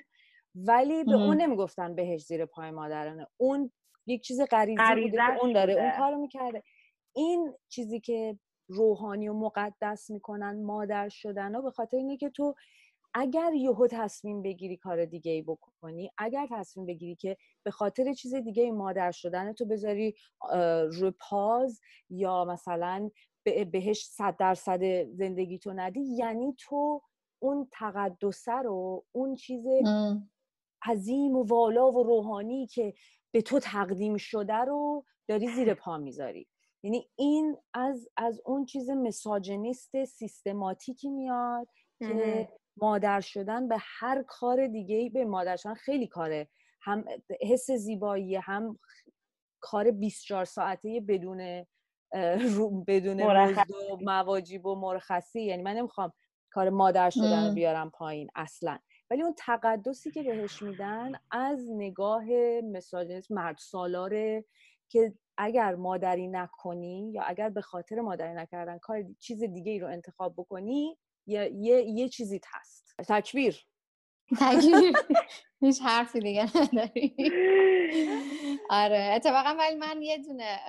ولی 0.55 1.03
به 1.03 1.13
اون 1.13 1.41
نمی‌گفتن 1.41 1.95
بهش 1.95 2.25
زیر 2.25 2.45
پای 2.45 2.71
مادرانه. 2.71 3.27
اون 3.37 3.71
یک 4.07 4.21
چیز 4.21 4.41
غریزی 4.41 4.95
بوده 5.03 5.17
که 5.17 5.43
اون 5.43 5.53
داره 5.53 5.73
اون 5.73 5.91
کارو 5.97 6.17
می‌کرده. 6.17 6.63
این 7.15 7.53
چیزی 7.69 7.99
که 7.99 8.39
روحانی 8.67 9.27
و 9.27 9.33
مقدس 9.33 10.09
می‌کنن 10.09 10.63
مادر 10.63 11.09
شدن 11.09 11.55
و 11.55 11.61
به 11.61 11.71
خاطر 11.71 11.97
اینه 11.97 12.17
که 12.17 12.29
تو 12.29 12.55
اگر 13.17 13.53
یهو 13.53 13.87
تصمیم 13.87 14.41
بگیری 14.41 14.77
کار 14.77 15.05
دیگه 15.05 15.31
ای 15.31 15.41
بکنی 15.41 16.11
اگر 16.17 16.47
تصمیم 16.51 16.85
بگیری 16.85 17.15
که 17.15 17.37
به 17.63 17.71
خاطر 17.71 18.13
چیز 18.13 18.35
دیگه 18.35 18.63
ای 18.63 18.71
مادر 18.71 19.11
شدن 19.11 19.53
تو 19.53 19.65
بذاری 19.65 20.15
رو 20.91 21.13
پاز 21.29 21.81
یا 22.09 22.45
مثلا 22.45 23.09
بهش 23.71 24.05
صد 24.05 24.37
درصد 24.37 25.03
زندگی 25.03 25.59
تو 25.59 25.73
ندی 25.73 26.01
یعنی 26.01 26.55
تو 26.59 27.01
اون 27.39 27.67
تقدسه 27.71 28.51
رو 28.51 29.05
اون 29.11 29.35
چیز 29.35 29.65
عظیم 30.85 31.35
و 31.35 31.43
والا 31.43 31.91
و 31.91 32.03
روحانی 32.03 32.67
که 32.67 32.93
به 33.31 33.41
تو 33.41 33.59
تقدیم 33.59 34.17
شده 34.17 34.53
رو 34.53 35.05
داری 35.27 35.47
زیر 35.47 35.73
پا 35.73 35.97
می‌ذاری. 35.97 36.47
یعنی 36.83 37.09
این 37.15 37.57
از 37.73 38.09
از 38.17 38.41
اون 38.45 38.65
چیز 38.65 38.89
مساجنیست 38.89 40.05
سیستماتیکی 40.05 41.09
میاد 41.09 41.67
که 41.99 42.49
مادر 42.77 43.21
شدن 43.21 43.67
به 43.67 43.75
هر 43.79 44.23
کار 44.27 44.67
دیگه 44.67 45.09
به 45.09 45.25
مادر 45.25 45.55
شدن 45.55 45.73
خیلی 45.73 46.07
کاره 46.07 46.47
هم 46.81 47.05
حس 47.41 47.71
زیبایی 47.71 48.35
هم 48.35 48.79
کار 49.59 49.91
24 49.91 50.45
ساعته 50.45 51.01
بدون 51.07 51.65
بدون 52.87 53.23
مزد 53.23 53.71
و 53.71 53.97
مواجیب 54.01 54.65
و 54.65 54.75
مرخصی. 54.75 55.41
یعنی 55.41 55.63
من 55.63 55.73
نمی‌خوام 55.73 56.13
کار 56.51 56.69
مادر 56.69 57.09
شدن 57.09 57.47
رو 57.47 57.53
بیارم 57.53 57.89
پایین 57.89 58.29
اصلا. 58.35 58.79
ولی 59.11 59.21
اون 59.21 59.33
تقدسی 59.37 60.11
که 60.11 60.23
بهش 60.23 60.61
میدن 60.61 61.11
از 61.31 61.71
نگاه 61.71 62.25
مثال 62.63 63.21
مرد 63.29 63.57
سالاره 63.57 64.45
که 64.89 65.13
اگر 65.37 65.75
مادری 65.75 66.27
نکنی 66.27 67.11
یا 67.11 67.23
اگر 67.23 67.49
به 67.49 67.61
خاطر 67.61 68.01
مادری 68.01 68.33
نکردن 68.33 68.77
کار 68.77 69.03
چیز 69.19 69.43
دیگه 69.43 69.71
ای 69.71 69.79
رو 69.79 69.87
انتخاب 69.87 70.33
بکنی 70.37 70.97
یه, 71.27 71.51
یه،, 71.53 71.81
یه 71.83 72.09
چیزی 72.09 72.41
هست. 72.53 72.95
تکبیر. 73.07 73.65
تکبیر. 74.39 74.93
هیچ 75.61 75.81
حرفی 75.81 76.19
دیگه 76.19 76.57
نداری. 76.57 77.15
آره 78.69 79.11
اتفاقا 79.15 79.55
ولی 79.59 79.75
من 79.75 80.01
یه 80.01 80.17
دونه 80.17 80.59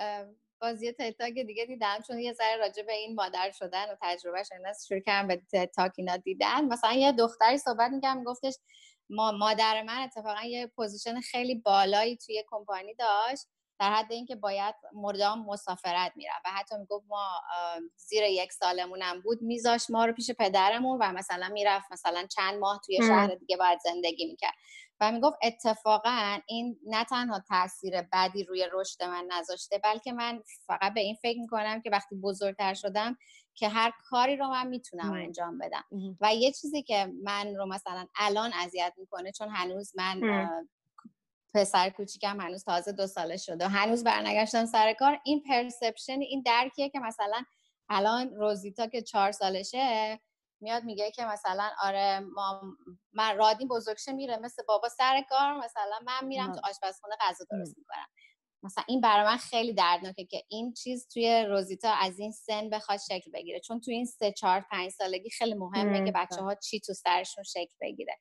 باز 0.61 0.91
TED 0.91 1.09
Talk 1.09 1.33
دیگه 1.33 1.65
دیدم 1.65 1.97
چون 2.07 2.19
یه 2.19 2.33
ذره 2.33 2.55
راجع 2.57 2.83
به 2.83 2.93
این 2.93 3.15
مادر 3.15 3.51
شدن 3.51 3.85
و 3.91 3.95
تجربهش 4.01 4.51
اینا 4.51 4.73
شروع 4.87 4.99
کردم 4.99 5.27
به 5.51 5.65
talk 5.65 5.91
اینا 5.97 6.17
دیدن. 6.17 6.65
مثلا 6.65 6.93
یه 6.93 7.11
دختری 7.11 7.57
صحبت 7.57 7.91
می‌کردم 7.91 8.23
گفتش 8.23 8.53
ما 9.09 9.31
مادر 9.31 9.83
من 9.83 10.03
اتفاقا 10.03 10.43
یه 10.43 10.67
position 10.67 11.19
خیلی 11.19 11.55
بالایی 11.55 12.17
توی 12.17 12.43
کمپانی 12.49 12.93
داشت 12.93 13.47
در 13.79 13.93
حد 13.93 14.11
اینکه 14.11 14.35
باید 14.35 14.75
مدام 14.93 15.45
مسافرت 15.45 16.11
میرم 16.15 16.41
و 16.45 16.49
حتی 16.51 16.77
می‌گفت 16.77 17.05
ما 17.09 17.29
زیر 17.95 18.23
یک 18.23 18.53
سالمونم 18.53 19.21
بود 19.21 19.41
میذاش 19.41 19.89
ما 19.89 20.05
رو 20.05 20.13
پیش 20.13 20.31
پدرمون 20.31 20.97
و 21.01 21.13
مثلا 21.13 21.49
می‌رفت 21.49 21.91
مثلا 21.91 22.27
چند 22.35 22.59
ماه 22.59 22.81
توی 22.85 23.01
شهر 23.01 23.35
دیگه 23.35 23.57
باید 23.57 23.79
زندگی 23.79 24.25
می‌کرد. 24.25 24.53
و 24.99 25.11
می‌گفت 25.11 25.37
اتفاقا 25.43 26.39
این 26.47 26.79
نه 26.85 27.03
تنها 27.03 27.39
تاثیر 27.39 28.01
بدی 28.01 28.43
روی 28.43 28.67
رشد 28.71 29.03
من 29.03 29.27
نذاشته 29.29 29.77
بلکه 29.77 30.13
من 30.13 30.43
فقط 30.67 30.93
به 30.93 31.01
این 31.01 31.15
فکر 31.15 31.39
می‌کنم 31.39 31.81
که 31.81 31.89
وقتی 31.89 32.15
بزرگتر 32.15 32.73
شدم 32.73 33.17
که 33.55 33.69
هر 33.69 33.93
کاری 34.09 34.35
رو 34.35 34.47
من 34.47 34.67
می‌تونم 34.67 35.13
انجام 35.13 35.57
بدم. 35.57 35.83
و 36.21 36.35
یه 36.35 36.51
چیزی 36.51 36.83
که 36.83 37.13
من 37.23 37.55
رو 37.55 37.65
مثلا 37.65 38.07
الان 38.15 38.51
اذیت 38.53 38.93
می‌کنه 38.97 39.31
چون 39.31 39.49
هنوز 39.49 39.91
من 39.95 40.21
پسر 41.53 41.89
کوچیکم 41.89 42.41
هنوز 42.41 42.63
تازه 42.63 42.91
دو 42.91 43.07
ساله 43.07 43.37
شده 43.37 43.65
و 43.65 43.69
هنوز 43.69 44.03
برنگشتم 44.03 44.65
سر 44.65 44.93
کار 44.93 45.19
این 45.25 45.43
پرسپشن 45.43 46.19
این 46.19 46.41
درکیه 46.45 46.89
که 46.89 46.99
مثلا 46.99 47.43
الان 47.89 48.35
روزیتا 48.35 48.87
که 48.87 49.01
چهار 49.01 49.31
سالشه 49.31 50.19
میاد 50.61 50.83
میگه 50.83 51.11
که 51.11 51.25
مثلا 51.25 51.69
آره 51.81 52.19
ما 52.19 52.61
من 53.13 53.37
رادین 53.37 53.67
بزرگشه 53.67 54.11
میره 54.11 54.37
مثل 54.37 54.63
بابا 54.67 54.89
سر 54.89 55.23
کار 55.29 55.57
مثلا 55.57 55.99
من 56.05 56.27
میرم 56.27 56.51
تو 56.51 56.59
آشپزخونه 56.63 57.15
غذا 57.21 57.45
درست 57.51 57.77
می‌کنم. 57.77 58.07
مثلا 58.63 58.83
این 58.87 59.01
برای 59.01 59.25
من 59.25 59.37
خیلی 59.37 59.73
دردناکه 59.73 60.25
که 60.25 60.43
این 60.47 60.73
چیز 60.73 61.07
توی 61.07 61.45
روزیتا 61.49 61.91
از 61.91 62.19
این 62.19 62.31
سن 62.31 62.69
بخواد 62.69 62.99
شکل 62.99 63.31
بگیره. 63.31 63.59
چون 63.59 63.81
توی 63.81 63.93
این 63.93 64.05
سه 64.05 64.31
چهار 64.31 64.65
پنج 64.71 64.91
سالگی 64.91 65.29
خیلی 65.29 65.53
مهمه 65.53 66.05
که 66.05 66.11
بچه 66.11 66.41
ها 66.41 66.55
چی 66.55 66.79
تو 66.79 66.93
سرشون 66.93 67.43
شکل 67.43 67.73
بگیره. 67.81 68.17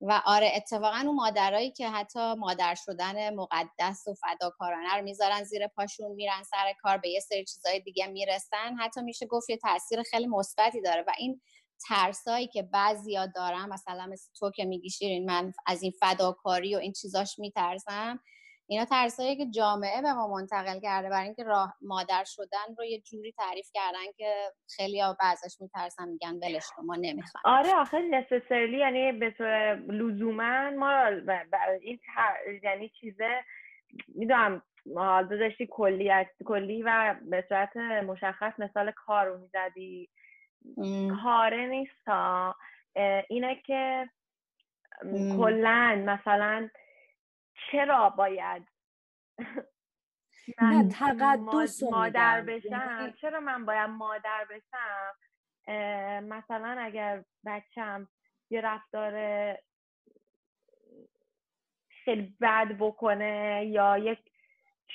و 0.00 0.22
آره 0.24 0.52
اتفاقا 0.54 0.96
اون 0.96 1.14
مادرایی 1.14 1.70
که 1.72 1.88
حتی 1.88 2.34
مادر 2.34 2.74
شدن 2.74 3.34
مقدس 3.34 4.04
و 4.08 4.14
فداکارانه 4.14 4.96
رو 4.96 5.02
می‌ذارن 5.02 5.44
زیر 5.44 5.68
پاشون 5.68 6.12
میرن 6.12 6.42
سر 6.42 6.72
کار 6.82 6.98
به 6.98 7.08
یه 7.08 7.20
سری 7.20 7.44
چیزای 7.44 7.80
دیگه 7.80 8.06
می‌رسن 8.06 8.76
حتی 8.80 9.02
میشه 9.02 9.26
گفت 9.26 9.50
یه 9.50 9.56
تاثیر 9.56 10.02
خیلی 10.02 10.26
مثبتی 10.26 10.80
داره. 10.80 11.02
و 11.06 11.12
این 11.18 11.40
ترسایی 11.88 12.46
که 12.46 12.62
بعضیا 12.62 13.26
دارن 13.26 13.68
مثلا 13.68 14.06
مثل 14.06 14.30
تو 14.38 14.50
که 14.50 14.64
میگی 14.64 14.90
شیرین 14.90 15.30
من 15.30 15.52
از 15.66 15.82
این 15.82 15.92
فداکاری 16.00 16.74
و 16.74 16.78
این 16.78 16.92
چیزاش 16.92 17.38
میترسم. 17.38 18.20
اینا 18.70 18.84
ترسایی 18.84 19.36
که 19.36 19.46
جامعه 19.46 20.02
به 20.02 20.12
ما 20.12 20.28
منتقل 20.28 20.80
کرده 20.80 21.08
برای 21.08 21.24
اینکه 21.24 21.44
راه 21.44 21.74
مادر 21.80 22.24
شدن 22.26 22.74
رو 22.78 22.84
یه 22.84 23.00
جوری 23.00 23.32
تعریف 23.32 23.70
کردن 23.74 24.12
که 24.16 24.52
خیلی 24.76 25.02
بعضش 25.20 25.60
میترسن 25.60 26.08
میگن 26.08 26.34
ولش 26.34 26.64
ما 26.84 26.96
نمی‌خوام 27.00 27.42
آره 27.44 27.74
آخه 27.74 27.98
نسسرلی 27.98 28.78
یعنی 28.78 29.12
به 29.12 29.30
طور 29.30 29.76
لزوما 29.76 30.70
ما 30.70 31.04
این 31.80 32.00
یعنی 32.62 32.88
چیزه 33.00 33.44
می‌دونم 34.08 34.62
حالا 34.96 35.36
داشتی 35.36 35.68
کلی 35.70 36.10
کلی 36.46 36.82
و 36.82 37.16
به 37.30 37.44
صورت 37.48 37.76
مشخص 37.76 38.52
مثال 38.58 38.92
کار 39.06 39.26
رو 39.26 39.38
می‌زدی. 39.38 40.08
کاره 41.22 41.66
نیست 41.66 42.08
اینه 43.28 43.54
که 43.54 44.10
کلا 45.36 46.04
مثلا 46.06 46.68
چرا 47.70 48.10
باید 48.10 48.68
من 50.62 50.88
تقدس 50.88 51.82
مادر 51.82 52.40
بشم؟ 52.40 52.98
یعنی 53.00 53.12
چرا 53.20 53.40
من 53.40 53.64
باید 53.64 53.90
مادر 53.90 54.46
بشم؟ 54.50 55.14
مثلا 56.22 56.76
اگر 56.80 57.24
بچم 57.46 58.08
یه 58.50 58.60
رفتار 58.60 59.12
خیلی 62.04 62.36
بد 62.40 62.68
بکنه 62.78 63.64
یا 63.66 63.98
یک 63.98 64.18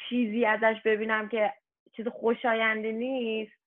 چیزی 0.09 0.45
ازش 0.45 0.81
ببینم 0.85 1.29
که 1.29 1.53
چیز 1.95 2.07
خوشایندی 2.07 2.91
نیست 2.91 3.62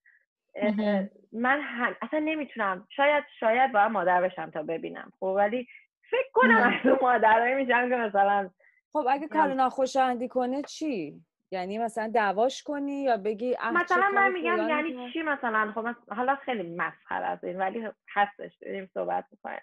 من 1.33 1.63
اصلا 2.03 2.19
نمی‌تونم. 2.19 2.89
شاید 2.97 3.25
شاید 3.41 3.73
باید 3.73 3.91
مادر 3.91 4.23
بشم 4.23 4.51
تا 4.51 4.63
ببینم 4.63 5.13
خب 5.21 5.27
ولی 5.27 5.69
فکر 6.11 6.31
کنم 6.33 6.57
از 6.57 6.87
اون 6.87 6.99
مادرهایی 7.03 7.55
میشم 7.55 7.89
که 7.89 7.97
مثلا 7.97 8.51
خب 8.93 9.07
اگه 9.11 9.29
کار 9.29 9.55
ناخوشایندی 9.55 10.29
کنه 10.29 10.63
چی؟ 10.63 11.21
یعنی 11.51 11.79
مثلا 11.79 12.11
دعواش 12.15 12.63
کنی 12.63 13.03
یا 13.03 13.17
بگی 13.17 13.57
مثلا 13.73 14.09
من 14.09 14.33
میگم 14.33 14.69
یعنی 14.69 15.13
چی 15.13 15.23
مثلا؟ 15.23 15.73
خب 15.75 16.15
حالا 16.15 16.37
خیلی 16.37 16.77
مسخره 16.77 17.27
از 17.27 17.45
این 17.45 17.59
ولی 17.59 17.89
هستش 18.13 18.57
داریم 18.63 18.91
صحبت 18.95 19.25
می‌کنیم. 19.31 19.61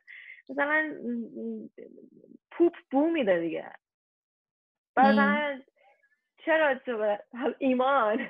مثلا 0.49 0.93
پوپ 2.51 2.73
بو 2.91 3.09
میده 3.09 3.39
دیگه. 3.39 3.71
مثلا 4.97 5.61
چرا 6.45 6.75
تو 6.75 7.17
ایمان؟ 7.59 8.19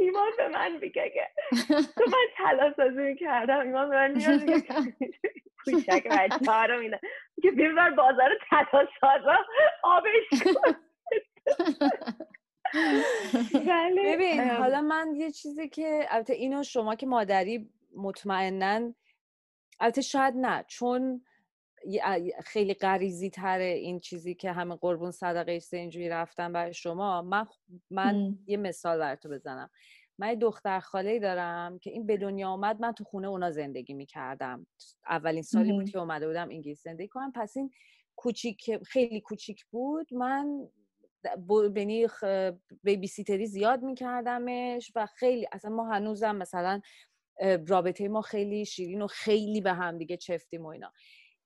ایمان 0.00 0.30
به 0.38 0.48
من 0.48 0.72
میگه 0.72 1.10
که 1.14 1.28
تو 1.96 2.04
من 2.06 2.26
تلا 2.36 2.72
سازی 2.76 3.16
کردم 3.16 3.60
ایمان 3.60 3.90
به 3.90 3.96
من 3.96 4.10
میاد 4.10 4.40
کوچک 5.64 6.08
بچه 6.08 6.52
ها 6.52 6.64
رو 6.64 6.80
میده 6.80 7.00
که 7.42 7.50
بیمار 7.50 7.90
بازار 7.90 8.30
تلا 8.50 8.86
سازا. 9.00 9.36
آبش 9.82 10.42
کن. 10.44 10.74
ببین 13.96 14.50
حالا 14.50 14.80
من 14.80 15.14
یه 15.14 15.30
چیزی 15.30 15.68
که 15.68 16.06
البته 16.08 16.32
اینو 16.32 16.62
شما 16.62 16.94
که 16.94 17.06
مادری 17.06 17.70
مطمئنا 17.96 18.92
البته 19.80 20.00
شاید 20.00 20.34
نه 20.36 20.64
چون 20.68 21.24
خیلی 22.44 22.74
غریزی 22.74 23.30
تره 23.30 23.64
این 23.64 24.00
چیزی 24.00 24.34
که 24.34 24.52
همه 24.52 24.76
قربون 24.76 25.10
صدقه 25.10 25.52
ایسته 25.52 25.76
اینجوری 25.76 26.08
رفتن 26.08 26.52
برای 26.52 26.74
شما. 26.74 27.22
من 27.22 27.46
من 27.90 28.38
یه 28.46 28.56
مثال 28.56 28.98
براتون 28.98 29.32
بزنم. 29.32 29.70
من 30.18 30.34
دختر 30.34 30.80
خاله 30.80 31.18
دارم 31.18 31.78
که 31.78 31.90
این 31.90 32.06
به 32.06 32.16
دنیا 32.16 32.48
آمد 32.48 32.80
من 32.80 32.92
تو 32.92 33.04
خونه 33.04 33.28
اونا 33.28 33.50
زندگی 33.50 33.94
می‌کردم. 33.94 34.66
اولین 35.08 35.42
سالی 35.42 35.72
بود 35.72 35.90
که 35.90 35.98
اومده 35.98 36.26
بودم 36.26 36.48
انگلیس 36.50 36.82
زندگی 36.82 37.08
کنم. 37.08 37.32
پس 37.32 37.56
این 37.56 37.70
کوچیک 38.16 38.76
خیلی 38.84 39.20
کوچیک 39.20 39.64
بود. 39.64 40.14
من 40.14 40.68
بینی 41.72 42.06
بیبی 42.82 43.06
سیتری 43.06 43.46
زیاد 43.46 43.82
میکردمش 43.82 44.92
و 44.94 45.06
خیلی 45.06 45.48
اصلا 45.52 45.70
ما 45.70 45.88
هنوزم 45.88 46.36
مثلا 46.36 46.80
رابطه 47.68 48.08
ما 48.08 48.22
خیلی 48.22 48.64
شیرین 48.64 49.02
و 49.02 49.06
خیلی 49.06 49.60
به 49.60 49.72
هم 49.72 49.98
دیگه 49.98 50.16
چفتیم 50.16 50.64
و 50.64 50.68
اینا. 50.68 50.92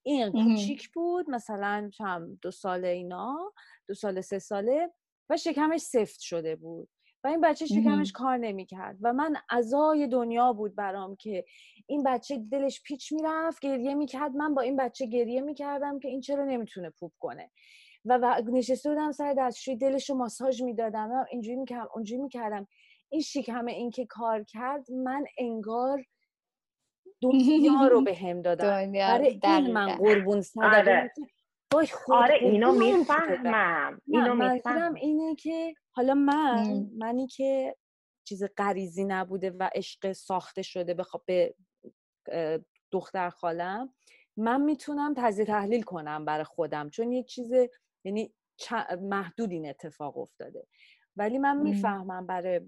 این 0.03 0.31
کوچیک 0.31 0.89
بود 0.93 1.29
مثلا 1.29 1.89
چم 1.93 2.37
دو 2.41 2.51
ساله 2.51 2.87
اینا 2.87 3.53
دو 3.87 3.93
ساله 3.93 4.21
سه 4.21 4.39
ساله 4.39 4.91
و 5.29 5.37
شکمش 5.37 5.81
سفت 5.81 6.19
شده 6.19 6.55
بود 6.55 6.89
و 7.23 7.27
این 7.27 7.41
بچه 7.41 7.65
شکمش 7.65 8.11
کار 8.11 8.37
نمی‌کرد 8.37 8.97
و 9.01 9.13
من 9.13 9.35
ازای 9.49 10.07
دنیا 10.07 10.53
بود 10.53 10.75
برام 10.75 11.15
که 11.15 11.45
این 11.87 12.03
بچه 12.03 12.37
دلش 12.51 12.81
پیچ 12.81 13.13
می‌رفت 13.13 13.59
گریه 13.61 13.95
می‌کرد. 13.95 14.31
من 14.35 14.53
با 14.53 14.61
این 14.61 14.75
بچه 14.77 15.05
گریه 15.05 15.41
می‌کردم 15.41 15.99
که 15.99 16.07
این 16.07 16.21
چرا 16.21 16.45
نمی‌تونه 16.45 16.89
پوپ 16.89 17.11
کنه. 17.19 17.51
و 18.05 18.41
نشسته 18.51 18.89
بودم 18.89 19.11
سر 19.11 19.33
دستشوی 19.37 19.75
دلش 19.75 20.09
رو 20.09 20.15
ماساژ 20.15 20.61
می‌دادم 20.61 21.25
اینجوری 21.31 21.57
می‌کردم 21.57 21.87
اونجوری 21.95 22.21
می‌کردم. 22.21 22.67
این 23.09 23.21
شکم 23.21 23.65
این 23.65 23.89
که 23.89 24.05
کار 24.05 24.43
کرد 24.43 24.91
من 24.91 25.25
انگار 25.37 26.03
دنیا 27.23 27.87
رو 27.87 28.01
به 28.01 28.15
هم 28.15 28.41
دادم 28.41 28.91
برای 28.91 29.39
این 29.43 29.71
من 29.71 29.95
قربون 29.95 30.41
صدقه 30.41 31.11
آره, 31.73 31.89
آره 32.07 32.35
اینو 32.35 32.71
می‌فهمم. 32.71 34.01
اینو 34.07 34.35
می‌فهمم. 34.35 34.93
اینه 34.93 35.35
که 35.35 35.73
حالا 35.91 36.13
من 36.13 36.89
منی 36.97 37.27
که 37.27 37.75
چیز 38.27 38.43
غریزی 38.57 39.05
نبوده 39.05 39.51
و 39.51 39.69
عشق 39.75 40.11
ساخته 40.11 40.61
شده 40.61 40.93
بخواب 40.93 41.23
به 41.25 41.55
دختر 42.91 43.29
خالم 43.29 43.93
من 44.37 44.61
می‌تونم 44.61 45.13
تجزیه 45.17 45.45
تحلیل 45.45 45.81
کنم 45.81 46.25
برای 46.25 46.43
خودم. 46.43 46.89
چون 46.89 47.11
یک 47.11 47.27
چیز 47.27 47.51
یعنی 48.05 48.33
محدود 49.01 49.51
این 49.51 49.69
اتفاق 49.69 50.17
افتاده. 50.17 50.67
ولی 51.15 51.37
من 51.37 51.57
می‌فهمم 51.57 52.27
برای 52.27 52.61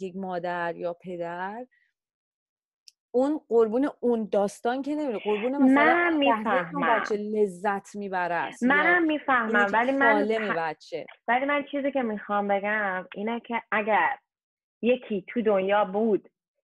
یک 0.00 0.16
مادر 0.16 0.76
یا 0.76 0.92
پدر 0.92 1.66
اون 3.16 3.40
قربون 3.48 3.88
اون 4.00 4.28
داستان 4.32 4.82
که 4.82 4.94
نمیره 4.94 5.18
قربون 5.18 5.56
مثلا 5.56 6.10
من 6.10 6.20
بچه 6.82 7.16
لذت 7.16 7.96
می‌بره 7.96 8.50
منم 8.62 9.02
می‌فهمم. 9.02 9.66
ولی 9.72 9.92
من 9.92 10.28
بچه 10.56 11.06
ولی 11.28 11.44
من 11.44 11.64
چیزی 11.70 11.92
که 11.92 12.02
می‌خوام 12.02 12.48
بگم 12.48 13.06
اینه 13.14 13.40
که 13.40 13.62
اگر 13.72 14.18
یکی 14.82 15.24
تو 15.28 15.42
دنیا 15.42 15.84
بود 15.84 16.28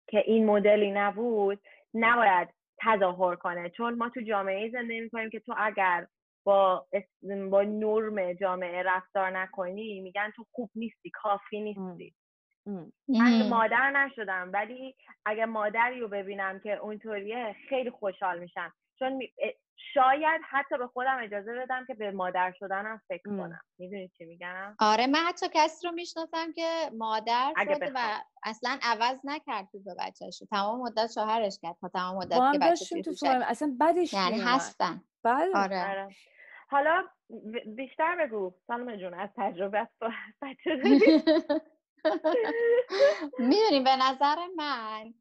که 0.09 0.23
این 0.25 0.45
مدلی 0.45 0.91
نبود 0.91 1.59
نباید 1.93 2.49
تظاهر 2.79 3.35
کنه. 3.35 3.69
چون 3.69 3.93
ما 3.93 4.09
تو 4.09 4.21
جامعه 4.21 4.69
زندگی 4.69 4.99
می‌کنیم 4.99 5.29
که 5.29 5.39
تو 5.39 5.55
اگر 5.57 6.07
با 6.43 6.87
با 7.51 7.63
نرم 7.63 8.33
جامعه 8.33 8.83
رفتار 8.83 9.29
نکنی 9.29 10.01
میگن 10.01 10.31
تو 10.35 10.45
خوب 10.51 10.69
نیستی 10.75 11.09
کافی 11.09 11.61
نیستی. 11.61 12.13
من 13.07 13.49
مادر 13.49 13.91
نشدم 13.91 14.49
ولی 14.53 14.95
اگه 15.25 15.45
مادری 15.45 15.99
رو 15.99 16.07
ببینم 16.07 16.59
که 16.59 16.73
اونطوریه 16.73 17.55
خیلی 17.69 17.89
خوشحال 17.89 18.39
میشم. 18.39 18.73
چون 18.99 19.21
شاید 19.93 20.41
حتی 20.49 20.77
به 20.77 20.87
خودم 20.87 21.17
اجازه 21.23 21.53
بدم 21.53 21.85
که 21.85 21.93
به 21.93 22.11
مادر 22.11 22.53
شدنم 22.59 23.01
فکر 23.07 23.23
کنم. 23.23 23.59
می‌دونی 23.77 24.11
چی 24.17 24.25
میگم؟ 24.25 24.75
آره 24.79 25.07
من 25.07 25.19
حتی 25.19 25.45
کسی 25.53 25.87
رو 25.87 25.93
می‌شناسم 25.93 26.53
که 26.53 26.91
مادر 26.97 27.53
شد 27.65 27.91
و 27.95 28.21
اصلا 28.43 28.79
عوض 28.81 29.19
نکرد 29.23 29.67
تو 29.71 29.79
بچهش. 29.99 30.43
تمام 30.51 30.81
مدت 30.81 31.11
شوهرش 31.11 31.59
کرد 31.61 31.75
تا 31.81 31.89
تمام 31.89 32.17
مدت 32.17 32.51
که 32.51 32.59
بچه 32.59 33.01
تو 33.01 33.11
اصلا 33.47 33.77
بدش 33.81 34.13
یعنی 34.13 34.39
هستن. 34.39 35.01
بله. 35.23 35.51
آره. 35.55 35.89
آره. 35.89 36.07
حالا 36.69 37.03
بیشتر 37.75 38.15
بگو. 38.25 38.53
سالم 38.67 38.95
جون 38.95 39.13
از 39.13 39.29
تجربه 39.37 39.87
بچه 40.41 40.81
می‌دونی 43.39 43.79
به 43.79 43.95
نظر 43.95 44.35
من 44.55 45.13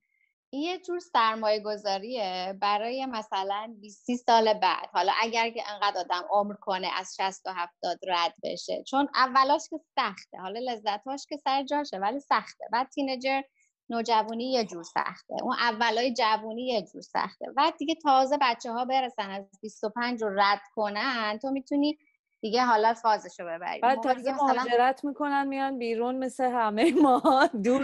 یه 0.52 0.78
جور 0.78 0.98
سرمایه 0.98 1.60
گذاریه 1.60 2.58
برای 2.60 3.06
مثلا 3.06 3.76
20 3.80 4.16
سال 4.16 4.54
بعد. 4.54 4.88
حالا 4.92 5.12
اگر 5.20 5.50
که 5.50 5.70
انقدر 5.70 6.00
آدم 6.00 6.24
عمر 6.30 6.54
کنه 6.54 6.90
از 6.94 7.14
60 7.20 7.44
تا 7.44 7.52
70 7.52 7.98
رد 8.08 8.34
بشه. 8.42 8.84
چون 8.86 9.08
اولاش 9.14 9.62
که 9.70 9.80
سخته. 9.96 10.38
حالا 10.38 10.60
لذتاش 10.60 11.26
که 11.28 11.36
سر 11.36 11.64
جاشه 11.64 11.98
ولی 11.98 12.20
سخته. 12.20 12.64
بعد 12.72 12.88
تینجر 12.88 13.42
نوجوانی 13.88 14.52
یه 14.52 14.64
جور 14.64 14.82
سخته. 14.82 15.34
اون 15.42 15.56
اولای 15.60 16.14
جوونی 16.14 16.66
یه 16.66 16.82
جور 16.82 17.02
سخته. 17.02 17.46
بعد 17.56 17.76
دیگه 17.76 17.94
تازه 17.94 18.38
بچه 18.40 18.72
ها 18.72 18.84
برسن 18.84 19.30
از 19.30 19.44
25 19.62 20.22
رو 20.22 20.40
رد 20.40 20.62
کنن 20.74 21.38
تو 21.42 21.50
می‌تونی 21.50 21.98
دیگه 22.46 22.64
حالا 22.64 22.94
فازشو 22.94 23.44
ببریم. 23.44 23.80
بعد 23.80 24.02
تازه 24.02 24.32
مهاجرت 24.32 25.04
می‌کنن 25.04 25.46
میان 25.48 25.78
بیرون 25.78 26.18
مثل 26.18 26.44
همه 26.44 26.92
ما. 26.92 27.22
دور 27.64 27.82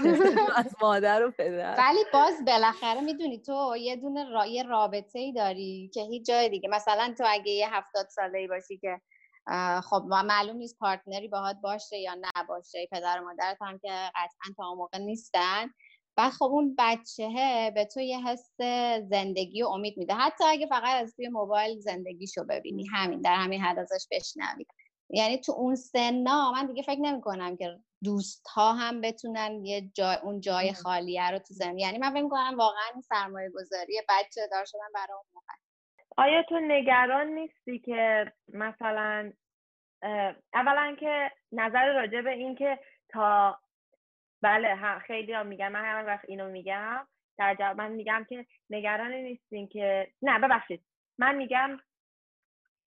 از 0.57 0.75
مادر 0.83 1.25
و 1.25 1.31
پدر. 1.31 1.75
ولی 1.79 2.05
باز 2.13 2.45
بالاخره 2.47 3.01
می‌دونی 3.01 3.39
تو 3.39 3.77
یه 3.77 3.97
دونه 3.97 4.31
را... 4.31 4.47
یه 4.47 4.63
رابطه 4.63 5.19
ای 5.19 5.33
داری 5.33 5.91
که 5.95 6.01
هیچ 6.01 6.27
جای 6.27 6.49
دیگه. 6.49 6.69
مثلا 6.69 7.15
تو 7.19 7.25
اگه 7.29 7.53
یه 7.53 7.75
هفتاد 7.75 8.07
ساله 8.09 8.39
ای 8.39 8.47
باشی 8.47 8.79
که 8.79 9.01
خب 9.85 10.03
معلوم 10.07 10.57
نیست 10.57 10.79
پارتنری 10.79 11.29
باهات 11.29 11.57
باشه 11.63 11.97
یا 11.97 12.15
نباشه. 12.15 12.89
پدر 12.93 13.21
و 13.21 13.25
مادرت 13.25 13.57
هم 13.61 13.79
که 13.79 13.91
قطعا 14.15 14.55
تا 14.57 14.75
موقع 14.75 14.99
نیستن. 14.99 15.71
و 16.17 16.31
خب 16.31 16.45
اون 16.45 16.77
بچه 16.79 17.29
به 17.75 17.85
تو 17.85 18.01
یه 18.01 18.27
حس 18.27 18.57
زندگی 19.03 19.63
و 19.63 19.67
امید 19.67 19.99
میده. 19.99 20.15
حتی 20.15 20.45
اگه 20.45 20.67
فقط 20.67 21.03
از 21.03 21.17
توی 21.17 21.29
موبایل 21.29 21.79
زندگیشو 21.79 22.45
ببینی. 22.45 22.87
همین 22.93 23.21
در 23.21 23.35
همین 23.35 23.61
حد 23.61 23.79
ازش 23.79 24.07
بشنوی. 24.11 24.67
یعنی 25.11 25.39
تو 25.39 25.53
اون 25.53 25.75
سنا 25.75 26.53
من 26.53 26.67
دیگه 26.67 26.83
فکر 26.83 27.01
نمی 27.01 27.21
کنم 27.21 27.57
که 27.57 27.79
دوست 28.05 28.47
ها 28.47 28.73
هم 28.73 29.01
بتونن 29.01 29.65
یه 29.65 29.91
جای 29.95 30.17
اون 30.23 30.41
جای 30.41 30.73
خالیه 30.73 31.31
رو 31.31 31.39
تو 31.39 31.55
زمین. 31.55 31.79
یعنی 31.79 31.99
من 31.99 32.15
فکر 32.15 32.29
کنم 32.29 32.59
واقعا 32.59 33.01
سرمایه 33.09 33.51
گذاری 33.51 34.01
بچه 34.09 34.41
دار 34.51 34.65
شدن 34.65 34.93
برای 34.95 35.17
اون 35.17 35.27
موقع. 35.35 35.55
آیا 36.17 36.43
تو 36.49 36.61
نگران 36.61 37.27
نیستی 37.27 37.79
که 37.79 38.33
مثلا 38.49 39.33
اولا 40.55 40.97
که 41.01 41.31
نظر 41.53 41.93
راجع 41.93 42.21
به 42.21 42.31
این 42.31 42.55
که 42.57 42.79
تا 43.09 43.59
بله 44.43 44.99
خیلی 44.99 45.33
ها 45.33 45.43
میگن 45.43 45.69
من 45.69 45.85
هر 45.85 46.07
وقت 46.07 46.25
اینو 46.29 46.51
میگم 46.51 47.07
در 47.39 47.55
جواب 47.55 47.77
من 47.77 47.93
میگم 47.93 48.27
که 48.29 48.47
نگران 48.71 49.13
نیستین 49.13 49.69
که 49.69 50.09
نه 50.23 50.39
ببخشید. 50.39 50.85
من 51.19 51.35
میگم 51.35 51.79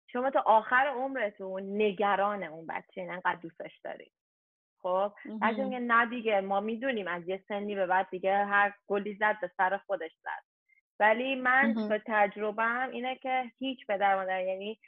شما 0.08 0.30
تا 0.30 0.44
آخر 0.46 0.88
عمرتون 0.88 1.82
نگران 1.82 2.44
اون 2.44 2.68
بچه 2.68 3.02
این 3.02 3.12
انقدر 3.12 3.36
دوستش 3.36 3.80
دارید. 3.84 4.12
خب؟ 4.82 5.12
بعد 5.42 5.60
میگه 5.60 5.80
نه 5.80 6.06
دیگه 6.06 6.42
ما 6.42 6.60
می‌دونیم 6.60 7.08
از 7.08 7.28
یه 7.28 7.44
سنی 7.48 7.76
به 7.76 7.86
بعد 7.86 8.10
دیگه 8.10 8.46
هر 8.46 8.74
گلی 8.88 9.16
زد 9.16 9.38
به 9.42 9.52
سر 9.58 9.78
خودش 9.78 10.12
زد. 10.24 10.44
ولی 11.00 11.36
من 11.36 11.90
به 11.90 12.02
تجربهم 12.06 12.90
اینه 12.90 13.16
که 13.16 13.52
هیچ 13.60 13.88
پدر 13.88 14.16
مادر 14.16 14.44
یعنی 14.44 14.80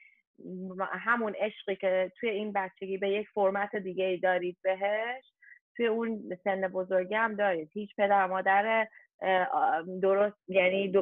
همون 0.79 1.35
عشقی 1.39 1.75
که 1.75 2.11
توی 2.19 2.29
این 2.29 2.53
بچگی 2.53 2.97
به 2.97 3.09
یک 3.09 3.29
فرمت 3.29 3.75
دیگه 3.75 4.03
ای 4.03 4.17
دارید 4.17 4.57
بهش 4.63 5.25
توی 5.77 5.87
اون 5.87 6.37
سن 6.43 6.61
بزرگی 6.61 7.15
هم 7.15 7.35
دارید. 7.35 7.69
هیچ 7.73 7.95
پدر 7.95 8.27
مادر 8.27 8.87
درست 10.01 10.37
یعنی 10.47 10.93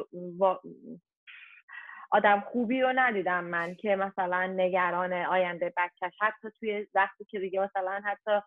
آدم 2.10 2.40
خوبی 2.40 2.80
رو 2.80 2.92
ندیدم 2.96 3.44
من 3.44 3.74
که 3.74 3.96
مثلا 3.96 4.46
نگران 4.46 5.12
آینده 5.12 5.72
بچهش. 5.76 6.12
حتی 6.20 6.48
توی 6.60 6.86
وقتی 6.94 7.24
که 7.24 7.38
دیگه 7.38 7.60
مثلا 7.60 8.00
حتی 8.04 8.40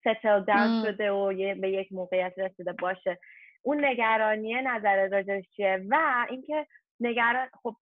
ستل 0.00 0.44
داون 0.44 0.84
شده 0.84 1.12
و 1.12 1.32
یه 1.32 1.54
به 1.54 1.70
یک 1.70 1.92
موقعیت 1.92 2.32
رسیده 2.38 2.72
باشه. 2.72 3.18
اون 3.62 3.84
نگرانیه 3.84 4.60
نظر 4.60 5.08
راجعش 5.08 5.44
چیه؟ 5.56 5.84
و 5.90 6.26
اینکه 6.30 6.66
نگران 7.00 7.48
خب 7.62 7.76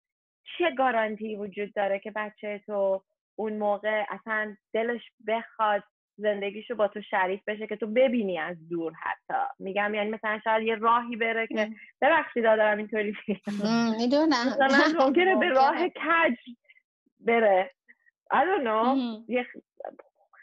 چه 0.57 0.71
گارانتی 0.77 1.35
وجود 1.35 1.73
داره 1.73 1.99
که 1.99 2.11
بچه 2.11 2.61
تو 2.65 3.03
اون 3.35 3.57
موقع 3.57 4.05
اصلا 4.09 4.55
دلش 4.73 5.01
بخواد 5.27 5.83
زندگیشو 6.19 6.75
با 6.75 6.87
تو 6.87 7.01
شریک 7.01 7.45
بشه 7.47 7.67
که 7.67 7.75
تو 7.75 7.87
ببینی 7.87 8.39
از 8.39 8.69
دور 8.69 8.93
حتی. 8.93 9.39
میگم 9.59 9.93
یعنی 9.93 10.09
مثلا 10.09 10.39
شاید 10.43 10.67
یه 10.67 10.75
راهی 10.75 11.15
بره 11.15 11.47
که 11.47 11.69
ببخشید 12.01 12.43
دارم 12.43 12.77
اینطوری 12.77 13.17
می‌دونم. 13.97 14.47
مثلا 14.47 15.05
ممکنه 15.05 15.35
به 15.35 15.49
راه 15.59 15.89
کج 15.89 16.37
بره. 17.19 17.71
I 18.33 18.37
don't 18.37 18.63
know. 18.63 18.97
یه 19.27 19.47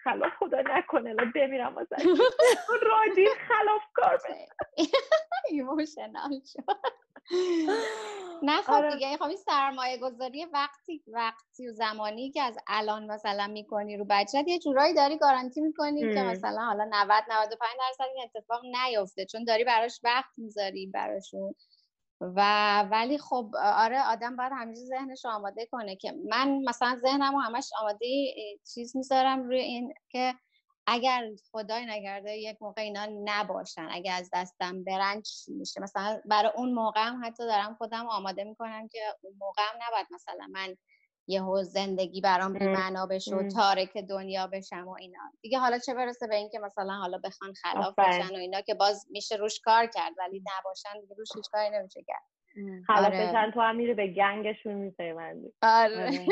خلاف 0.06 0.32
خدا 0.38 0.60
نکنه 0.60 1.10
الان 1.10 1.32
بمیرم 1.34 1.78
از 1.78 1.86
رادی 2.90 3.26
خلاف 3.48 3.82
کار 3.94 4.18
ایموشنال 5.50 6.40
شد. 6.52 6.62
نه 8.42 8.62
خب 8.62 8.72
آره. 8.72 8.94
دیگه 8.94 9.16
خب 9.16 9.22
این 9.22 9.36
سرمایه 9.36 9.98
گذاری 9.98 10.44
وقتی 10.44 11.02
وقتی 11.06 11.68
و 11.68 11.72
زمانی 11.72 12.30
که 12.30 12.42
از 12.42 12.58
الان 12.66 13.06
مثلا 13.06 13.46
می‌کنی 13.46 13.96
رو 13.96 14.04
بچت 14.10 14.44
یه 14.48 14.58
جورایی 14.58 14.94
داری 14.94 15.18
گارانتی 15.18 15.60
می‌کنی 15.60 16.14
که 16.14 16.22
مثلا 16.22 16.64
حالا 16.64 16.84
90 16.84 17.24
95 17.30 17.70
درصد 17.78 18.04
این 18.14 18.24
اتفاق 18.24 18.62
نیفته 18.64 19.24
چون 19.24 19.44
داری 19.44 19.64
براش 19.64 20.00
وقت 20.04 20.30
می‌ذاری 20.36 20.86
براشون. 20.86 21.54
و 22.20 22.80
ولی 22.82 23.18
خب 23.18 23.50
آره 23.62 24.02
آدم 24.02 24.36
باید 24.36 24.52
همیشه 24.54 24.80
ذهنش 24.84 25.24
رو 25.24 25.30
آماده 25.30 25.66
کنه 25.66 25.96
که 25.96 26.12
من 26.30 26.58
مثلا 26.68 26.96
ذهنم 27.02 27.32
رو 27.34 27.40
همش 27.40 27.70
آماده 27.80 28.06
چیز 28.74 28.96
می‌ذارم 28.96 29.42
روی 29.42 29.60
این 29.60 29.94
که 30.08 30.34
اگر 30.86 31.28
خدای 31.52 31.86
نگرده 31.86 32.36
یک 32.36 32.56
موقع 32.60 32.82
اینا 32.82 33.06
نباشن 33.24 33.88
اگر 33.90 34.16
از 34.16 34.30
دستم 34.32 34.84
برن 34.84 35.22
چی 35.22 35.52
میشه. 35.52 35.80
مثلا 35.80 36.20
برای 36.24 36.52
اون 36.56 36.72
موقع 36.74 37.00
هم 37.04 37.20
حتی 37.24 37.46
دارم 37.46 37.74
خودم 37.74 38.06
آماده 38.06 38.44
می‌کنم 38.44 38.88
که 38.88 38.98
اون 39.22 39.34
موقع 39.38 39.62
هم 39.62 39.78
نباید 39.88 40.06
مثلا 40.10 40.46
من 40.52 40.76
یهو 41.26 41.62
زندگی 41.62 42.20
برام 42.20 42.52
بی 42.52 42.66
معنا 42.66 43.06
بشه 43.06 43.36
و 43.36 43.48
تارک 43.48 43.96
دنیا 43.96 44.46
بشم 44.46 44.88
و 44.88 44.96
اینا. 45.00 45.18
دیگه 45.42 45.58
حالا 45.58 45.78
چه 45.78 45.94
برسه 45.94 46.26
به 46.26 46.36
اینکه 46.36 46.58
مثلا 46.58 46.92
حالا 46.92 47.18
بخوان 47.24 47.52
خلاف 47.52 47.94
بشن 47.98 48.34
و 48.34 48.38
اینا 48.38 48.60
که 48.60 48.74
باز 48.74 49.06
میشه 49.10 49.36
روش 49.36 49.60
کار 49.60 49.86
کرد 49.86 50.12
ولی 50.18 50.42
نباشن 50.58 51.00
دیگه 51.00 51.14
روش 51.18 51.28
هیچ 51.36 51.44
کاری 51.52 51.70
نمیشه 51.78 52.04
کرد. 52.06 52.22
خلاف 52.86 53.04
آره. 53.06 53.28
بشن 53.28 53.50
تو 53.50 53.60
هم 53.60 53.76
میره 53.76 53.94
به 53.94 54.06
گنگشون 54.06 54.74
میپیوندی. 54.74 55.52
آره, 55.62 56.06
آره. 56.06 56.26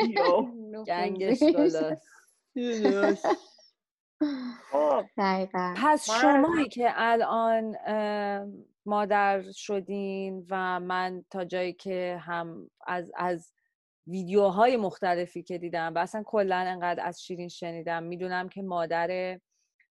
گنگش 0.89 1.39
خب. 4.71 5.05
پس 5.77 6.11
شمایی 6.11 6.69
که 6.69 6.93
الان 6.95 7.77
مادر 8.87 9.53
شدین 9.53 10.47
و 10.51 10.81
من 10.81 11.25
تا 11.31 11.45
جایی 11.45 11.73
که 11.73 12.21
هم 12.23 12.71
از 12.87 13.13
از 13.17 13.53
ویدیوهای 14.07 14.77
مختلفی 14.77 15.43
که 15.43 15.59
دیدم 15.59 15.95
و 15.95 15.99
اصلا 15.99 16.23
کلا 16.27 16.57
انقدر 16.57 17.07
از 17.07 17.23
شیرین 17.23 17.49
شنیدم. 17.49 18.03
می‌دونم 18.03 18.49
که 18.49 18.63
مادر 18.63 19.41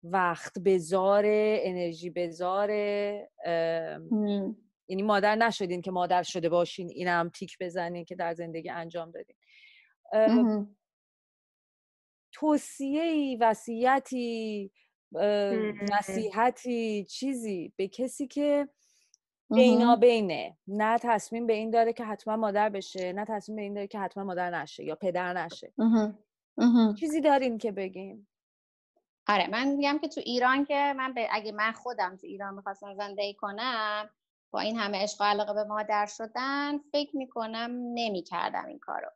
وقت 0.03 0.59
بزاره 0.59 1.59
انرژی 1.61 2.09
بزاره 2.09 3.29
یعنی 4.89 5.03
مادر 5.03 5.35
نشدین 5.35 5.81
که 5.81 5.91
مادر 5.91 6.23
شده 6.23 6.49
باشین 6.49 6.89
اینم 6.89 7.29
تیک 7.29 7.57
بزنین 7.59 8.05
که 8.05 8.15
در 8.15 8.33
زندگی 8.33 8.69
انجام 8.69 9.11
دادین. 9.11 9.35
توصیه 12.31 13.37
وصیتی 13.41 14.71
نصیحتی 15.91 17.05
چیزی 17.05 17.73
به 17.75 17.87
کسی 17.87 18.27
که 18.27 18.67
بینه. 19.95 20.57
نه 20.67 20.97
تصمیم 21.01 21.47
به 21.47 21.53
این 21.53 21.69
داره 21.69 21.93
که 21.93 22.05
حتما 22.05 22.35
مادر 22.35 22.69
بشه 22.69 23.13
نه 23.13 23.25
تصمیم 23.25 23.55
به 23.55 23.61
این 23.61 23.73
داره 23.73 23.87
که 23.87 23.99
حتما 23.99 24.23
مادر 24.23 24.61
نشه 24.61 24.83
یا 24.83 24.95
پدر 24.95 25.33
نشه. 25.33 25.73
چیزی 26.99 27.21
دارین 27.21 27.57
که 27.57 27.71
بگیم 27.71 28.27
آره 29.27 29.47
من 29.47 29.67
میگم 29.67 29.99
که 29.99 30.07
تو 30.07 30.21
ایران 30.25 30.65
که 30.65 30.93
من 30.97 31.13
به 31.13 31.27
اگه 31.31 31.51
من 31.51 31.71
خودم 31.71 32.15
تو 32.15 32.27
ایران 32.27 32.53
می‌خواستم 32.53 32.95
زندگی 32.95 33.33
کنم 33.33 34.09
با 34.51 34.59
این 34.59 34.77
همه 34.77 35.03
عشق 35.03 35.21
و 35.21 35.23
علاقه 35.23 35.53
به 35.53 35.63
مادر 35.63 36.05
شدن 36.05 36.77
فکر 36.91 37.17
می‌کنم 37.17 37.71
نمی‌کردم 37.93 38.65
این 38.65 38.79
کارو. 38.79 39.09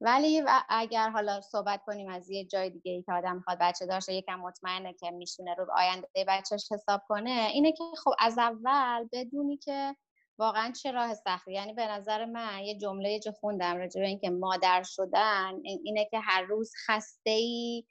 ولی 0.00 0.42
اگر 0.68 1.10
حالا 1.10 1.40
صحبت 1.40 1.82
کنیم 1.86 2.08
از 2.08 2.30
یه 2.30 2.44
جای 2.44 2.70
دیگه 2.70 2.92
ای 2.92 3.02
که 3.02 3.12
آدم 3.12 3.36
می‌خواد 3.36 3.58
بچه 3.60 3.86
داشته 3.86 4.14
یکم 4.14 4.40
مطمئنه 4.40 4.92
که 4.94 5.10
میشونه 5.10 5.54
رو 5.54 5.66
آینده 5.76 6.08
بچهش 6.28 6.72
حساب 6.72 7.02
کنه 7.08 7.48
اینه 7.52 7.72
که 7.72 7.84
خب 8.04 8.10
از 8.18 8.38
اول 8.38 9.08
بدونی 9.12 9.56
که 9.56 9.96
واقعا 10.38 10.72
چه 10.82 10.90
راه 10.90 11.14
سختی. 11.14 11.52
یعنی 11.52 11.72
به 11.72 11.86
نظر 11.86 12.24
من 12.24 12.58
یه 12.64 12.78
جمله 12.78 13.18
جو 13.20 13.32
خوندم 13.32 13.76
راجع 13.76 14.00
به 14.00 14.06
اینکه 14.06 14.30
مادر 14.30 14.82
شدن 14.82 15.52
اینه 15.64 16.04
که 16.10 16.18
هر 16.18 16.42
روز 16.42 16.72
خسته 16.86 17.30
ای 17.30 17.84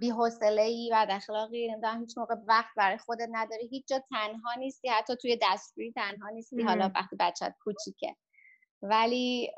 بی 0.00 0.12
ای 0.58 0.90
و 0.92 1.06
اخلاقی 1.10 1.68
نمی‌دونم 1.68 2.00
هیچ 2.00 2.18
موقع 2.18 2.34
وقت 2.48 2.74
برای 2.76 2.98
خودت 2.98 3.28
نداری. 3.32 3.68
هیچ 3.68 3.88
جا 3.88 3.98
تنها 4.10 4.54
نیستی 4.58 4.88
حتی 4.88 5.16
توی 5.16 5.38
دستگیری 5.42 5.92
تنها 5.92 6.28
نیستی. 6.28 6.62
حالا 6.62 6.90
وقتی 6.94 7.16
بچت 7.20 7.54
کوچیکه. 7.64 8.16
ولی 8.82 9.50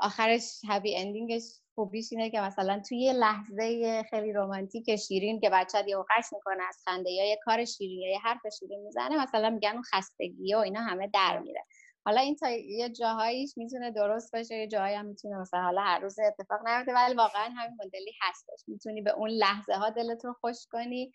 آخرش 0.00 0.60
هپی 0.68 0.96
اندینگش 0.96 1.42
خوبیش 1.74 2.12
اینه 2.12 2.30
که 2.30 2.40
مثلا 2.40 2.82
توی 2.88 2.98
یه 2.98 3.12
لحظه 3.12 4.02
خیلی 4.10 4.32
رومانتیک 4.32 4.96
شیرین 4.96 5.40
که 5.40 5.50
بچه 5.50 5.84
یه 5.88 5.96
اوقش 5.96 6.32
می‌کنه 6.32 6.62
از 6.68 6.76
خنده 6.84 7.10
یا 7.10 7.24
یه 7.28 7.38
کار 7.44 7.64
شیرین 7.64 8.00
یا 8.00 8.10
یه 8.10 8.18
حرف 8.18 8.40
شیرین 8.58 8.84
می‌زنه 8.84 9.22
مثلا 9.22 9.50
میگن 9.50 9.72
اون 9.72 9.82
خستگی 9.82 10.54
و 10.54 10.58
اینا 10.58 10.80
همه 10.80 11.10
در 11.14 11.38
میره. 11.38 11.64
حالا 12.06 12.20
این 12.20 12.36
تا 12.36 12.50
یه 12.50 12.88
جاهاییش 12.88 13.54
می‌تونه 13.56 13.90
درست 13.90 14.32
باشه 14.32 14.54
یه 14.56 14.66
جاهایی 14.68 14.94
هم 14.96 15.06
می‌تونه 15.06 15.38
مثلا 15.38 15.62
حالا 15.62 15.80
هر 15.82 15.98
روز 15.98 16.18
اتفاق 16.18 16.68
نیفته 16.68 16.94
ولی 16.94 17.14
واقعا 17.14 17.44
همین 17.56 17.76
مدلی 17.84 18.12
هستش. 18.22 18.64
می‌تونی 18.68 19.02
به 19.02 19.10
اون 19.10 19.30
لحظه 19.30 19.74
ها 19.74 19.90
دلت 19.90 20.24
رو 20.24 20.32
خوش 20.40 20.66
کنی. 20.70 21.12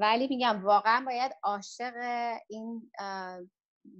ولی 0.00 0.26
میگم 0.30 0.64
واقعا 0.64 1.04
باید 1.06 1.32
عاشق 1.42 1.94
این 2.48 2.90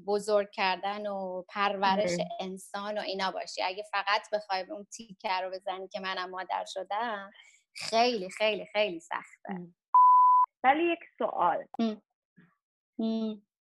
بزرگ 0.06 0.50
کردن 0.50 1.06
و 1.06 1.42
پرورش 1.48 2.10
انسان 2.40 2.98
و 2.98 3.00
اینا 3.00 3.30
باشی. 3.30 3.62
اگه 3.62 3.82
فقط 3.92 4.30
بخوای 4.32 4.64
اون 4.70 4.84
تیکه 4.84 5.40
رو 5.42 5.50
بزنی 5.50 5.88
که 5.88 6.00
منم 6.00 6.30
مادر 6.30 6.64
شدم 6.66 7.30
خیلی 7.74 8.30
خیلی 8.30 8.66
خیلی 8.66 9.00
سخته. 9.00 9.54
ولی 10.64 10.82
یک 10.82 11.00
سوال. 11.18 11.64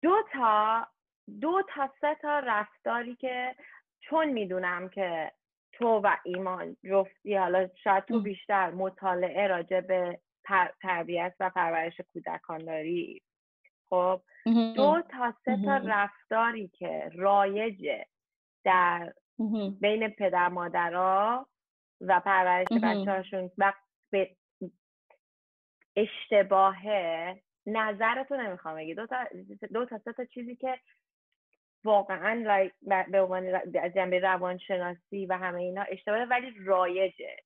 دو 0.02 0.22
تا 0.32 0.86
دو 1.40 1.62
تا 1.74 1.90
سه 2.00 2.16
تا 2.22 2.38
رفتاری 2.38 3.16
که 3.16 3.56
چون 4.00 4.28
می‌دونم 4.28 4.88
که 4.88 5.32
تو 5.72 5.86
و 5.86 6.16
ایمان 6.24 6.76
جفتی 6.90 7.36
حالا 7.36 7.68
شاید 7.84 8.04
تو 8.04 8.20
بیشتر 8.20 8.70
مطالعه 8.70 9.46
راجع 9.46 9.80
به 9.80 10.20
تربیت 10.82 11.34
و 11.40 11.50
پرورش 11.50 12.00
کودکان 12.12 12.64
داری 12.64 13.22
خب 13.90 14.20
دو 14.76 15.02
تا 15.10 15.34
سه 15.44 15.58
تا 15.64 15.76
رفتاری 15.76 16.68
که 16.68 17.10
رایجه 17.14 18.06
در 18.64 19.12
بین 19.80 20.08
پدر 20.08 20.48
مادرها 20.48 21.46
و 22.00 22.20
پرورش 22.20 22.66
بچه 22.82 23.10
هاشون 23.10 23.50
به 24.10 24.30
اشتباهه 25.96 27.42
نظرتو 27.66 28.36
نمی‌خوام 28.36 28.76
بگی. 28.76 28.94
دو 28.94 29.06
تا, 29.06 29.24
دو 29.72 29.84
تا 29.84 29.98
سه 29.98 30.12
تا 30.12 30.24
چیزی 30.24 30.56
که 30.56 30.78
واقعا 31.84 32.64
به 33.10 33.20
عنوان 33.22 33.54
از 33.54 33.92
جنبه 33.94 34.18
روانشناسی 34.18 35.26
و 35.26 35.32
همه 35.32 35.60
اینا 35.60 35.82
اشتباه 35.82 36.22
ولی 36.22 36.54
رایجه. 36.64 37.36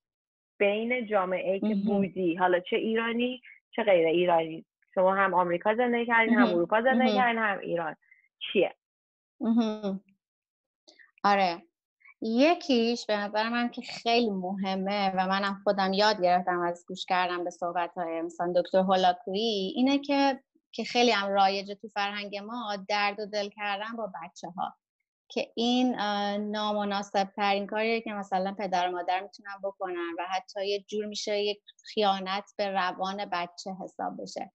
بین 0.58 1.06
جامعه 1.06 1.52
ای 1.52 1.60
که 1.60 1.74
بودی 1.86 2.34
حالا 2.34 2.60
چه 2.60 2.76
ایرانی 2.76 3.42
چه 3.70 3.82
غیر 3.82 4.06
ایرانی. 4.06 4.64
شما 4.94 5.14
هم 5.14 5.34
آمریکا 5.34 5.74
زندگی 5.74 6.06
کردین 6.06 6.34
هم 6.34 6.48
اروپا 6.48 6.82
زندگی 6.82 7.14
کردین 7.14 7.42
هم 7.42 7.58
ایران. 7.58 7.96
چیه؟ 8.52 8.74
آره. 11.24 11.62
یکیش 12.22 13.06
به 13.06 13.16
نظر 13.16 13.48
من 13.48 13.68
که 13.68 13.82
خیلی 13.82 14.30
مهمه 14.30 15.10
و 15.10 15.26
منم 15.26 15.60
خودم 15.64 15.92
یاد 15.92 16.22
گرفتم 16.22 16.60
از 16.60 16.84
گوش 16.88 17.06
کردم 17.06 17.44
به 17.44 17.50
صحبت 17.50 17.90
های 17.96 18.22
مثلا 18.22 18.52
دکتر 18.56 18.78
هولاکویی 18.78 19.72
اینه 19.76 19.98
که 19.98 20.40
که 20.72 20.84
خیلی 20.84 21.10
هم 21.10 21.28
رایجه 21.28 21.74
تو 21.74 21.88
فرهنگ 21.88 22.36
ما 22.36 22.76
درد 22.88 23.20
و 23.20 23.26
دل 23.26 23.48
کردن 23.48 23.96
با 23.96 24.12
بچه 24.22 24.48
ها 24.48 24.74
که 25.28 25.52
این 25.54 25.94
نامناسب 26.50 27.24
ترین 27.36 27.66
کاریه 27.66 28.00
که 28.00 28.12
مثلا 28.12 28.54
پدر 28.58 28.88
و 28.88 28.92
مادر 28.92 29.20
می‌تونن 29.20 29.58
بکنن 29.64 30.14
و 30.18 30.26
حتی 30.30 30.68
یه 30.68 30.80
جور 30.80 31.06
میشه 31.06 31.38
یک 31.38 31.62
خیانت 31.94 32.44
به 32.58 32.70
روان 32.70 33.24
بچه 33.32 33.70
حساب 33.84 34.22
بشه. 34.22 34.52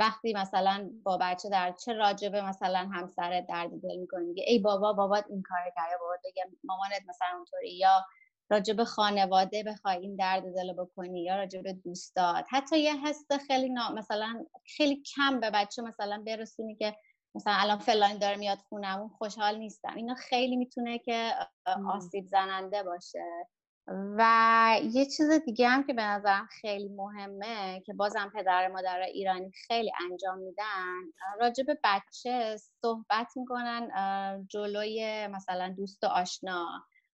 وقتی 0.00 0.32
مثلا 0.32 0.90
با 1.02 1.18
بچه 1.20 1.48
در 1.48 1.72
چه 1.84 1.92
راجبه 1.92 2.42
مثلا 2.42 2.78
همسر 2.92 3.40
درد 3.40 3.70
دل 3.70 3.96
می‌کنی 3.96 4.24
میگه 4.24 4.44
ای 4.46 4.58
بابا 4.58 4.92
بابات 4.92 5.24
این 5.30 5.42
کار 5.42 5.72
کرده 5.76 5.96
بابا 6.00 6.16
بگه 6.24 6.44
مامانت 6.64 7.02
مثلا 7.08 7.28
اونطوری. 7.36 7.72
یا 7.76 8.06
راجب 8.50 8.84
خانواده 8.84 9.62
بخوای 9.62 9.96
این 9.96 10.16
درد 10.16 10.42
دل 10.54 10.72
بکنی 10.72 11.24
یا 11.24 11.36
راجب 11.36 11.62
دوستات. 11.84 12.44
حتی 12.50 12.78
یه 12.78 12.96
حس 13.06 13.26
خیلی 13.46 13.68
نا... 13.68 13.90
مثلا 13.92 14.44
خیلی 14.76 15.02
کم 15.16 15.40
به 15.40 15.50
بچه 15.50 15.82
مثلا 15.82 16.22
برسونی 16.26 16.76
که 16.76 16.96
مثلا 17.34 17.52
الان 17.56 17.78
فلانی 17.78 18.18
داره 18.18 18.36
میاد 18.36 18.58
خونمون 18.58 19.08
خوشحال 19.08 19.56
نیستم. 19.58 19.94
اینا 19.96 20.14
خیلی 20.14 20.56
می‌تونه 20.56 20.98
که 20.98 21.32
آسیب 21.86 22.26
زننده 22.26 22.82
باشه. 22.82 23.24
و 23.92 24.76
یه 24.92 25.06
چیز 25.06 25.30
دیگه 25.30 25.68
هم 25.68 25.84
که 25.84 25.92
به 25.92 26.02
نظرم 26.02 26.48
خیلی 26.60 26.88
مهمه 26.88 27.82
که 27.86 27.92
بازم 27.92 28.32
پدر 28.34 28.68
مادر 28.68 29.00
ایرانی 29.00 29.50
خیلی 29.66 29.92
انجام 30.10 30.38
میدن 30.38 31.02
راجع 31.40 31.64
به 31.64 31.78
بچه 31.84 32.56
صحبت 32.82 33.28
می‌کنن 33.36 33.90
جلوی 34.48 35.26
مثلا 35.26 35.74
دوست 35.76 36.04
و 36.04 36.06
آشنا. 36.06 36.66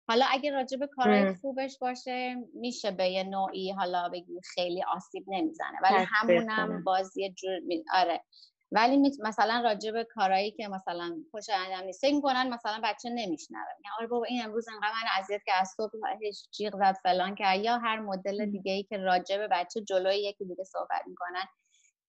حالا 0.07 0.25
اگه 0.31 0.51
راجع 0.51 0.77
به 0.77 0.87
کارهای 0.87 1.35
خوبش 1.35 1.77
باشه 1.79 2.35
میشه 2.53 2.91
به 2.91 3.07
یه 3.07 3.23
نوعی 3.23 3.71
حالا 3.71 4.09
بگی 4.09 4.41
خیلی 4.53 4.83
آسیب 4.83 5.25
نمی‌زنه. 5.27 5.77
ولی 5.83 6.05
همونم 6.07 6.83
بازی 6.83 7.29
جور 7.29 7.51
آره. 7.93 8.23
ولی 8.71 8.97
مثلا 9.23 9.61
راجع 9.65 9.91
به 9.91 10.03
کارهایی 10.03 10.51
که 10.51 10.67
مثلا 10.67 11.15
خوش 11.31 11.45
انجام 11.49 11.83
نیست. 11.85 12.01
فکر 12.01 12.15
می‌کنن 12.15 12.49
مثلا 12.53 12.81
بچه 12.83 13.09
نمیشنوه. 13.09 13.63
میگن 13.79 13.89
آره 13.99 14.07
بابا 14.07 14.25
این 14.25 14.43
امروز 14.43 14.67
انقدر 14.69 14.87
من 14.93 15.09
اذیت 15.23 15.41
که 15.45 15.51
از 15.61 15.69
صبح 15.77 15.91
جیغ 16.51 16.75
زد 16.77 16.95
فلان 17.03 17.35
که 17.35 17.55
یا 17.57 17.77
هر 17.77 17.99
مدل 17.99 18.45
دیگه 18.45 18.71
ای 18.71 18.83
که 18.83 18.97
راجع 18.97 19.37
به 19.37 19.47
بچه 19.51 19.81
جلوی 19.81 20.17
یکی 20.23 20.45
دیگه 20.45 20.63
صحبت 20.63 21.01
می‌کنن. 21.07 21.45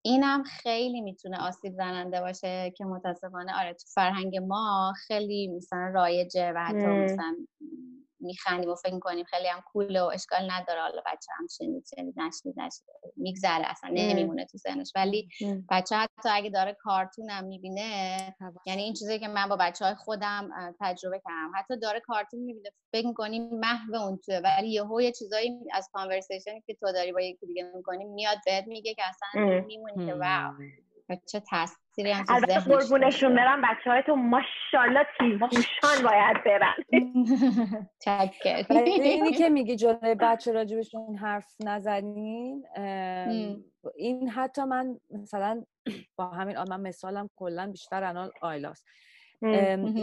اینم 0.02 0.42
خیلی 0.42 1.00
می‌تونه 1.00 1.38
آسیب 1.40 1.72
زننده 1.74 2.20
باشه 2.20 2.72
که 2.76 2.84
متاسفانه 2.84 3.60
آره 3.60 3.74
تو 3.74 3.84
فرهنگ 3.94 4.36
ما 4.36 4.92
خیلی 5.06 5.48
مثلا 5.48 5.92
رایجه 5.94 6.52
و 6.56 6.58
حتی 6.64 6.88
مثلا 6.88 7.36
میخندیم 8.22 8.70
و 8.70 8.74
فکر 8.74 8.98
کنیم 8.98 9.24
خیلی 9.24 9.48
هم 9.48 9.60
کوله 9.72 10.02
و 10.02 10.04
اشکال 10.04 10.50
نداره. 10.50 10.80
حالا 10.80 11.02
بچه 11.06 11.32
هم 11.38 11.46
شنید 11.58 11.84
شنید 11.96 12.14
نشنید 12.20 12.60
نشنید. 12.60 13.14
میگذره 13.16 13.70
اصلا 13.70 13.90
نمیمونه 13.94 14.46
تو 14.46 14.58
ذهنش. 14.58 14.92
ولی 14.96 15.28
بچه 15.70 15.96
حتی 15.96 16.28
اگه 16.28 16.50
داره 16.50 16.76
کارتون 16.80 17.30
هم 17.30 17.44
می‌بینه 17.44 18.16
یعنی 18.66 18.82
این 18.82 18.94
چیزی 18.94 19.18
که 19.18 19.28
من 19.28 19.48
با 19.48 19.56
بچه 19.60 19.84
های 19.84 19.94
خودم 19.94 20.50
تجربه 20.80 21.18
کردم. 21.24 21.52
حتی 21.56 21.76
داره 21.76 22.00
کارتون 22.00 22.40
می‌بینه 22.40 22.70
فکر 22.92 23.06
می‌کنیم 23.06 23.58
محو 23.58 23.94
اون 23.94 24.16
توه. 24.16 24.40
ولی 24.44 24.68
یهو 24.68 25.00
یه 25.00 25.12
چیزایی 25.12 25.58
از 25.72 25.90
کانورسیشنی 25.92 26.62
که 26.66 26.74
تو 26.74 26.92
داری 26.92 27.12
با 27.12 27.20
یکی 27.20 27.46
دیگه 27.46 27.72
می‌کنی 27.74 28.04
میاد 28.04 28.38
بهت 28.46 28.66
میگه 28.66 28.94
که 28.94 29.02
اصلا 29.08 29.60
میمونی 29.66 30.06
که 30.06 30.14
واو. 30.14 30.54
چه 31.16 31.40
تاثیری 31.40 32.10
هم 32.10 32.24
تو 32.24 32.34
البته 32.34 32.60
قربونشون 32.60 33.34
برم 33.34 33.62
بچه 33.62 33.90
های 33.90 34.02
تو 34.02 34.16
ماشالله 34.16 35.06
تیزهوشان 35.18 36.02
باید 36.04 36.44
برن. 36.44 36.74
اینی 38.86 39.32
که 39.32 39.48
میگی 39.56 39.76
جلوی 39.76 40.14
بچه 40.14 40.52
راجبشون 40.52 41.16
حرف 41.16 41.56
نزنین 41.64 42.64
این 43.94 44.28
حتی 44.28 44.64
من 44.64 45.00
مثلا 45.10 45.64
با 46.16 46.26
همین 46.26 46.56
من 46.68 46.80
مثالم 46.80 47.30
کلا 47.36 47.70
بیشتر 47.70 48.04
الان 48.04 48.30
آیلاست 48.40 48.86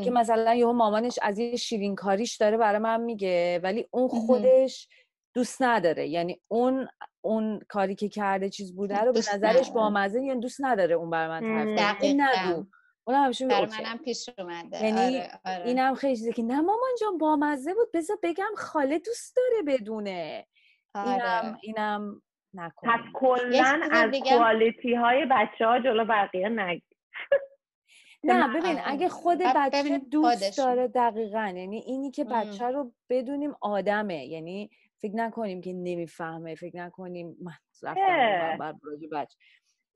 که 0.04 0.12
مثلا 0.14 0.54
یهو 0.54 0.74
مامانش 0.74 1.20
از 1.22 1.40
یه 1.40 1.56
شیرین 1.56 1.96
کاریش 1.96 2.38
داره 2.38 2.58
برای 2.58 2.80
من 2.80 3.02
میگه 3.02 3.60
ولی 3.64 3.88
اون 3.92 4.08
خودش 4.08 4.88
دوست 5.34 5.62
نداره. 5.62 6.08
یعنی 6.08 6.42
اون 6.48 6.88
اون 7.22 7.60
کاری 7.68 7.96
که 7.96 8.10
کرده 8.10 8.50
چیز 8.50 8.76
بوده 8.76 8.98
رو 9.02 9.12
به 9.14 9.20
نظرش 9.20 9.72
با 9.72 9.90
مزه 9.90 10.22
یعنی 10.24 10.40
دوست 10.40 10.58
نداره 10.64 10.96
اون 10.96 11.10
بر 11.10 11.28
من 11.28 11.76
طرف 11.76 11.98
این 12.02 12.22
نگو. 12.22 12.66
اون 13.04 13.16
همیشه 13.18 13.48
بر 13.48 13.66
منم 13.66 13.98
پیش 13.98 14.30
اومده. 14.38 14.84
یعنی 14.86 15.18
آره، 15.18 15.40
آره. 15.46 15.64
اینم 15.66 15.96
خیلی 15.96 16.16
چیزه 16.16 16.32
که 16.34 16.44
نه 16.44 16.62
مامان 16.62 16.90
جان 17.02 17.18
با 17.18 17.36
مزه 17.36 17.74
بود. 17.74 17.88
بذار 17.94 18.18
بگم 18.24 18.52
خاله 18.58 19.00
دوست 19.00 19.36
داره 19.36 19.64
بدونه. 19.78 20.48
اینم 20.96 21.12
آره. 21.16 21.58
اینم 21.62 22.16
پس 22.16 22.22
نکنیم 22.54 23.12
کلا 23.14 23.52
چیز 23.52 23.90
از 23.92 24.12
دیگه- 24.12 24.30
کوالیتی 24.38 24.94
های 24.94 25.26
بچه 25.32 25.66
ها 25.66 25.80
جلو 25.80 26.06
بقیه 26.06 26.50
نگی 26.50 26.84
نه 28.24 28.48
ببین. 28.60 28.80
اگه 28.86 29.10
خود 29.10 29.38
بچه 29.56 29.98
دوست. 30.12 30.58
داره 30.58 30.88
دقیقا 30.88 31.54
یعنی 31.56 31.78
اینی 31.78 32.12
که. 32.12 32.24
بچه 32.24 32.66
رو 32.66 32.94
بدونیم 33.10 33.56
آدمه. 33.62 34.26
یعنی 34.26 34.70
فکر 35.02 35.16
نکنیم 35.16 35.62
که 35.62 35.74
نمی‌فهمه 35.74 36.56
فکر 36.56 36.78
نکنیم 36.78 37.38
من 37.41 37.54
رفتم 37.84 38.58
بر 38.58 38.74
بچه 39.12 39.38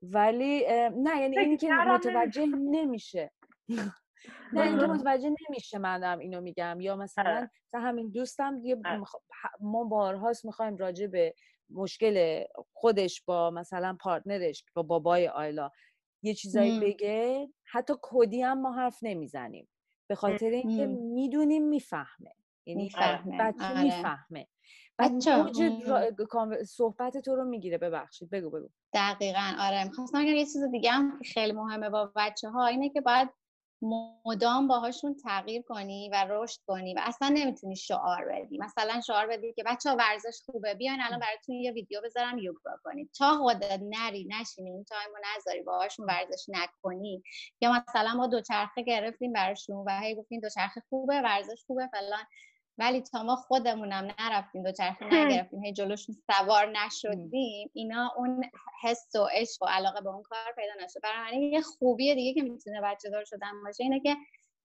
ولی 0.02 0.64
نه 0.90 1.20
یعنی 1.20 1.38
اینی 1.38 1.56
که 1.56 1.70
متوجه 1.72 2.46
نمیشه 2.46 3.30
نه 4.52 4.62
اینکه 4.62 4.84
آها. 4.84 4.94
متوجه 4.94 5.30
نمیشه 5.48 5.78
من 5.78 6.00
دارم 6.00 6.18
اینو 6.18 6.40
میگم 6.40 6.80
یا 6.80 6.96
مثلا 6.96 7.30
آره. 7.30 7.50
مثلا 7.68 7.80
همین 7.80 8.10
دوستم 8.10 8.60
دیگه 8.60 8.76
آره. 8.84 9.02
ما 9.60 9.84
بارهاست 9.84 10.44
می‌خوایم 10.44 10.76
راجع 10.76 11.06
به 11.06 11.34
مشکل 11.70 12.44
خودش 12.72 13.22
با 13.26 13.50
مثلا 13.50 13.96
partner 14.00 14.50
ش 14.50 14.64
با 14.74 14.82
بابای 14.82 15.28
آیلا 15.28 15.70
یه 16.22 16.34
چیزایی. 16.34 16.80
بگه 16.80 17.48
حتی 17.64 17.92
کدی 18.02 18.42
هم 18.42 18.60
ما 18.60 18.72
حرف 18.72 18.98
نمی‌زنیم 19.02 19.68
به 20.08 20.14
خاطر 20.14 20.46
اینکه. 20.50 20.86
می‌دونیم 20.86 21.68
می‌فهمه 21.68 22.34
یعنی 22.66 22.90
بچه 23.40 23.64
آره. 23.64 23.82
می‌فهمه 23.82 24.46
conver- 26.26 26.64
صحبت 26.64 27.18
تو 27.18 27.36
رو 27.36 27.44
می‌گیره 27.44 27.78
ببخشید 27.78 28.30
بگو 28.30 28.50
بگو. 28.50 28.68
دقیقا 28.94 29.52
آره. 29.60 29.84
می‌خواستم 29.84 30.18
بگم 30.22 30.34
یه 30.34 30.44
چیز 30.44 30.62
دیگه 30.72 30.90
هم 30.90 31.18
که 31.18 31.24
خیلی 31.28 31.52
مهمه 31.52 31.90
با 31.90 32.12
بچه 32.16 32.48
ها 32.48 32.66
اینه 32.66 32.88
که 32.88 33.00
باید 33.00 33.28
مدام 34.26 34.68
باهاشون 34.68 35.16
تغییر 35.24 35.62
کنی 35.62 36.08
و 36.12 36.26
رشد 36.30 36.60
کنی 36.66 36.94
و 36.94 37.00
اصلا 37.02 37.28
نمی‌تونی 37.28 37.76
شعار 37.76 38.24
بدی. 38.24 38.58
مثلا 38.58 39.00
شعار 39.00 39.26
بدی 39.26 39.52
که 39.52 39.62
بچه 39.66 39.90
ها 39.90 39.96
ورزش 39.96 40.40
خوبه 40.46 40.74
بیاین 40.74 41.00
الان 41.02 41.20
براتون 41.20 41.54
یه 41.54 41.72
ویدیو 41.72 42.00
بذارم 42.04 42.38
یوگا 42.38 42.70
کنید 42.84 43.10
تا 43.18 43.38
خودت 43.38 43.80
نری 43.82 44.28
نشینی 44.40 44.70
این 44.70 44.84
time 44.84 45.08
و 45.08 45.14
نذاری 45.36 45.62
باهاشون 45.62 46.06
ورزش 46.06 46.44
نکنی. 46.48 47.22
یا 47.60 47.72
مثلا 47.72 48.14
ما 48.14 48.26
دوچرخه 48.26 48.82
گرفتیم 48.82 49.32
براشون 49.32 49.76
و 49.86 50.00
هی 50.00 50.14
گفتیم 50.14 50.40
دوچرخه 50.40 50.82
خوبه 50.88 51.20
ورزش 51.20 51.64
خوبه 51.66 51.88
فلان. 51.92 52.24
ولی 52.78 53.00
تا 53.00 53.22
ما 53.22 53.36
خودمونم 53.36 54.14
نرفتیم 54.18 54.62
دوچرخه 54.62 55.04
نگرفتیم 55.04 55.64
هی 55.64 55.72
جلوشون 55.72 56.16
سوار 56.30 56.72
نشدیم 56.84 57.70
اینا 57.74 58.12
اون 58.16 58.44
حس 58.82 59.14
و 59.16 59.28
عشق 59.32 59.62
و 59.62 59.66
علاقه 59.66 60.00
به 60.00 60.08
اون 60.10 60.22
کار 60.22 60.52
پیدا 60.56 60.84
نشد. 60.84 61.00
برای 61.02 61.50
یه 61.50 61.60
خوبی 61.60 62.14
دیگه 62.14 62.34
که 62.34 62.42
می‌تونه 62.48 62.80
بچه 62.80 63.10
دار 63.10 63.24
شدن 63.24 63.62
باشه 63.64 63.84
اینه 63.84 64.00
که 64.00 64.16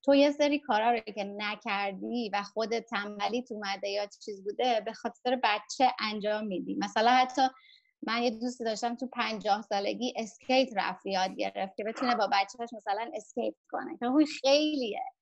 تو 0.06 0.16
یه 0.16 0.32
سری 0.32 0.60
کارا 0.60 0.92
رو 0.92 1.00
که 1.00 1.24
نکردی 1.24 2.30
و 2.34 2.44
خودت 2.44 2.86
تنبلیت 2.86 3.52
اومده 3.52 3.90
یا 3.90 4.06
چیز 4.26 4.44
بوده 4.44 4.82
به 4.82 4.94
خاطر 4.94 5.40
بچه 5.44 5.92
انجام 6.00 6.46
میدی. 6.46 6.76
مثلا 6.80 7.12
حتی 7.12 7.42
من 8.08 8.24
یه 8.24 8.30
دوستی 8.30 8.64
داشتم 8.64 8.96
تو 8.96 9.08
پنجاه 9.08 9.62
سالگی 9.62 10.14
اسکیت 10.18 10.70
رفت 10.76 11.06
یاد 11.06 11.36
گرفت 11.36 11.76
که 11.78 11.84
بتونه 11.84 12.16
با 12.16 12.28
بچهش 12.34 12.70
مثلا 12.74 13.12
اسکیت 13.14 13.56
کنه. 13.72 13.98
که 13.98 14.26
خیلیه. 14.42 14.90
یه- 14.90 15.19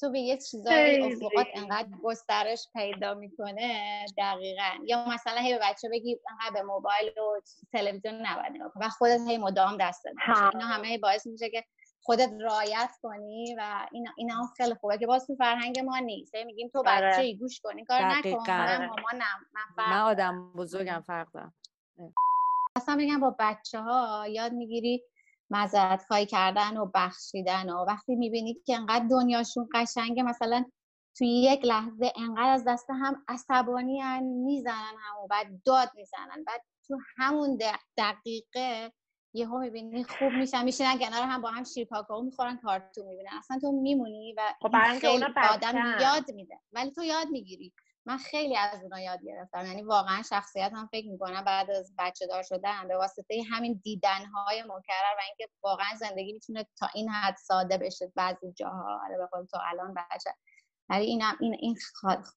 تو 0.00 0.10
به 0.10 0.18
یه 0.20 0.36
چیزایی. 0.36 1.02
افقات 1.02 1.46
انقدر 1.54 1.88
گسترش 2.02 2.68
پیدا 2.72 3.14
می‌کنه 3.14 4.04
دقیقا 4.18 4.70
یا 4.84 5.08
مثلا 5.08 5.40
هی 5.40 5.54
به 5.54 5.60
بچه 5.62 5.88
بگی 5.88 6.18
انقدر 6.30 6.54
به 6.54 6.62
موبایل 6.62 7.18
و 7.18 7.40
تلویزیون 7.72 8.26
نباید 8.26 8.52
نگاه 8.52 8.72
و 8.76 8.88
خودت 8.88 9.20
هی 9.28 9.38
مدام 9.38 9.78
باشه 9.78 10.12
ها. 10.26 10.48
اینا 10.48 10.66
همه 10.66 10.98
باعث 10.98 11.26
میشه 11.26 11.50
که 11.50 11.64
خودت 12.02 12.30
رعایت 12.40 12.90
کنی 13.02 13.54
و 13.58 13.86
اینا 13.92 14.10
اینا 14.16 14.34
هم 14.34 14.46
خیلی 14.56 14.74
خوبه 14.74 14.98
که 14.98 15.06
باز 15.06 15.26
تو 15.26 15.36
فرهنگ 15.36 15.78
ما 15.78 15.98
نیست 15.98 16.34
میگیم 16.34 16.68
تو 16.68 16.78
آره. 16.86 17.10
بچه 17.10 17.20
ای 17.22 17.36
گوش 17.36 17.60
کن 17.60 17.76
این 17.76 17.84
کار 17.84 18.02
نکن 18.02 18.20
دقیقاً. 18.20 18.42
من 18.46 18.76
آره. 18.76 18.86
مامانم 18.86 19.46
من 19.54 19.62
فرق 19.76 19.88
من 19.88 20.00
آدم 20.00 20.52
بزرگم 20.52 21.02
فرق 21.06 21.32
دارم 21.32 21.54
اصلا 22.76 22.96
بگم 23.00 23.20
با 23.20 23.36
بچه 23.38 23.80
ها 23.80 24.26
یاد 24.28 24.52
می‌گیری 24.52 25.04
معذرت 25.50 26.04
خواهی 26.06 26.26
کردن 26.26 26.76
و 26.76 26.90
بخشیدن 26.94 27.70
و 27.70 27.84
وقتی 27.84 28.16
می‌بینی 28.16 28.54
که 28.66 28.76
انقدر 28.76 29.06
دنیاشون 29.10 29.68
قشنگه 29.74 30.22
مثلا 30.22 30.64
توی 31.18 31.28
یک 31.28 31.64
لحظه 31.64 32.12
انقدر 32.16 32.50
از 32.52 32.64
دست 32.66 32.86
هم 32.90 33.24
عصبانی 33.28 34.20
می‌زنن 34.20 34.94
هم 34.98 35.24
و 35.24 35.26
بعد 35.26 35.46
داد 35.64 35.90
می‌زنن 35.94 36.44
بعد 36.46 36.62
تو 36.86 36.98
همون 37.16 37.58
دق- 37.58 37.84
دقیقه 37.96 38.92
یهو 39.34 39.58
می‌بینی 39.58 40.04
خوب 40.04 40.32
میشن 40.32 40.64
میشینن 40.64 40.98
کنار 40.98 41.22
هم 41.22 41.42
با 41.42 41.50
هم 41.50 41.64
شیر 41.64 41.86
کاکائو 41.86 42.22
می‌خورن 42.22 42.56
کارتون 42.56 43.06
می‌بینن. 43.06 43.30
اصلا 43.38 43.58
تو 43.58 43.72
میمونی 43.72 44.34
و 44.38 44.54
خب 44.62 44.68
برای 44.68 45.06
اونا 45.06 45.26
آدم. 45.52 45.98
یاد 46.00 46.30
میده. 46.30 46.60
ولی 46.72 46.90
تو 46.90 47.04
یاد 47.04 47.28
می‌گیری. 47.30 47.72
من 48.06 48.16
خیلی 48.16 48.56
از 48.56 48.82
اونا 48.82 49.00
یاد 49.00 49.18
گرفتم. 49.24 49.66
یعنی 49.66 49.82
واقعا 49.82 50.22
شخصیت 50.22 50.72
هم 50.74 50.86
فکر 50.86 51.08
می‌کنم 51.10 51.44
بعد 51.44 51.70
از 51.70 51.94
بچه 51.98 52.26
دار 52.26 52.42
شدن 52.42 52.88
به 52.88 52.96
واسطه 52.96 53.42
همین 53.50 53.80
دیدن 53.84 54.24
های 54.24 54.62
مکرر 54.62 55.14
و 55.18 55.22
اینکه 55.26 55.48
واقعا 55.62 55.86
زندگی 55.96 56.32
می‌تونه 56.32 56.66
تا 56.78 56.88
این 56.94 57.08
حد 57.08 57.36
ساده 57.36 57.78
بشه 57.78 58.12
بعضی 58.16 58.52
جاها. 58.52 59.00
آره 59.04 59.18
بخوام 59.18 59.46
تو 59.46 59.58
الان 59.70 59.94
بچه. 59.94 60.30
ولی 60.88 61.04
این 61.04 61.22
این 61.40 61.56
این 61.60 61.76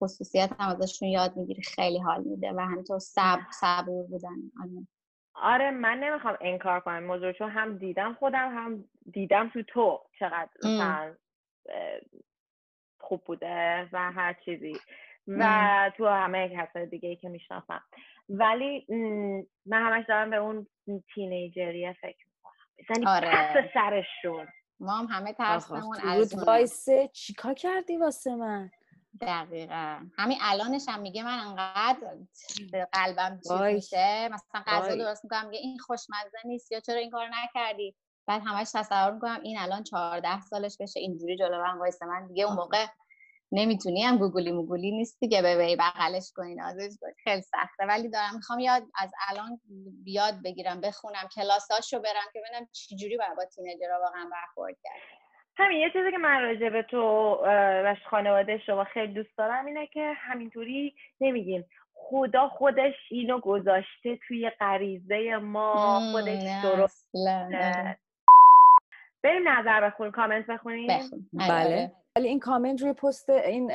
خصوصیت 0.01 0.49
هم 0.59 0.70
ازشون 0.70 1.07
یاد 1.07 1.38
می‌گیری 1.38 1.61
خیلی 1.63 1.99
حال 1.99 2.24
میده 2.24 2.51
و 2.51 2.59
همینطور 2.59 2.99
صبر 2.99 3.45
صبور 3.51 4.07
بودن. 4.07 4.51
آره. 4.61 4.88
آره 5.34 5.72
من 5.72 5.99
نمی‌خوام 5.99 6.38
انکار 6.41 6.80
کنم. 6.80 7.03
موضوع 7.03 7.32
چون 7.32 7.49
هم 7.49 7.78
دیدم 7.78 8.13
خودم 8.13 8.57
هم 8.57 8.89
دیدم 9.11 9.49
تو 9.49 9.63
تو. 9.63 10.03
چقدر 10.20 11.15
خوب 13.01 13.24
بوده 13.24 13.89
و 13.93 14.11
هر 14.11 14.36
چیزی. 14.45 14.80
و. 15.38 15.92
تو 15.98 16.08
همه 16.08 16.50
کسای 16.58 16.86
دیگه 16.86 17.10
ای 17.10 17.16
که 17.16 17.30
می‌شناسم 17.30 17.82
ولی 18.30 18.86
من 19.66 19.86
همش 19.86 20.06
دارم 20.08 20.30
به 20.30 20.36
اون 20.36 20.68
تینیجریه 21.14 21.94
فکر 22.02 22.26
می‌کنم 22.28 22.54
بزنی 22.80 23.06
آره. 23.08 23.32
پس 23.32 23.74
سرشون 23.74 24.48
ما 24.80 24.98
هم 24.98 25.06
همه 25.06 25.34
ترسمون 25.34 25.98
از. 26.04 26.44
وایسه 26.48 27.08
چیکار 27.08 27.54
کردی 27.54 27.98
واسه 27.98 28.36
من 28.36 28.72
دقیقا 29.22 30.00
همین 30.18 30.38
الانش 30.42 30.86
هم 30.90 31.00
میگه 31.00 31.24
من 31.24 31.40
انقدر 31.40 32.08
قلبم 32.94 33.40
چیز. 33.48 33.62
میشه 33.62 34.30
مثلا 34.32 34.64
غذا. 34.68 34.96
درست 34.96 35.24
می‌کنم 35.24 35.50
میگه 35.50 35.60
این 35.60 35.80
خوشمزه 35.80 36.38
نیست 36.46 36.72
یا 36.72 36.80
چرا 36.80 36.96
این 36.96 37.10
کار 37.10 37.28
نکردی 37.44 37.96
بعد 38.28 38.42
همش 38.46 38.72
تصور 38.74 39.12
می‌کنم 39.12 39.40
این 39.44 39.60
الان 39.60 39.84
14 39.84 40.42
سالش 40.42 40.78
بشه 40.80 41.00
اینجوری 41.00 41.38
جلو 41.38 41.64
من 41.64 41.78
وایسه 41.78 42.06
من 42.06 42.28
دیگه 42.28 42.44
اون. 42.44 42.56
موقع 42.56 42.86
نمی‌تونی 43.52 44.04
هم 44.04 44.18
گوگلی 44.18 44.52
موگولی 44.52 44.91
نیست 44.91 45.20
دیگه. 45.20 45.41
ببری 45.41 45.76
بغلش 45.76 46.32
کنی 46.36 46.56
نازش 46.56 46.97
کنی. 47.02 47.12
خیلی 47.24 47.41
سخته. 47.41 47.86
ولی 47.88 48.10
دارم 48.10 48.36
می‌خوام 48.36 48.60
یاد 48.60 48.84
از 48.95 49.12
الان 49.30 49.60
یاد 50.06 50.34
بگیرم 50.45 50.82
بخونم 50.82 51.30
کلاساشو 51.36 52.00
برم 52.00 52.30
که 52.34 52.39
ببینم 52.39 52.68
چجوری 52.72 53.18
باید 53.18 53.36
با 53.38 53.45
تینیجرها 53.45 54.00
واقعا 54.00 54.30
برخورد 54.32 54.76
کرد. 54.84 55.02
همین 55.58 55.78
یه 55.78 55.89
چیزی 55.93 56.12
که 56.12 56.18
من 56.18 56.41
راجع 56.41 56.70
به 56.70 56.84
تو 56.91 56.97
و 57.86 57.95
خانواده 58.10 58.58
شما 58.66 58.84
خیلی 58.84 59.14
دوست 59.14 59.38
دارم 59.38 59.66
اینه 59.66 59.88
که 59.88 60.14
همینطوری 60.18 60.95
نمیگیم. 61.22 61.66
خدا 61.93 62.47
خودش 62.47 62.93
اینو 63.12 63.39
گذاشته 63.39 64.20
توی 64.28 64.52
غریزه 64.60 65.36
ما 65.36 66.02
خودش 66.12 66.43
درست. 66.64 67.10
بریم 69.24 69.49
نظر 69.49 69.89
بخونیم 69.89 70.11
کامنت 70.11 70.45
بخونیم 70.47 70.88
بخون. 70.88 71.30
آره، 71.39 71.49
بله 71.49 71.65
آره. 71.65 71.91
ولی 72.15 72.28
این 72.28 72.39
کامنت 72.39 72.82
روی 72.82 72.93
پست 72.93 73.30
این 73.30 73.72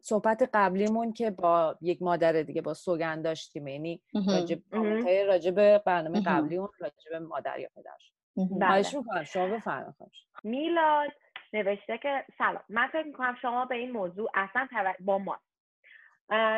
صحبت 0.00 0.50
قبلیمون 0.54 1.12
که 1.12 1.30
با 1.30 1.78
یک 1.80 2.02
مادر 2.02 2.32
دیگه 2.32 2.62
با 2.62 2.74
سوگن 2.74 3.22
داشتیم 3.22 3.66
یعنی. 3.68 4.02
راجب 4.28 4.58
مهم. 4.72 4.82
کامنت 4.82 5.04
های 5.06 5.24
راجب 5.24 5.78
برنامه 5.78 6.20
مهم. 6.20 6.36
قبلیمون 6.36 6.68
راجب 6.78 7.22
مادر 7.22 7.58
یا 7.58 7.68
پدرش 7.76 8.12
مهم. 8.36 8.58
بله. 8.58 8.66
خواهش 8.68 8.94
می‌کنم 8.94 9.24
شما 9.24 9.46
بفرمایید 9.48 9.94
خواهش. 9.96 10.26
میلاد 10.44 11.10
نوشته 11.52 11.98
که 11.98 12.24
سلام 12.38 12.62
من 12.68 12.88
فکر 12.88 13.02
می‌کنم 13.02 13.36
شما 13.42 13.64
به 13.64 13.74
این 13.74 13.90
موضوع 13.90 14.30
اصلا 14.34 14.68
تو- 14.70 14.94
با 15.00 15.18
ما 15.18 15.38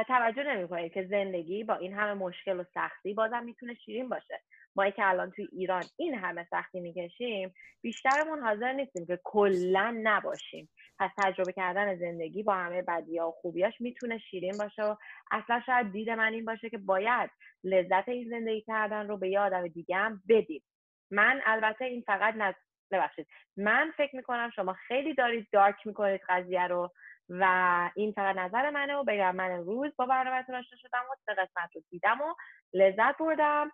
توجه 0.08 0.42
نمی‌کنید 0.42 0.92
که 0.92 1.06
زندگی 1.10 1.64
با 1.64 1.74
این 1.74 1.94
همه 1.94 2.14
مشکل 2.14 2.60
و 2.60 2.64
سختی 2.74 3.14
بازم 3.14 3.44
می‌تونه 3.44 3.74
شیرین 3.74 4.08
باشه 4.08 4.40
ما 4.76 4.90
که 4.90 5.08
الان 5.08 5.30
توی 5.30 5.48
ایران 5.52 5.84
این 5.96 6.14
همه 6.14 6.46
سختی 6.50 6.80
می‌کشیم 6.80 7.54
بیشترمون 7.82 8.40
حاضر 8.42 8.72
نیستیم 8.72 9.06
که 9.06 9.20
کلا 9.24 10.00
نباشیم. 10.02 10.68
پس 10.98 11.10
تجربه 11.18 11.52
کردن 11.52 11.96
زندگی 11.96 12.42
با 12.42 12.54
همه 12.54 12.82
بدیها 12.82 13.28
و 13.28 13.32
خوبیاش 13.32 13.80
می‌تونه 13.80 14.18
شیرین 14.18 14.58
باشه 14.58 14.82
و 14.82 14.96
اصلا 15.30 15.60
شاید 15.66 15.92
دید 15.92 16.10
من 16.10 16.32
این 16.32 16.44
باشه 16.44 16.70
که 16.70 16.78
باید 16.78 17.30
لذت 17.64 18.08
این 18.08 18.28
زندگی 18.30 18.60
کردن 18.60 19.08
رو 19.08 19.16
به 19.16 19.28
یه 19.28 19.40
آدم 19.40 19.68
دیگه 19.68 19.96
هم 19.96 20.22
بدیم. 20.28 20.62
من 21.10 21.40
البته 21.44 21.84
این 21.84 22.02
فقط 22.06 22.34
نز... 22.34 22.54
ببخشید. 22.90 23.26
من 23.56 23.92
فکر 23.96 24.16
می‌کنم 24.16 24.50
شما 24.56 24.72
خیلی 24.72 25.14
دارید 25.14 25.48
دارک 25.52 25.86
می‌کنید 25.86 26.20
قضیه 26.28 26.66
رو 26.66 26.92
و 27.28 27.90
این 27.96 28.12
فقط 28.12 28.36
نظر 28.36 28.70
منه 28.70 28.96
و 28.96 29.04
بگم 29.04 29.36
من 29.36 29.50
امروز 29.50 29.92
با 29.96 30.06
برنامهتون 30.06 30.54
آشنا 30.54 30.78
شدم 30.78 31.04
و 31.12 31.14
سه 31.26 31.32
قسمت 31.34 31.70
رو 31.74 31.82
دیدم 31.90 32.20
و 32.20 32.34
لذت 32.72 33.18
بردم. 33.18 33.70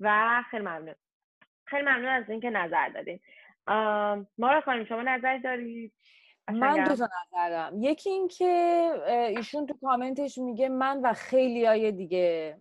و 0.00 0.42
خیلی 0.50 0.62
ممنون. 0.62 0.94
خیلی 1.64 1.82
ممنون 1.82 2.08
از 2.08 2.30
اینکه 2.30 2.50
نظر 2.50 2.88
دادین. 2.88 3.20
آم، 3.66 4.26
مارا 4.38 4.60
خانم 4.60 4.84
شما 4.84 5.02
نظری 5.02 5.40
دارید؟ 5.40 5.92
من 6.52 6.84
دو 6.84 6.96
تا 6.96 7.08
نظرم 7.32 7.82
یکی 7.82 8.10
این 8.10 8.28
که 8.28 8.44
ایشون 9.36 9.66
تو 9.66 9.78
کامنتش 9.80 10.38
میگه 10.38 10.68
من 10.68 11.00
و 11.00 11.12
خیلی 11.12 11.64
های 11.64 11.92
دیگه 11.92 12.56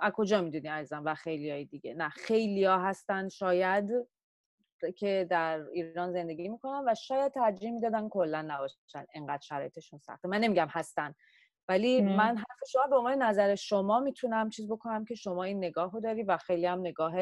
از 0.00 0.12
کجا 0.12 0.40
می‌دونی 0.40 0.68
عزیزم 0.68 1.02
و 1.04 1.14
خیلی 1.14 1.50
های 1.50 1.64
دیگه؟ 1.64 1.94
نه 1.94 2.08
خیلی 2.08 2.64
ها 2.64 2.78
هستن 2.78 3.28
شاید 3.28 3.90
که 4.96 5.26
در 5.30 5.60
ایران 5.72 6.12
زندگی 6.12 6.48
می‌کنن 6.48 6.84
و 6.86 6.94
شاید 6.94 7.32
ترجیح 7.32 7.70
می‌دادن 7.70 8.08
کلا 8.08 8.42
نباشن 8.42 9.06
انقدر 9.14 9.42
شرایطشون 9.42 9.98
سخته. 9.98 10.28
من 10.28 10.40
نمیگم 10.40 10.68
هستن. 10.70 11.14
ولی 11.72 12.02
من 12.02 12.36
حرف 12.36 12.58
شما 12.72 12.86
به 12.90 12.96
عنوان 12.96 13.22
نظر 13.22 13.54
شما 13.54 14.00
می‌تونم 14.00 14.50
چیز 14.50 14.68
بکنم 14.68 15.04
که 15.04 15.14
شما 15.14 15.44
این 15.44 15.58
نگاه 15.58 15.92
رو 15.92 16.00
داری 16.00 16.22
و 16.22 16.36
خیلی 16.36 16.66
هم 16.66 16.80
نگاه 16.80 17.14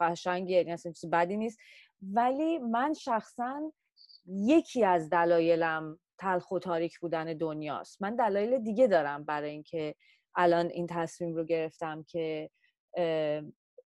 قشنگی 0.00 0.52
یعنی 0.52 0.72
اصلا 0.72 0.92
چیز 0.92 1.10
بدی 1.10 1.36
نیست. 1.36 1.58
ولی 2.02 2.58
من 2.58 2.92
شخصا 2.92 3.72
یکی 4.26 4.84
از 4.84 5.10
دلایلم 5.10 5.98
تلخ 6.18 6.50
و 6.50 6.58
تاریک 6.58 6.98
بودن 6.98 7.24
دنیاست. 7.24 8.02
من 8.02 8.16
دلایل 8.16 8.58
دیگه 8.58 8.86
دارم 8.86 9.24
برای 9.24 9.50
اینکه 9.50 9.94
الان 10.34 10.66
این 10.66 10.86
تصمیم 10.86 11.34
رو 11.34 11.44
گرفتم 11.44 12.02
که 12.02 12.50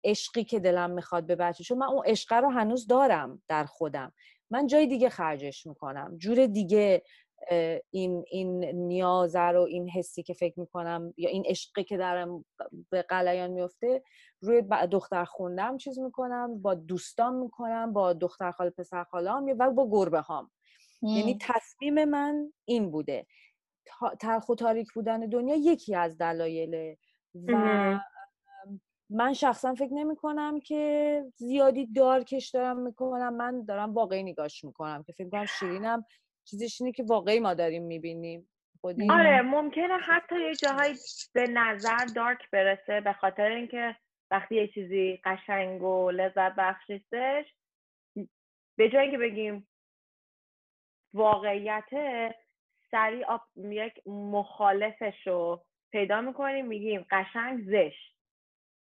عشقی 0.03 0.43
که 0.43 0.59
دلم 0.59 0.91
می‌خواد 0.91 1.25
به 1.25 1.35
بچه 1.35 1.63
چون 1.63 1.77
من 1.77 1.87
اون 1.87 2.03
عشق 2.05 2.33
رو 2.33 2.49
هنوز 2.49 2.87
دارم 2.87 3.43
در 3.47 3.65
خودم. 3.65 4.13
من 4.49 4.67
جای 4.67 4.87
دیگه 4.87 5.09
خرجش 5.09 5.67
می‌کنم. 5.67 6.17
جور 6.17 6.45
دیگه 6.45 7.03
این 7.89 8.23
این 8.27 8.65
نیازه 8.65 9.39
رو 9.39 9.61
این 9.61 9.89
حسی 9.89 10.23
که 10.23 10.33
فکر 10.33 10.59
می‌کنم 10.59 11.13
یا 11.17 11.29
این 11.29 11.43
عشقی 11.45 11.83
که 11.83 11.97
دارم 11.97 12.45
به 12.89 13.01
قلیان 13.01 13.49
میفته 13.51 14.03
روی 14.41 14.61
دختر 14.91 15.25
خوندم 15.25 15.77
چیز 15.77 15.99
می‌کنم 15.99 16.61
با 16.61 16.73
دوستان 16.73 17.35
می‌کنم 17.35 17.93
با 17.93 18.13
دختر 18.13 18.51
خال 18.51 18.69
پسر 18.69 19.03
خالام 19.03 19.55
و 19.59 19.71
با 19.71 19.89
گربه 19.91 20.19
هام. 20.19 20.51
یعنی 21.01 21.37
تصمیم 21.41 22.05
من 22.05 22.53
این 22.65 22.91
بوده. 22.91 23.25
تلخ 24.19 24.49
و 24.49 24.55
تاریک 24.55 24.93
بودن 24.93 25.19
دنیا 25.19 25.55
یکی 25.55 25.95
از 25.95 26.17
دلایله 26.17 26.97
و 27.47 27.99
من 29.09 29.33
شخصا 29.33 29.73
فکر 29.73 29.93
نمی 29.93 30.15
کنم 30.15 30.59
که 30.59 31.23
زیادی 31.35 31.85
دارکش 31.85 32.49
دارم 32.49 32.79
می‌کنم. 32.79 33.33
من 33.33 33.65
دارم 33.65 33.93
واقعی 33.93 34.23
نگاش 34.23 34.63
می‌کنم 34.63 35.03
که 35.03 35.13
فکر 35.13 35.29
کنم 35.29 35.45
شیرینم 35.45 36.05
چیزش 36.49 36.81
اینه 36.81 36.91
که 36.93 37.03
واقعی 37.03 37.39
ما 37.39 37.53
داریم 37.53 37.83
می‌بینیم. 37.83 38.49
آره 39.09 39.41
ممکنه 39.41 39.97
حتی 39.97 40.41
یه 40.41 40.55
جاهای 40.55 40.95
به 41.33 41.47
نظر 41.47 42.05
دارک 42.15 42.49
برسه 42.51 43.01
به 43.01 43.13
خاطر 43.13 43.51
اینکه 43.51 43.95
وقتی 44.31 44.55
یه 44.55 44.67
چیزی 44.67 45.21
قشنگ 45.23 45.83
و 45.83 46.11
لذت 46.11 46.55
بخشیستش 46.55 47.45
به 48.77 48.89
جای 48.89 49.01
اینکه 49.01 49.17
بگیم 49.17 49.67
واقعیت 51.13 51.89
سریع 52.91 53.25
یک 53.69 54.07
مخالفش 54.07 55.27
رو 55.27 55.65
پیدا 55.91 56.21
می‌کنیم 56.21 56.65
میگیم 56.65 57.05
قشنگ 57.11 57.65
زشت 57.65 58.17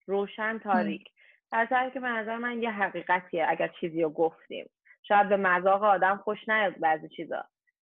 روشن 0.06 0.58
تاریک. 0.58 1.08
در 1.52 1.90
که 1.94 2.00
به 2.00 2.08
نظر 2.08 2.36
من 2.36 2.62
یه 2.62 2.70
حقیقتیه 2.70 3.46
اگر 3.48 3.70
چیزی 3.80 4.02
رو 4.02 4.10
گفتیم. 4.10 4.70
شاید 5.02 5.28
به 5.28 5.36
مذاق 5.36 5.82
آدم 5.82 6.16
خوش 6.16 6.48
نیاد 6.48 6.78
بعضی 6.78 7.08
چیزا. 7.08 7.44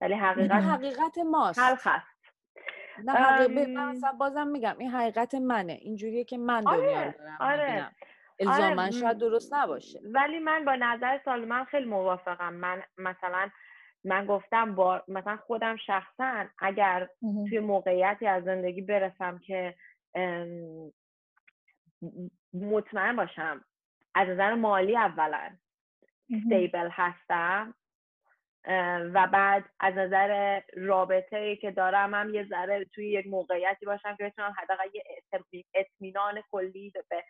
ولی 0.00 0.14
حقیقت 0.14 0.52
حقیقت 0.52 1.18
ماست. 1.18 1.58
حلق 1.58 1.80
هست. 1.84 2.06
نه 3.04 3.12
حقیقت 3.12 3.68
من 3.68 4.00
بازم 4.18 4.46
میگم 4.46 4.76
این 4.78 4.90
حقیقت 4.90 5.34
منه. 5.34 5.72
اینجوریه 5.72 6.24
که 6.24 6.38
من 6.38 6.60
دنیا 6.60 6.98
آره. 6.98 7.14
دارم 7.18 7.36
آره. 7.40 7.90
الزاما 8.40 8.82
آره. 8.82 8.90
شاید 8.90 9.18
درست 9.18 9.54
نباشه. 9.54 10.00
ولی 10.04 10.38
من 10.38 10.64
با 10.64 10.74
نظر 10.74 11.20
سالمن 11.24 11.64
خیلی 11.64 11.84
موافقم. 11.84 12.54
من 12.54 12.82
مثلا 12.98 13.50
من 14.04 14.26
گفتم 14.26 14.74
با 14.74 15.02
مثلا 15.08 15.36
خودم 15.36 15.76
شخصا 15.76 16.44
اگر 16.58 17.08
توی 17.48 17.60
موقعیتی 17.60 18.26
از 18.26 18.44
زندگی 18.44 18.80
برسم 18.80 19.38
که 19.38 19.74
مطمئن 22.54 23.16
باشم 23.16 23.64
از 24.14 24.28
نظر 24.28 24.54
مالی 24.54 24.96
اولا. 24.96 25.50
استیبل 26.32 26.88
هستم. 26.92 27.74
و 29.14 29.26
بعد 29.32 29.64
از 29.80 29.94
نظر 29.94 30.60
رابطه 30.76 31.36
ای 31.36 31.56
که 31.56 31.70
دارم 31.70 32.14
هم 32.14 32.34
یه 32.34 32.46
ذره 32.48 32.84
توی 32.84 33.10
یک 33.10 33.26
موقعیتی 33.26 33.86
باشم 33.86 34.16
که 34.16 34.24
بتونم 34.24 34.54
حداقل 34.58 34.84
یه 34.94 35.04
اطمینان 35.74 36.42
کلی 36.50 36.92
به 37.10 37.24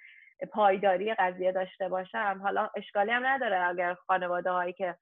پایداری 0.52 1.14
قضیه 1.14 1.52
داشته 1.52 1.88
باشم. 1.88 2.40
حالا 2.42 2.70
اشکالی 2.76 3.10
هم 3.10 3.26
نداره 3.26 3.68
اگر 3.68 3.94
خانواده 3.94 4.50
هایی 4.50 4.72
که 4.72 4.96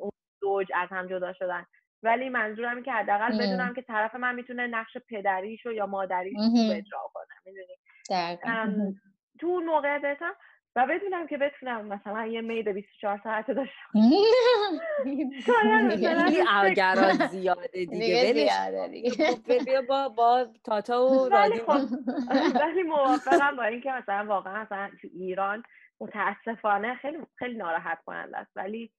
اون 0.00 0.10
زوج 0.40 0.66
از 0.74 0.88
هم 0.90 1.06
جدا 1.06 1.32
شدن. 1.32 1.66
ولی 2.02 2.28
منظورم 2.28 2.82
که 2.82 2.92
حداقل 2.92 3.38
بدونم 3.38 3.74
که 3.74 3.82
طرف 3.82 4.14
من 4.14 4.34
می‌تونه 4.34 4.66
نقش 4.66 4.96
پدریشو 5.08 5.72
یا 5.72 5.86
مادریشو 5.86 6.40
اجرا 6.72 7.10
کنم 7.14 7.42
می‌دونی؟ 7.46 7.78
تو 9.40 9.46
اون 9.46 9.64
موقع 9.64 9.98
بهتم 9.98 10.32
و 10.76 10.86
بدونم 10.86 11.26
که 11.26 11.36
بتونم 11.36 11.86
مثلا 11.86 12.26
یه 12.26 12.40
مید 12.40 12.68
24 12.68 13.20
ساعته 13.24 13.54
داشتم. 13.54 13.90
خیلی 15.46 16.42
اگرات 16.48 17.26
زیاده 17.26 17.84
دیگه. 17.84 19.02
بیا 19.64 19.82
با 19.82 20.08
با 20.08 20.46
تاتا 20.64 21.06
و 21.06 21.28
رادی. 21.28 21.58
خب، 21.58 21.80
ولی 22.60 22.82
موافقم 22.82 23.56
با 23.56 23.64
اینکه 23.64 23.90
مثلا 23.90 24.24
واقعا 24.28 24.62
مثلا 24.62 24.90
تو 25.02 25.08
ایران 25.14 25.62
متاسفانه 26.00 26.94
خیلی 26.94 27.18
خیلی 27.38 27.54
ناراحت 27.54 27.98
کننده 28.06 28.38
است. 28.38 28.50
ولی 28.56 28.92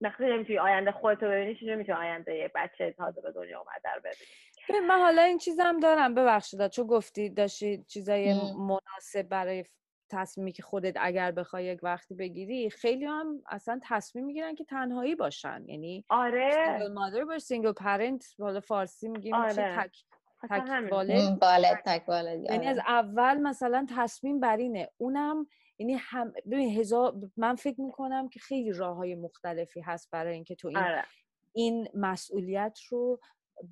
نخواهی 0.00 0.32
نمی‌تونی 0.32 0.58
آینده 0.58 0.92
خودتو 0.92 1.26
ببینی 1.26 1.54
چیزی 1.54 1.74
می‌تونی 1.74 1.98
آینده 1.98 2.34
یه 2.34 2.50
بچه 2.54 2.94
تازه 2.96 3.20
به 3.20 3.32
دنیا 3.32 3.58
اومد 3.58 3.80
در 3.84 3.98
ببینی؟ 3.98 4.86
من 4.88 4.98
حالا 4.98 5.22
این 5.22 5.38
چیزم 5.38 5.80
دارم. 5.80 6.14
ببخشید 6.14 6.68
چون 6.68 6.86
گفتی 6.86 7.30
داشتی 7.30 7.84
چیزای 7.88 8.34
مناسب 8.58 9.22
برای 9.22 9.64
تصمیمی 10.10 10.52
که 10.52 10.62
خودت 10.62 10.94
اگر 11.00 11.32
بخوای 11.32 11.64
یک 11.64 11.80
وقتی 11.82 12.14
بگیری 12.14 12.70
خیلی 12.70 13.04
هم 13.04 13.42
اصلا 13.48 13.80
تصمیم 13.82 14.24
می‌گیرن 14.24 14.54
که 14.54 14.64
تنهایی 14.64 15.14
باشن. 15.14 15.64
یعنی 15.66 16.04
آره. 16.08 16.50
single 16.50 16.92
mother 16.92 17.24
باش 17.24 17.40
single 17.42 17.72
parent 17.72 18.24
حالا 18.38 18.60
فارسی 18.60 19.08
میگیم 19.08 19.34
آره. 19.34 19.76
تک 19.76 20.04
تک 20.50 20.92
والد. 20.92 21.38
تک 21.84 22.08
والد 22.08 22.50
یعنی 22.50 22.66
از 22.66 22.78
اول 22.78 23.38
مثلا 23.38 23.86
تصمیم 23.96 24.40
بر 24.40 24.56
اینه. 24.56 24.90
اونم 24.96 25.46
یعنی 25.78 25.94
هم 26.00 26.32
ببین 26.50 26.78
هزار 26.78 27.14
من 27.36 27.54
فکر 27.54 27.80
می‌کنم 27.80 28.28
که 28.28 28.40
خیلی 28.40 28.72
راه 28.72 28.96
های 28.96 29.14
مختلفی 29.14 29.80
هست 29.80 30.10
برای 30.10 30.34
اینکه 30.34 30.54
تو 30.54 30.68
این 30.68 30.76
آره. 30.76 31.04
این 31.52 31.88
مسئولیت 31.94 32.78
رو 32.90 33.20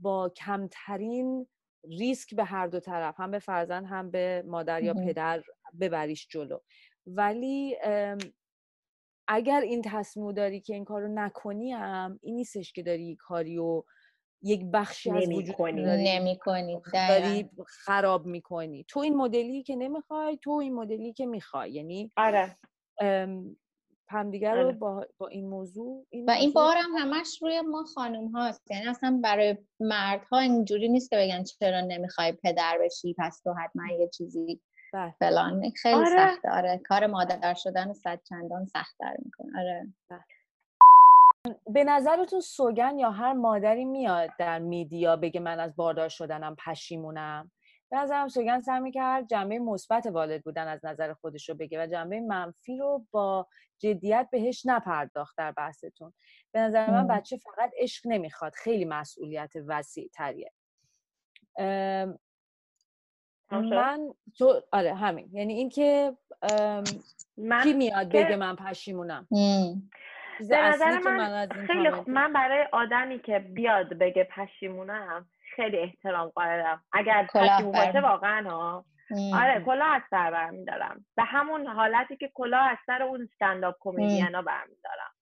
با 0.01 0.29
کمترین 0.29 1.47
ریسک 1.85 2.35
به 2.35 2.45
هر 2.45 2.67
دو 2.67 2.81
طرف 2.81 3.21
هم 3.21 3.31
به 3.31 3.39
فرزند 3.39 3.87
هم 3.87 4.11
به 4.11 4.45
مادر 4.47 4.83
یا 4.83 4.95
پدر 4.95 5.43
ببریش 5.81 6.29
جلو. 6.31 6.59
ولی 7.07 7.77
اگر 9.29 9.61
این 9.61 9.83
تصمیم 9.85 10.33
داری 10.33 10.61
که 10.61 10.75
این 10.75 10.85
کارو 10.85 11.09
نکنی 11.15 11.73
هم 11.73 12.19
این 12.23 12.35
نیستش 12.35 12.73
که 12.73 12.83
داری 12.83 13.17
کاری 13.17 13.59
و 13.59 13.83
یک 14.43 14.65
بخشی 14.73 15.11
از 15.11 15.29
وجود 15.29 15.57
داری, 15.57 16.81
داری 16.93 17.51
خراب 17.67 18.27
می‌کنی. 18.27 18.85
تو 18.89 19.01
این 19.01 19.17
مدلی 19.17 19.63
که 19.63 19.77
نمی‌خوای 19.77 20.39
تو 20.43 20.51
این 20.51 20.75
مدلی 20.75 21.13
که 21.13 21.27
می‌خوای. 21.27 21.73
یعنی 21.73 22.13
آره. 22.17 22.57
همدیگر 24.09 24.55
رو 24.55 24.67
آره. 24.67 24.73
با, 24.73 25.07
با 25.19 25.29
این 25.29 25.49
موضوع 25.49 26.07
این 26.11 26.25
و 26.25 26.31
این 26.31 26.53
بار 26.53 26.77
هم 26.77 26.91
همش 26.99 27.43
روی 27.43 27.61
ما 27.61 27.85
خانوم 27.85 28.29
هاست. 28.29 28.71
یعنی 28.71 28.89
اصلا 28.89 29.21
برای 29.23 29.57
مردها 29.81 30.39
اینجوری 30.39 30.89
نیست 30.89 31.11
که 31.11 31.17
بگن 31.17 31.45
چرا 31.45 31.81
نمی‌خوای 31.81 32.33
پدر 32.33 32.79
بشی 32.85 33.15
پس 33.19 33.41
تو 33.41 33.53
حتما 33.53 33.83
یه 33.99 34.09
چیزی. 34.09 34.61
فلان. 35.19 35.71
خیلی 35.71 35.95
آره. 35.95 36.09
سخته. 36.09 36.51
آره. 36.51 36.81
کار 36.89 37.07
مادر 37.07 37.55
شدن 37.55 37.93
صد 37.93 38.21
چندان 38.25 38.65
سختتر 38.67 39.17
می‌کنه. 39.19 39.61
آره. 39.61 39.87
بله. 40.11 40.25
به 41.67 41.85
نظرتون 41.85 42.41
سوگن 42.41 42.99
یا 42.99 43.11
هر 43.11 43.33
مادری 43.33 43.85
میاد 43.85 44.31
در 44.39 44.59
میدیا 44.59 45.17
بگه 45.17 45.41
من 45.41 45.61
از 45.61 45.77
باردار 45.77 46.09
شدنم 46.09 46.57
پشیمونم؟ 46.67 47.51
به 47.91 47.97
نظرم 47.99 48.29
سوگن 48.29 48.61
سعی 48.61 48.81
می‌کرد 48.81 49.27
جنبه 49.29 49.59
مثبت 49.59 50.07
والد 50.07 50.43
بودن 50.43 50.69
از 50.69 50.85
نظر 50.85 51.13
خودش 51.13 51.49
رو 51.49 51.55
بگه 51.55 51.83
و 51.83 51.87
جنبه 51.87 52.21
منفی 52.21 52.77
رو 52.77 53.07
با 53.11 53.47
جدیت 53.79 54.29
بهش 54.33 54.67
نپرداخت 54.67 55.39
در 55.39 55.53
بحثتون. 55.53 56.13
به 56.53 56.61
نظر 56.61 56.91
من 56.91 57.07
بچه 57.07 57.37
فقط 57.37 57.71
عشق 57.79 58.03
نمی‌خواد. 58.07 58.53
خیلی 58.53 58.85
مسئولیت 58.85 59.53
وسیع 59.67 60.11
تریه 60.15 60.53
من 63.61 64.01
تو 64.39 64.61
آره 64.73 64.95
همین. 64.95 65.29
یعنی 65.33 65.55
اینکه 65.55 66.13
من 67.37 67.63
کی 67.63 67.73
میاد 67.73 68.09
بگه 68.09 68.37
من 68.37 68.57
پشیمونم؟ 68.57 69.27
به 70.51 70.57
نظر 70.57 70.99
من, 70.99 71.49
خیلی 71.67 71.89
من 72.07 72.33
برای 72.33 72.67
آدمی 72.73 73.19
که 73.19 73.39
بیاد 73.39 73.89
بگه 73.99 74.25
پشیمونم 74.25 75.27
خیلی 75.57 75.79
احترام 75.79 76.29
قائلم. 76.29 76.83
اگر 76.93 77.27
پشیمون 77.35 77.73
باشه 77.73 78.01
واقعا 78.01 78.51
ها 78.51 78.85
آره 79.35 79.63
کلاه 79.67 79.95
از 79.95 80.03
سر 80.11 80.31
برمیدارم. 80.31 81.05
به 81.17 81.23
همون 81.23 81.67
حالتی 81.67 82.17
که 82.17 82.31
کلاه 82.35 82.71
از 82.71 82.77
سر 82.87 83.03
اون 83.03 83.29
استنداپ 83.33 83.77
کمدین 83.81 84.35
ها 84.35 84.43
برمیدارم. 84.43 85.13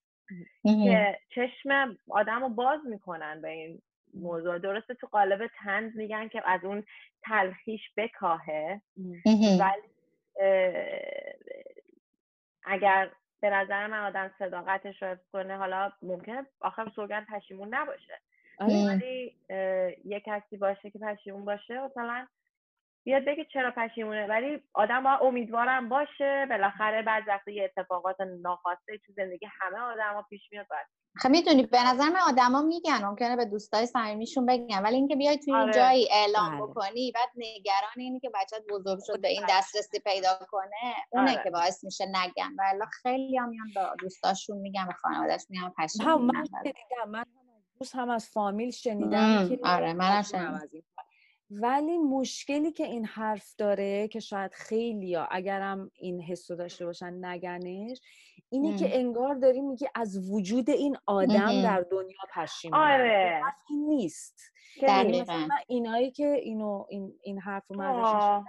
که 0.85 1.19
چشم 1.35 1.97
آدم 2.11 2.41
رو 2.41 2.49
باز 2.49 2.81
می‌کنن 2.85 3.41
به 3.43 3.49
این 3.49 3.83
موضوع. 4.15 4.59
درسته 4.59 4.95
تو 4.95 5.07
قالب 5.07 5.51
تنز 5.65 5.97
میگن 5.97 6.29
که 6.29 6.43
از 6.47 6.65
اون 6.65 6.85
تلخیش 7.23 7.81
بکاهه 7.97 8.81
ولی 9.61 9.89
اگر 12.65 13.11
به 13.41 13.51
نظر 13.51 13.87
من 13.87 14.07
آدم 14.07 14.31
صداقتش 14.39 15.03
رو 15.03 15.17
کنه 15.33 15.57
حالا 15.57 15.93
ممکنه 16.03 16.47
آخر 16.61 16.93
سوگن 16.97 17.27
پشیمون 17.35 17.75
نباشه. 17.75 18.19
ولی 18.61 19.37
یه 20.05 20.23
کسی 20.27 20.57
باشه 20.57 20.91
که 20.91 20.99
پشیمون 20.99 21.45
باشه 21.45 21.81
مثلا 21.81 22.27
بیاد 23.11 23.25
بگه 23.25 23.47
چرا 23.53 23.73
پشیمونه. 23.77 24.27
ولی 24.27 24.63
آدم 24.75 25.03
با 25.03 25.11
امیدوارم 25.11 25.89
باشه. 25.89 26.47
بالاخره 26.51 27.03
بعد 27.03 27.23
وقتی 27.29 27.55
یه 27.55 27.65
اتفاقات 27.77 28.17
ناخواسته 28.43 28.99
تو 29.07 29.13
زندگی 29.13 29.47
همه 29.61 29.79
ها 29.79 30.23
پیش 30.31 30.43
میاد 30.53 30.67
باید 30.71 30.87
خب 31.17 31.29
می‌دونی 31.29 31.63
به 31.67 31.83
نظر 31.87 32.09
من 32.09 32.21
آدما 32.29 32.63
میگن 32.63 33.05
ممکنه 33.05 33.37
به 33.37 33.45
دوستای 33.45 33.87
صمیمیشون 33.87 34.47
بگن. 34.47 34.83
ولی 34.83 34.97
اینکه 34.97 35.17
بیای 35.17 35.39
توی 35.39 35.55
آره. 35.55 35.73
جایی 35.73 36.09
اعلام 36.13 36.51
بله. 36.51 36.63
بکنی 36.63 37.13
بعد 37.15 37.29
نگران 37.37 37.91
اینی 37.97 38.21
که 38.21 38.31
بچت 38.35 38.63
بزرگ 38.71 38.99
شد 39.07 39.21
به 39.21 39.29
این 39.29 39.43
دسترسی 39.49 40.01
پیدا 40.01 40.39
کنه 40.51 40.95
اونه 41.11 41.33
آره. 41.33 41.45
که 41.45 41.51
باعث 41.51 41.85
میشه 41.85 42.05
نگن. 42.07 42.57
ولی 42.59 42.81
خیلی 43.03 43.39
هم 43.39 43.49
میان 43.49 43.67
با 43.77 43.95
دوستاشون 43.99 44.59
میگن 44.59 44.87
به 44.87 44.93
خانواده‌اش 44.93 45.47
میگن 45.49 45.73
پشیمون 45.79 46.23
من 46.23 46.45
من 47.09 47.25
دوست 47.79 47.95
هم 47.95 48.11
از 48.11 48.31
فامیل 48.31 48.71
شنیدم. 48.71 49.49
که 49.49 49.59
آره 49.65 49.93
منم 49.93 50.23
شنیدم. 50.23 50.69
ولی 51.51 51.99
مشکلی 51.99 52.73
که 52.73 52.85
این 52.85 53.05
حرف 53.05 53.55
داره 53.59 54.09
که 54.09 54.21
شاید 54.21 54.53
خیلی 54.53 55.15
ها 55.15 55.25
اگرم 55.31 55.91
این 55.95 56.21
حس 56.21 56.51
داشته 56.51 56.87
باشن 56.87 57.25
نگنش 57.25 58.01
اینه 58.51 58.79
که 58.79 58.99
انگار 58.99 59.35
داری 59.35 59.61
میگی 59.61 59.87
از 59.95 60.31
وجود 60.31 60.71
این 60.71 60.97
آدم 61.07 61.63
در 61.63 61.85
دنیا 61.91 62.19
پشیمون 62.35 62.81
آره. 62.81 63.43
این 63.71 63.87
نیست. 63.87 64.41
دقیقا. 64.83 65.49
اینایی 65.69 66.11
که 66.11 66.27
اینو 66.27 66.87
این, 66.89 67.13
این 67.23 67.39
حرف 67.39 67.65
رو 67.69 68.45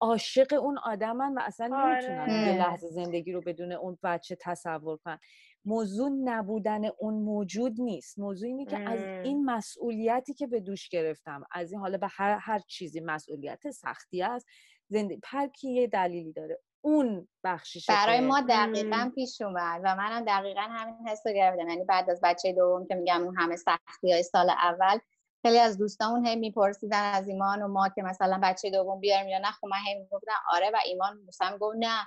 عاشق 0.00 0.52
اون 0.52 0.78
آدمن 0.78 1.34
و 1.34 1.40
اصلا 1.44 1.66
نمی‌تونن 1.66 2.20
آره. 2.20 2.32
یه 2.32 2.58
لحظه 2.58 2.88
زندگی 2.88 3.32
رو 3.32 3.40
بدون 3.40 3.72
اون 3.72 3.98
بچه 4.02 4.36
تصور 4.40 4.96
کنن. 4.96 5.18
موضوع 5.64 6.10
نبودن 6.24 6.82
اون 6.98 7.14
موجود 7.14 7.80
نیست. 7.80 8.18
موضوع 8.18 8.48
اینه 8.48 8.66
که 8.66 8.78
از 8.78 9.00
این 9.24 9.44
مسئولیتی 9.44 10.34
که 10.34 10.46
به 10.46 10.60
دوش 10.60 10.88
گرفتم 10.88 11.44
از 11.50 11.72
این 11.72 11.80
حالا 11.80 11.98
به 11.98 12.08
هر, 12.10 12.38
هر 12.40 12.58
چیزی 12.58 13.00
مسئولیت 13.00 13.70
سختی 13.70 14.22
است 14.22 14.46
زندگی 14.88 15.20
پرکی 15.22 15.72
یه 15.72 15.86
دلیلی 15.86 16.32
داره 16.32 16.58
اون 16.84 17.28
بخشیش 17.44 17.90
برای 17.90 18.20
ما 18.20 18.40
دقیقا 18.40 19.12
پیش 19.14 19.40
اومد 19.40 19.80
و 19.84 19.96
منم 19.96 20.24
دقیقا 20.24 20.60
همین 20.60 21.08
حس 21.08 21.26
رو 21.26 21.32
گرفتم. 21.32 21.68
یعنی 21.68 21.84
بعد 21.84 22.10
از 22.10 22.20
بچه 22.22 22.52
دوم 22.52 22.86
که 22.86 22.94
میگم 22.94 23.22
اون 23.22 23.36
همه 23.38 23.56
سختی 23.56 24.12
های 24.12 24.22
سال 24.22 24.50
اول 24.50 24.98
خیلی 25.42 25.58
از 25.58 25.78
دوستامون 25.78 26.26
هی 26.26 26.36
میپرسیدن 26.36 27.12
از 27.12 27.28
ایمان 27.28 27.62
و 27.62 27.68
ما 27.68 27.88
که 27.88 28.02
مثلا 28.02 28.40
بچه 28.42 28.70
دوم 28.70 29.00
بیاریم 29.00 29.28
یا 29.28 29.38
نه 29.38 29.50
خب 29.50 29.66
من 29.66 29.76
هی 29.86 29.98
می‌گفتم 29.98 30.32
آره 30.52 30.70
و 30.74 30.78
ایمان 30.86 31.18
مثلا 31.28 31.58
گفت 31.58 31.76
نه. 31.78 32.06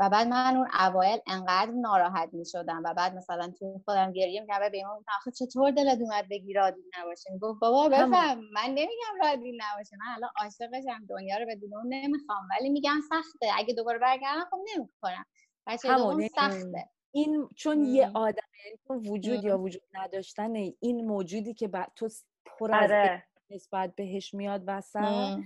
و 0.00 0.08
بعد 0.10 0.26
من 0.26 0.56
اون 0.56 0.68
اوایل 0.80 1.20
انقدر 1.26 1.70
ناراحت 1.70 2.28
می 2.32 2.44
شدم 2.46 2.82
و 2.84 2.94
بعد 2.94 3.14
مثلا 3.14 3.52
تو 3.58 3.80
خودم 3.84 4.12
گریه 4.12 4.40
می‌کردم 4.40 4.68
به 4.68 4.76
ایمان 4.76 5.04
آخه 5.16 5.30
چطور 5.30 5.70
دلت 5.70 5.98
اومد 6.00 6.28
بگی 6.30 6.52
رادی 6.52 6.80
نباشه؟ 6.98 7.38
گفت 7.40 7.60
بابا 7.60 7.88
بفهم 7.88 8.38
من 8.52 8.66
نمیگم 8.66 9.16
رادی 9.22 9.58
نباشه. 9.58 9.96
من 9.96 10.14
الان 10.16 10.30
عاشقشم 10.40 11.06
دنیا 11.08 11.38
رو 11.38 11.46
بدون 11.48 11.74
اون 11.74 11.94
نمی‌خوام. 11.94 12.48
ولی 12.50 12.70
میگم 12.70 13.00
سخته. 13.10 13.46
اگه 13.56 13.74
دوباره 13.74 13.98
برگردم 13.98 14.44
خب 14.50 14.58
نمی‌کنم. 14.76 15.24
بچه 15.66 15.94
دوم 15.96 16.28
سخته. 16.28 16.88
این 17.10 17.48
چون 17.56 17.84
یه 17.84 18.10
آدم 18.14 18.42
یعنی 18.64 19.08
وجود 19.08 19.44
یا 19.44 19.58
وجود 19.58 19.82
نداشتن 19.92 20.54
این 20.80 21.06
موجودی 21.06 21.54
که 21.54 21.70
تو 21.96 22.08
پر 22.46 22.74
از 22.74 22.90
آره. 22.90 23.26
نسبت 23.50 23.94
بهش 23.94 24.34
میاد 24.34 24.62
وسط 24.66 25.38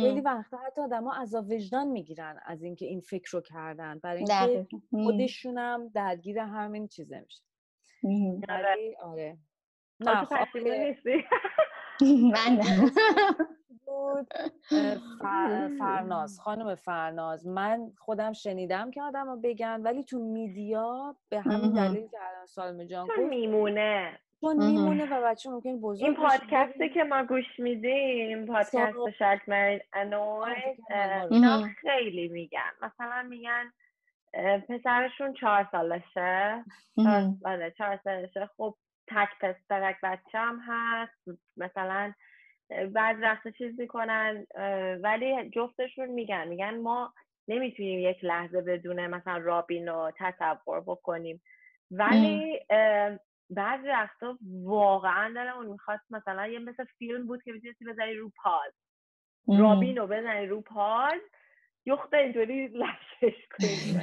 خیلی 0.00 0.20
وقتا 0.20 0.56
حتی 0.56 0.80
آدما 0.80 1.12
از 1.12 1.34
وجدان 1.34 1.88
می‌گیرن 1.88 2.40
از 2.44 2.62
اینکه 2.62 2.86
این 2.86 3.00
فکر 3.00 3.30
رو 3.32 3.40
کردن 3.40 3.98
برای 3.98 4.18
اینکه 4.18 4.66
خودشونم 4.90 5.88
درگیر 5.88 6.38
همین 6.38 6.88
چیزه 6.88 7.20
میشه 7.20 7.42
آره. 8.48 8.96
آره. 9.02 9.38
نه 10.00 10.24
خب، 10.24 10.58
نیستی. 10.58 11.24
من 12.34 12.60
بود 13.86 14.28
فرناز 15.78 16.40
خانم 16.40 16.74
فرناز. 16.74 17.46
من 17.46 17.92
خودم 17.98 18.32
شنیدم 18.32 18.90
که 18.90 19.02
آدم 19.02 19.40
بگن 19.40 19.80
ولی 19.82 20.04
تو 20.04 20.18
میدیا 20.18 21.16
به 21.28 21.40
همین 21.40 21.72
دلیل 21.72 22.08
که 22.08 22.18
الان 22.20 22.46
سالم 22.46 22.84
جان 22.84 23.06
گفت 23.06 23.18
میمونه. 23.18 24.18
چون 24.42 24.66
میمونه 24.66 25.06
و 25.18 25.22
بچه 25.26 25.50
ممکن 25.50 25.80
بزرگ 25.80 26.04
این 26.04 26.14
پادکسته 26.14 26.88
که 26.88 27.04
ما 27.04 27.24
گوش 27.24 27.58
میدیم 27.58 28.46
پادکست 28.46 29.10
شرک 29.18 29.48
مرید 29.48 29.82
انوید 29.92 30.78
اینا 31.30 31.62
خیلی 31.80 32.28
میگن. 32.28 32.70
مثلا 32.82 33.22
میگن 33.22 33.72
پسرشون 34.68 35.32
چهار 35.32 35.68
سالشه. 35.72 36.64
بله 37.42 37.74
چهار 37.78 38.00
سالشه. 38.04 38.50
خب 38.56 38.74
تک 39.08 39.28
پسرک 39.40 39.96
بچه 40.02 40.38
هم 40.38 40.60
هست. 40.66 41.38
مثلا 41.56 42.12
بعد 42.92 43.22
وقت 43.22 43.48
چیز 43.48 43.80
می‌کنن 43.80 44.46
ولی 45.02 45.50
جفتشون 45.50 46.06
میگن. 46.08 46.48
میگن 46.48 46.80
ما 46.80 47.14
نمی‌تونیم 47.48 47.98
یک 47.98 48.24
لحظه 48.24 48.60
بدونه 48.60 49.06
مثلا 49.06 49.36
رابین 49.36 49.88
رو 49.88 50.12
تصور 50.18 50.80
بکنیم. 50.80 51.42
ولی 51.90 52.60
بعض 53.54 53.84
وقتا 53.84 54.38
واقعا 54.64 55.52
اون 55.56 55.66
می‌خواست 55.66 56.04
مثلا 56.10 56.46
یه 56.46 56.58
مثل 56.58 56.84
فیلم 56.98 57.26
بود 57.26 57.42
که 57.42 57.52
می‌تونستی 57.52 57.84
بزنی 57.84 58.14
رو 58.14 58.32
پاز 58.42 58.72
رابین 59.58 59.96
رو 59.96 60.06
بزنی 60.06 60.46
رو 60.46 60.60
پاز 60.60 61.20
یخته 61.86 62.16
اینطوری 62.16 62.68
لشش 62.68 63.36
کنی 63.58 64.00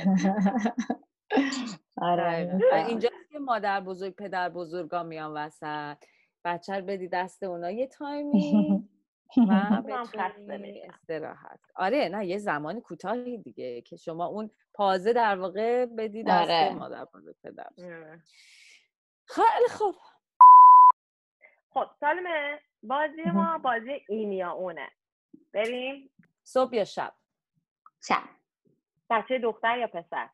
آره 1.98 2.60
اینجا 2.88 3.10
که 3.32 3.40
مادر 3.40 3.82
بزرگ 3.82 4.16
پدر 4.16 4.50
بزرگا 4.50 5.04
میان 5.04 5.32
وسط. 5.32 5.98
بچه 6.46 6.74
رو 6.74 6.86
بدی 6.86 7.08
دست 7.08 7.44
اونا. 7.44 7.72
یه 7.72 7.88
تایمی 7.88 8.84
و 9.38 9.84
استراحت. 10.90 11.60
آره 11.76 12.10
نه 12.10 12.26
یه 12.26 12.38
زمانی 12.38 12.82
کوتاهی 12.82 13.38
دیگه 13.38 13.82
که 13.82 13.96
شما 13.96 14.26
اون 14.26 14.50
پازه 14.74 15.14
در 15.14 15.40
واقع 15.40 15.86
بدی 15.86 16.24
دست 16.24 16.52
آره. 16.52 16.76
مادر 16.76 17.06
بزرگ 17.06 17.36
پدر 17.44 17.68
آره. 17.78 18.24
خیلی 19.30 19.70
خوب. 19.70 19.96
خب 21.70 21.90
سالمه 22.00 22.60
بازی 22.84 23.24
ما 23.24 23.58
بازی 23.58 24.06
این 24.10 24.32
یا 24.32 24.52
اونه. 24.52 24.92
بریم؟ 25.54 26.10
صبح 26.44 26.76
یا 26.76 26.86
شب؟ 26.86 27.14
شب. 28.04 28.24
بچه 29.10 29.40
دختر 29.40 29.78
یا 29.78 29.88
پسر؟ 29.88 30.30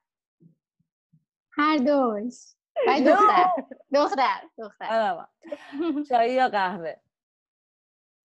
هر 1.51 1.77
دوش 1.77 2.33
دختر. 3.05 3.51
دختر 3.93 4.41
دختر. 4.57 5.25
چای 6.09 6.33
یا 6.33 6.49
قهوه؟ 6.49 6.95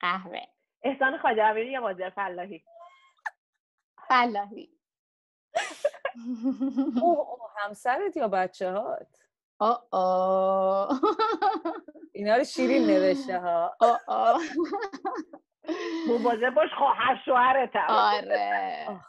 قهوه. 0.00 0.46
احسان 0.82 1.18
خاجروی 1.18 1.70
یا 1.70 1.80
بازی 1.80 2.10
فلاحی؟ 2.10 2.64
فلاحی. 4.08 4.80
او 7.02 7.38
همسرت 7.56 8.16
یا 8.16 8.28
بچه 8.28 8.70
هات 8.70 9.19
آه 9.61 11.00
اینا 12.12 12.36
رو 12.36 12.44
شیرین 12.44 12.86
نوشته 12.86 13.38
ها. 13.38 13.76
آه 14.06 14.40
مواظب 16.08 16.54
باش 16.54 16.70
خواهر 16.78 17.22
شوهرت 17.24 17.70
آره. 17.88 19.00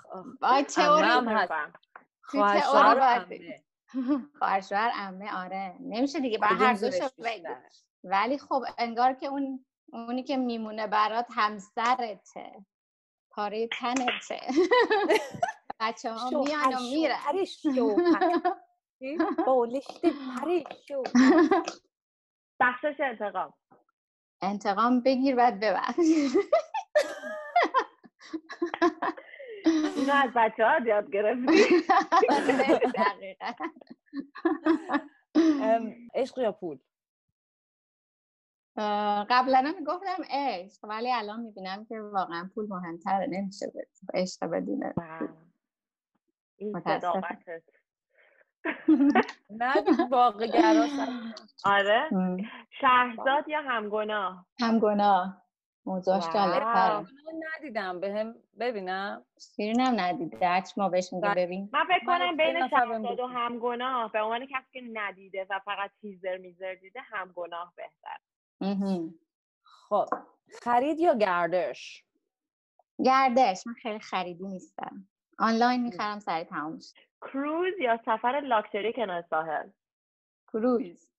با 0.42 0.62
تئوری. 0.62 1.08
خواهر 2.22 2.60
شوهر 2.60 3.26
خواهر 4.40 4.62
شوهر 4.62 4.92
امه 4.96 5.44
آره. 5.44 5.76
نمیشه 5.80 6.20
دیگه 6.20 6.38
با 6.38 6.48
هر 6.48 6.74
دوشو 6.74 7.08
ولی 8.04 8.38
خب 8.38 8.64
انگار 8.78 9.14
که 9.14 9.28
اون 9.28 9.66
اونی 9.94 10.24
که 10.24 10.38
میمونه 10.38 10.88
برات 10.88 11.26
همسرته. 11.36 12.66
پاره 13.32 13.68
تنته. 13.68 14.42
بچه 15.80 16.14
ها 16.14 16.30
میان 16.30 16.74
و 16.74 16.80
میرن. 16.80 17.16
بالشت 19.48 20.02
پریشو 20.42 21.04
بخشش 22.60 22.96
انتقام 23.00 23.54
انتقام 24.42 25.02
بگیر 25.02 25.36
بعد 25.36 25.60
ببخش 25.60 25.98
اینو 29.96 30.14
از 30.14 30.30
بچه 30.36 30.66
ها 30.66 30.80
یاد 30.86 31.12
گرفتی 31.12 31.86
عشق 36.14 36.38
یا 36.38 36.52
پول 36.52 36.80
قبلا 39.30 39.58
هم 39.58 39.84
گفتم 39.84 40.24
عشق 40.30 40.86
ولی 40.86 41.12
الان 41.12 41.40
می‌بینم 41.40 41.86
که 41.86 42.02
واقعا 42.02 42.50
پول 42.56 42.68
مهمتره 42.70 43.28
نمیشه 43.30 43.72
عشق 44.14 44.46
بدونه 44.46 44.94
این 46.58 46.80
صداقتت 46.80 47.64
نه 49.50 49.74
واقع 50.12 50.48
آره. 51.66 52.10
شهرزاد 52.82 53.48
یا 53.48 53.62
همگناه؟ 53.62 54.46
همگناه. 54.62 55.42
موضوعش 55.86 56.24
واو. 56.24 56.34
جالب‌تره 56.34 57.06
ندیدم 57.58 58.00
به 58.00 58.14
هم 58.14 58.36
ببینم. 58.60 59.26
شیرین 59.56 59.80
هم 59.80 60.00
ندیده. 60.00 60.48
هرچی 60.48 60.74
ما 60.78 60.90
بهش 60.90 61.14
میگه 61.14 61.28
بله. 61.28 61.46
ببین. 61.46 61.70
من 61.74 61.86
فکر 61.86 62.06
کنم 62.06 62.38
بین 62.38 62.54
بهم 62.54 62.68
شهرزاد 62.68 63.20
و. 63.20 63.28
همگناه 63.28 64.12
به 64.12 64.22
عنوان 64.22 64.46
کسی 64.46 64.72
که 64.74 64.82
ندیده 64.94 65.48
و 65.50 65.60
فقط 65.66 65.92
تیزر 66.02 66.38
میزر 66.38 66.74
دیده 66.74 67.02
همگناه 67.02 67.74
بهتر. 67.76 68.18
خب. 69.64 70.06
خرید 70.62 71.00
یا 71.00 71.14
گردش؟ 71.14 72.06
گردش. 73.06 73.68
من 73.68 73.74
خیلی 73.74 74.00
خریدی 74.00 74.48
نیستم. 74.48 75.08
آنلاین 75.40 75.84
می‌خرم 75.84 76.20
سری 76.20 76.44
تمام 76.44 76.74
میشه. 76.74 77.11
کروز 77.22 77.74
یا 77.80 78.00
سفر 78.06 78.42
لاکچری 78.44 78.94
کنار 78.94 79.22
ساحل؟ 79.30 79.70
کروز. 80.54 81.10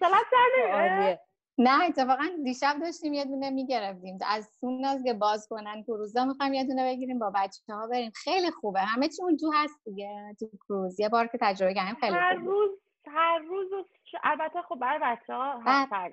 سر 0.00 1.18
نه 1.58 1.84
اتفاقا 1.84 2.24
دیشب 2.44 2.76
داشتیم 2.80 3.12
یه 3.12 3.24
دونه 3.24 3.50
می‌گرفتیم. 3.50 4.18
از 4.28 4.48
سون 4.60 4.84
از 4.84 5.02
که 5.04 5.14
باز 5.14 5.46
کنن 5.50 5.82
کروزا 5.82 6.24
می‌خوایم 6.24 6.54
یه 6.54 6.64
دونه 6.64 6.84
بگیریم 6.84 7.18
با 7.18 7.32
بچه 7.34 7.74
ها 7.74 7.86
بریم. 7.86 8.10
خیلی 8.14 8.50
خوبه. 8.50 8.80
همه 8.80 9.08
چی 9.08 9.22
اون 9.22 9.36
تو 9.36 9.52
هست 9.54 9.84
دیگه 9.84 10.34
تو 10.40 10.46
کروز. 10.68 11.00
یه 11.00 11.08
بار 11.08 11.26
که 11.26 11.38
تجربه 11.40 11.74
کردیم 11.74 11.94
خیلی 11.94 12.14
هر 12.14 12.34
خوبه. 12.38 12.50
روز 12.50 12.70
هر 13.06 13.38
روز 13.38 13.72
و 13.72 13.84
ش- 14.04 14.14
البته 14.24 14.62
خب 14.62 14.74
برای 14.74 14.98
بچه 15.02 15.34
ها 15.34 15.62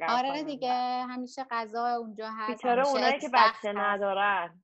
آره. 0.07 0.43
دیگه 0.43 0.73
همیشه 1.09 1.45
غذا 1.51 1.95
اونجا 1.95 2.29
هست 2.37 2.51
بیچاره 2.51 2.87
اونایی 2.87 3.19
که 3.19 3.29
بچه. 3.33 3.73
ندارن. 3.75 4.63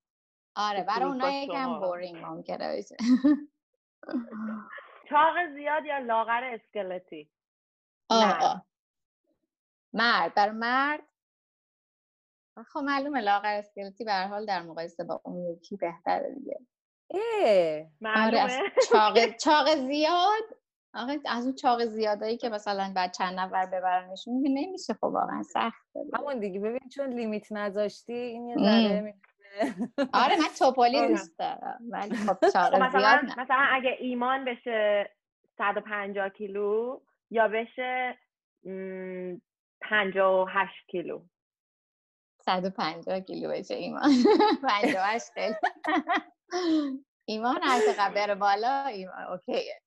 آره 0.56 0.84
برای 0.84 1.04
اونها 1.04 1.30
یکم. 1.32 1.80
بورینگ 1.80 2.26
ممکنه 2.26 2.78
بشه 2.78 2.96
چاق 5.10 5.36
زیاد 5.56 5.86
یا 5.86 5.98
لاغر 5.98 6.44
اسکلتی 6.44 7.30
آه 8.10 8.64
مرد. 9.94 10.40
آه. 10.40 10.50
مرد 10.50 11.04
خب 12.74 12.80
معلومه 12.80 13.22
لاغر 13.22 13.54
اسکلتی 13.54 14.04
به 14.04 14.12
هر 14.12 14.28
حال 14.28 14.46
در 14.46 14.62
مقایسه 14.62 15.04
با 15.04 15.22
اون 15.24 15.54
یکی 15.54 15.78
بهتره 15.78 16.34
دیگه 16.36 16.60
اه 17.10 18.22
آره 18.26 18.40
از 18.40 18.52
معلومه 18.52 18.72
چاق 18.90 19.36
چاق 19.44 19.76
زیاد 19.90 20.44
آخه 20.94 21.20
از 21.26 21.46
اون 21.46 21.56
چاق 21.56 21.86
زیادایی 21.86 22.38
که 22.38 22.50
مثلا 22.50 22.94
بعد 22.96 23.14
چند 23.14 23.40
نفر 23.40 23.66
ببرنشون 23.66 24.34
نمیشه 24.48 24.94
خب 24.94 25.04
واقعا 25.04 25.44
دیگه. 25.44 26.18
همون 26.18 26.40
دیگه 26.40 26.60
ببین 26.60 26.90
چون 26.96 27.14
لیمیت 27.14 27.52
نذاشتی 27.52 28.14
این 28.14 28.48
یه. 28.48 28.58
ذره 28.58 29.14
آره 30.14 30.36
من 30.38 30.48
توپلی 30.60 30.98
آره. 30.98 31.08
دوست 31.08 31.40
دارم 31.40 31.80
ولی 31.90 32.16
خب 32.16 32.34
خب 32.34 32.48
زیاد 32.48 32.76
مثلا 32.76 33.22
نه. 33.24 33.40
مثلا 33.42 33.68
اگه 33.72 33.96
ایمان 34.00 34.46
بشه 34.46 35.10
150 35.58 36.30
کیلو 36.30 37.00
یا 37.32 37.48
بشه 37.48 38.18
م، 38.66 39.36
58 39.82 40.88
کیلو. 40.88 41.22
150 42.42 43.20
کیلو 43.20 43.50
بشه 43.50 43.74
ایمان. 43.76 44.10
58 44.64 45.26
خیلی 45.34 45.56
ایمان 47.26 47.60
هر 47.64 47.80
چقدر 47.80 48.14
بره 48.14 48.36
بالا 48.36 48.86
ایمان 48.86 49.24
اوکیه 49.24 49.82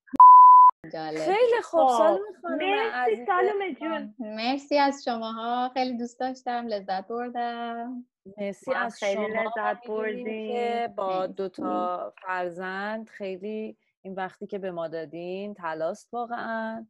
جالب. 0.93 1.19
خیلی 1.19 1.63
خوب. 1.63 1.89
خب، 1.89 1.97
سالم 1.99 2.19
خانم 2.43 2.59
مرسی 2.59 3.27
سالم 3.27 3.75
جون. 3.75 4.15
مرسی 4.19 4.79
از 4.79 5.05
شماها. 5.05 5.71
خیلی 5.75 5.97
دوست 5.99 6.21
داشتم 6.21 6.67
لذت 6.67 7.09
بردم. 7.09 8.07
مرسی 8.39 8.75
از 8.75 8.99
خیلی 8.99 9.27
لذت 9.27 9.87
بردیم. 9.89 10.25
که 10.53 10.93
با. 10.97 11.27
دو 11.27 11.49
تا 11.49 12.13
فرزند 12.23 13.09
خیلی 13.09 13.77
این 14.03 14.15
وقتی 14.15 14.47
که 14.47 14.59
به 14.59 14.71
ما 14.71 14.89
دادین 14.89 15.55
تلاست 15.55 16.15
واقعا. 16.15 16.87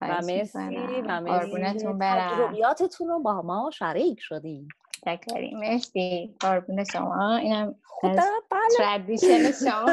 و 0.00 0.06
مرسی. 0.22 0.58
و 1.06 1.20
مرسی 1.20 1.86
تجربیاتتون 2.00 3.08
رو 3.08 3.18
با 3.22 3.42
ما 3.42 3.70
شریک 3.74 4.20
شدیم 4.20 4.68
تکری 5.06 5.54
مرسی. 5.54 6.36
قربون 6.40 6.84
شما. 6.84 7.36
اینم 7.36 7.74
خدا 7.84 8.22
بله. 8.50 8.60
tradition 8.78 9.52
شما. 9.52 9.86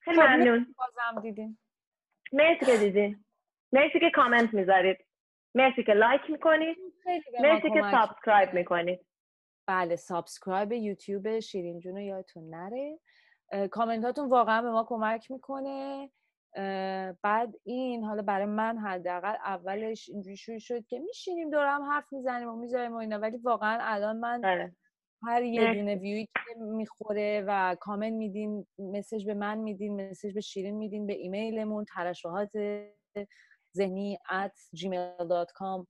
خیلی 0.00 0.16
خب، 0.20 0.22
ممنون. 0.22 0.74
بازم 0.78 1.20
دیدیم 1.22 1.58
مرسی 2.32 2.66
که 2.66 2.76
دیدین. 2.78 3.24
مرسی 3.72 4.00
که 4.00 4.10
کامنت 4.14 4.54
می‌ذارید. 4.54 4.96
مرسی 5.54 5.84
که 5.84 5.92
like 5.92 6.20
می‌کنید. 6.28 6.76
خیلی 7.04 7.24
به 7.32 7.42
مرسی 7.42 7.70
که 7.70 7.82
subscribe 7.90 8.54
می‌کنید. 8.54 9.06
بله 9.68 9.96
subscribe 9.96 10.72
YouTube 10.72 11.38
شیرین 11.38 11.78
جون 11.78 11.94
رو 11.94 12.00
یادتون 12.00 12.50
نره 12.50 12.98
کامنتاتون 13.70 14.28
واقعا 14.28 14.62
به 14.62 14.70
ما 14.70 14.84
کمک 14.88 15.30
می‌کنه 15.30 16.10
بعد 17.22 17.54
این 17.64 18.04
حالا 18.04 18.22
برای 18.22 18.46
من 18.46 18.78
حداقل 18.78 19.34
اولش 19.44 20.08
اینجوری 20.08 20.36
شروع 20.36 20.58
شد 20.58 20.86
که 20.86 20.98
میشینیم 20.98 21.50
دور 21.50 21.66
هم 21.66 21.82
حرف 21.82 22.12
می‌زنیم 22.12 22.48
و 22.48 22.56
می‌ذاریم 22.56 22.92
و 22.92 22.96
اینا 22.96 23.18
ولی 23.18 23.36
واقعا 23.36 23.78
الان 23.80 24.16
من 24.16 24.44
آره. 24.44 24.76
هر 25.22 25.42
یه. 25.42 25.74
دونه 25.74 25.94
ویوی 25.94 26.26
که 26.26 26.60
می‌خوره 26.60 27.44
و 27.46 27.76
کامنت 27.80 28.12
میدین 28.12 28.66
مسیج 28.78 29.26
به 29.26 29.34
من 29.34 29.58
میدین 29.58 30.10
مسیج 30.10 30.34
به 30.34 30.40
شیرین 30.40 30.74
میدین 30.74 31.06
به 31.06 31.12
ایمیلمون 31.12 31.84
ترشحات 31.84 32.50
ذهنی 33.76 34.18
at 34.30 34.78
gmail.com 34.78 35.86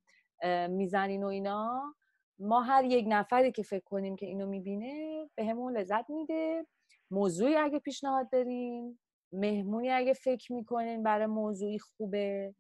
می‌زنین 0.69 1.25
و 1.25 1.27
اینا. 1.27 1.95
ما 2.39 2.63
هر 2.63 2.85
یک 2.85 3.05
نفری 3.09 3.53
که 3.53 3.63
فکر 3.63 3.85
کنیم 3.85 4.17
که 4.17 4.27
اینو 4.27 4.47
می‌بینه 4.47 5.27
به 5.35 5.45
همون 5.45 5.77
لذت 5.77 6.11
میده. 6.11 6.67
موضوعی 7.11 7.57
اگه 7.57 7.79
پیشنهاد 7.79 8.31
دارین 8.31 8.99
مهمونی 9.33 9.91
اگه 9.91 10.13
فکر 10.13 10.53
می‌کنین 10.53 11.03
برای 11.03 11.27
موضوعی 11.27 11.79
خوبه 11.79 12.55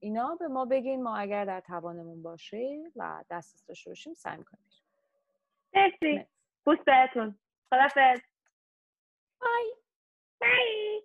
اینا 0.00 0.36
به 0.40 0.48
ما 0.48 0.64
بگین. 0.64 1.02
ما 1.02 1.16
اگر 1.16 1.44
در 1.44 1.60
توانمون 1.60 2.22
باشه 2.22 2.82
و 2.96 3.24
دسترس 3.30 3.66
داشته 3.66 3.90
باشیم 3.90 4.14
سعی 4.14 4.36
می‌کنیم 4.36 4.64
مرسی. 5.74 6.26
بوس 6.64 6.78
بهتون. 6.86 7.38
خدافظ 7.70 8.20
بای. 9.40 9.74
بای. 10.40 11.02